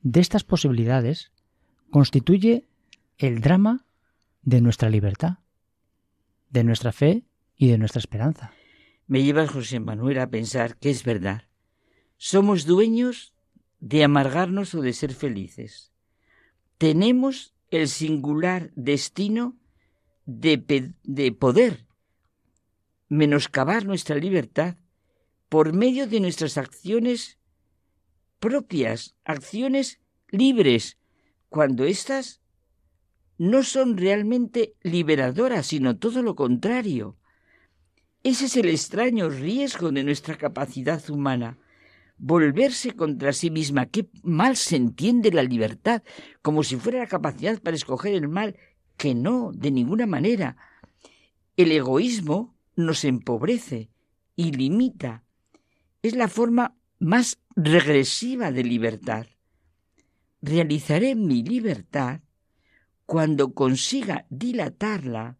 [0.00, 1.32] de estas posibilidades
[1.90, 2.68] constituye
[3.18, 3.86] el drama
[4.42, 5.38] de nuestra libertad,
[6.50, 7.24] de nuestra fe
[7.56, 8.52] y de nuestra esperanza.
[9.06, 11.44] Me lleva José Manuel a pensar que es verdad.
[12.16, 13.34] Somos dueños
[13.80, 15.92] de amargarnos o de ser felices.
[16.78, 19.56] Tenemos el singular destino
[20.24, 21.86] de, de poder
[23.08, 24.76] menoscabar nuestra libertad
[25.48, 27.38] por medio de nuestras acciones
[28.40, 30.98] propias, acciones libres,
[31.48, 32.40] cuando éstas
[33.38, 37.16] no son realmente liberadoras, sino todo lo contrario.
[38.26, 41.58] Ese es el extraño riesgo de nuestra capacidad humana,
[42.18, 43.86] volverse contra sí misma.
[43.86, 46.02] Qué mal se entiende la libertad,
[46.42, 48.56] como si fuera la capacidad para escoger el mal,
[48.96, 50.56] que no, de ninguna manera.
[51.56, 53.90] El egoísmo nos empobrece
[54.34, 55.22] y limita.
[56.02, 59.26] Es la forma más regresiva de libertad.
[60.42, 62.22] Realizaré mi libertad
[63.04, 65.38] cuando consiga dilatarla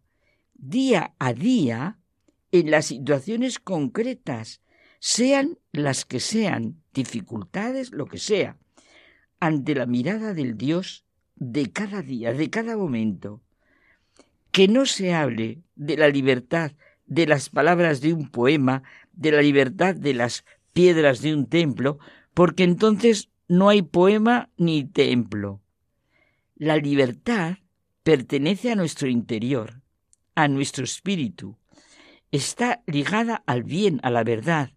[0.53, 1.99] día a día
[2.51, 4.61] en las situaciones concretas
[4.99, 8.57] sean las que sean, dificultades, lo que sea,
[9.39, 11.05] ante la mirada del Dios
[11.35, 13.41] de cada día, de cada momento.
[14.51, 16.71] Que no se hable de la libertad
[17.05, 18.83] de las palabras de un poema,
[19.13, 21.99] de la libertad de las piedras de un templo,
[22.33, 25.61] porque entonces no hay poema ni templo.
[26.55, 27.57] La libertad
[28.03, 29.81] pertenece a nuestro interior,
[30.35, 31.57] a nuestro espíritu.
[32.31, 34.71] Está ligada al bien, a la verdad,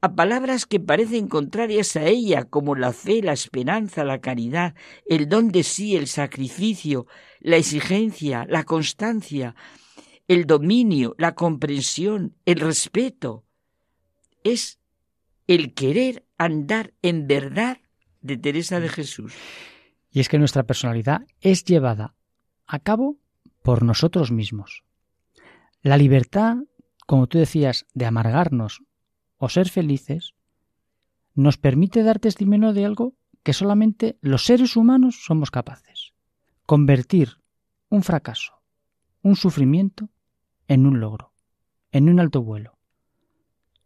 [0.00, 4.74] a palabras que parecen contrarias a ella, como la fe, la esperanza, la caridad,
[5.06, 7.06] el don de sí, el sacrificio,
[7.40, 9.56] la exigencia, la constancia,
[10.28, 13.44] el dominio, la comprensión, el respeto.
[14.44, 14.78] Es
[15.48, 17.78] el querer andar en verdad
[18.20, 19.34] de Teresa de Jesús.
[20.10, 22.14] Y es que nuestra personalidad es llevada
[22.66, 23.18] a cabo
[23.62, 24.84] por nosotros mismos.
[25.82, 26.56] La libertad,
[27.06, 28.82] como tú decías, de amargarnos
[29.36, 30.34] o ser felices,
[31.34, 33.14] nos permite dar testimonio de algo
[33.44, 36.12] que solamente los seres humanos somos capaces.
[36.66, 37.38] Convertir
[37.88, 38.60] un fracaso,
[39.22, 40.10] un sufrimiento,
[40.66, 41.32] en un logro,
[41.92, 42.76] en un alto vuelo.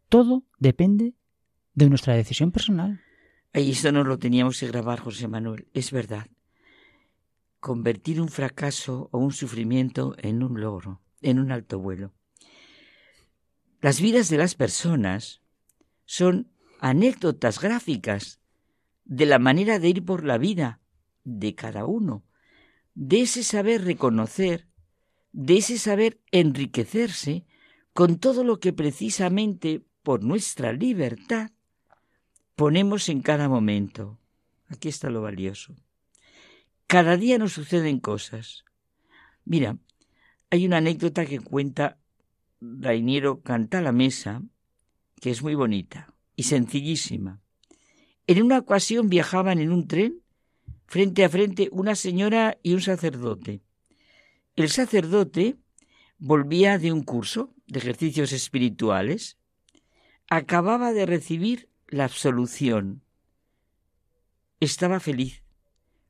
[0.09, 1.13] Todo depende
[1.75, 3.01] de nuestra decisión personal.
[3.53, 6.27] Ahí esto no lo teníamos que grabar, José Manuel, es verdad.
[7.59, 12.13] Convertir un fracaso o un sufrimiento en un logro, en un alto vuelo.
[13.81, 15.41] Las vidas de las personas
[16.05, 18.39] son anécdotas gráficas
[19.05, 20.79] de la manera de ir por la vida
[21.23, 22.23] de cada uno,
[22.95, 24.67] de ese saber reconocer,
[25.31, 27.45] de ese saber enriquecerse
[27.93, 31.51] con todo lo que precisamente por nuestra libertad
[32.55, 34.19] ponemos en cada momento.
[34.67, 35.75] Aquí está lo valioso.
[36.87, 38.65] Cada día nos suceden cosas.
[39.45, 39.77] Mira,
[40.53, 41.97] hay una anécdota que cuenta
[42.61, 44.43] Rainiero Canta la Mesa,
[45.19, 47.41] que es muy bonita y sencillísima.
[48.27, 50.21] En una ocasión viajaban en un tren
[50.85, 53.61] frente a frente una señora y un sacerdote.
[54.55, 55.57] El sacerdote
[56.19, 59.39] volvía de un curso de ejercicios espirituales.
[60.29, 63.01] Acababa de recibir la absolución.
[64.59, 65.41] Estaba feliz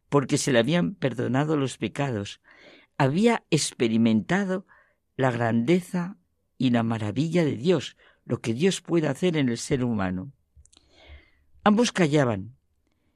[0.10, 2.42] porque se le habían perdonado los pecados.
[3.04, 4.66] Había experimentado
[5.18, 6.16] la grandeza
[6.58, 10.32] y la maravilla de Dios, lo que Dios puede hacer en el ser humano.
[11.66, 12.56] Ambos callaban,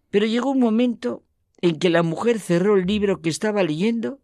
[0.10, 1.24] pero llegó un momento
[1.62, 4.20] en que la mujer cerró el libro que estaba leyendo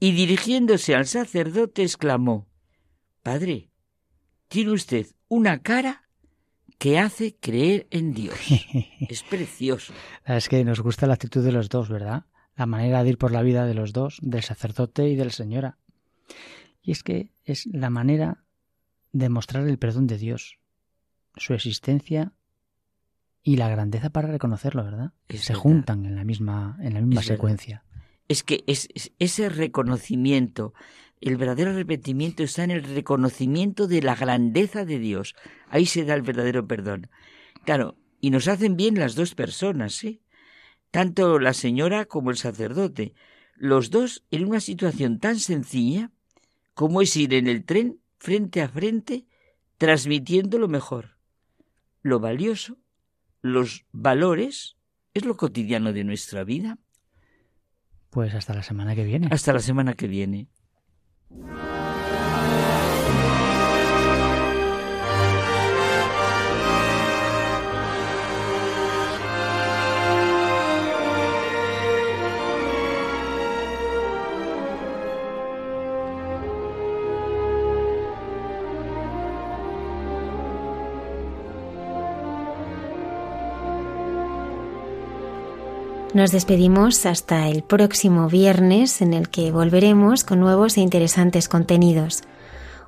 [0.00, 2.48] y dirigiéndose al sacerdote exclamó
[3.22, 3.70] Padre,
[4.48, 6.08] tiene usted una cara
[6.78, 8.34] que hace creer en Dios.
[9.08, 9.92] Es precioso.
[10.26, 12.26] Es que nos gusta la actitud de los dos, ¿verdad?
[12.56, 15.30] La manera de ir por la vida de los dos, del sacerdote y de la
[15.30, 15.78] señora.
[16.82, 18.44] Y es que es la manera
[19.12, 20.58] de mostrar el perdón de Dios,
[21.36, 22.32] su existencia
[23.42, 25.12] y la grandeza para reconocerlo, ¿verdad?
[25.28, 27.84] Se juntan en la misma, en la misma secuencia.
[28.28, 28.88] Es que es,
[29.18, 30.74] ese reconocimiento,
[31.20, 35.34] el verdadero arrepentimiento está en el reconocimiento de la grandeza de Dios.
[35.68, 37.10] Ahí se da el verdadero perdón.
[37.64, 40.21] Claro, y nos hacen bien las dos personas, ¿sí?
[40.92, 43.14] Tanto la señora como el sacerdote.
[43.56, 46.12] Los dos en una situación tan sencilla
[46.74, 49.26] como es ir en el tren frente a frente
[49.76, 51.16] transmitiendo lo mejor,
[52.02, 52.78] lo valioso
[53.42, 54.76] los valores
[55.14, 56.78] es lo cotidiano de nuestra vida.
[58.08, 59.28] Pues hasta la semana que viene.
[59.30, 60.48] Hasta la semana que viene.
[86.14, 92.22] Nos despedimos hasta el próximo viernes en el que volveremos con nuevos e interesantes contenidos.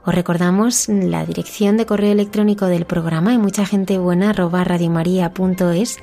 [0.05, 5.99] Os recordamos la dirección de correo electrónico del programa y mucha gente buena arroba radiomaria.es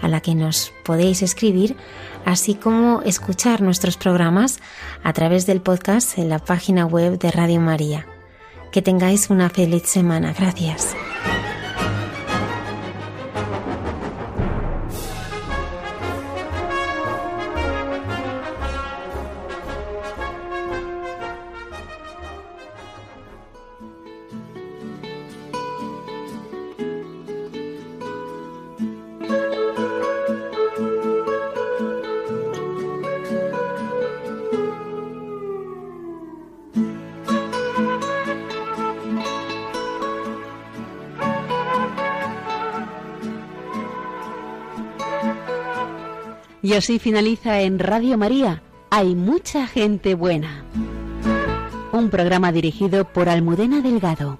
[0.00, 1.76] a la que nos podéis escribir,
[2.24, 4.60] así como escuchar nuestros programas
[5.02, 8.06] a través del podcast en la página web de Radio María.
[8.70, 10.32] Que tengáis una feliz semana.
[10.38, 10.94] Gracias.
[46.80, 48.62] Así finaliza en Radio María.
[48.88, 50.64] Hay mucha gente buena.
[51.92, 54.38] Un programa dirigido por Almudena Delgado.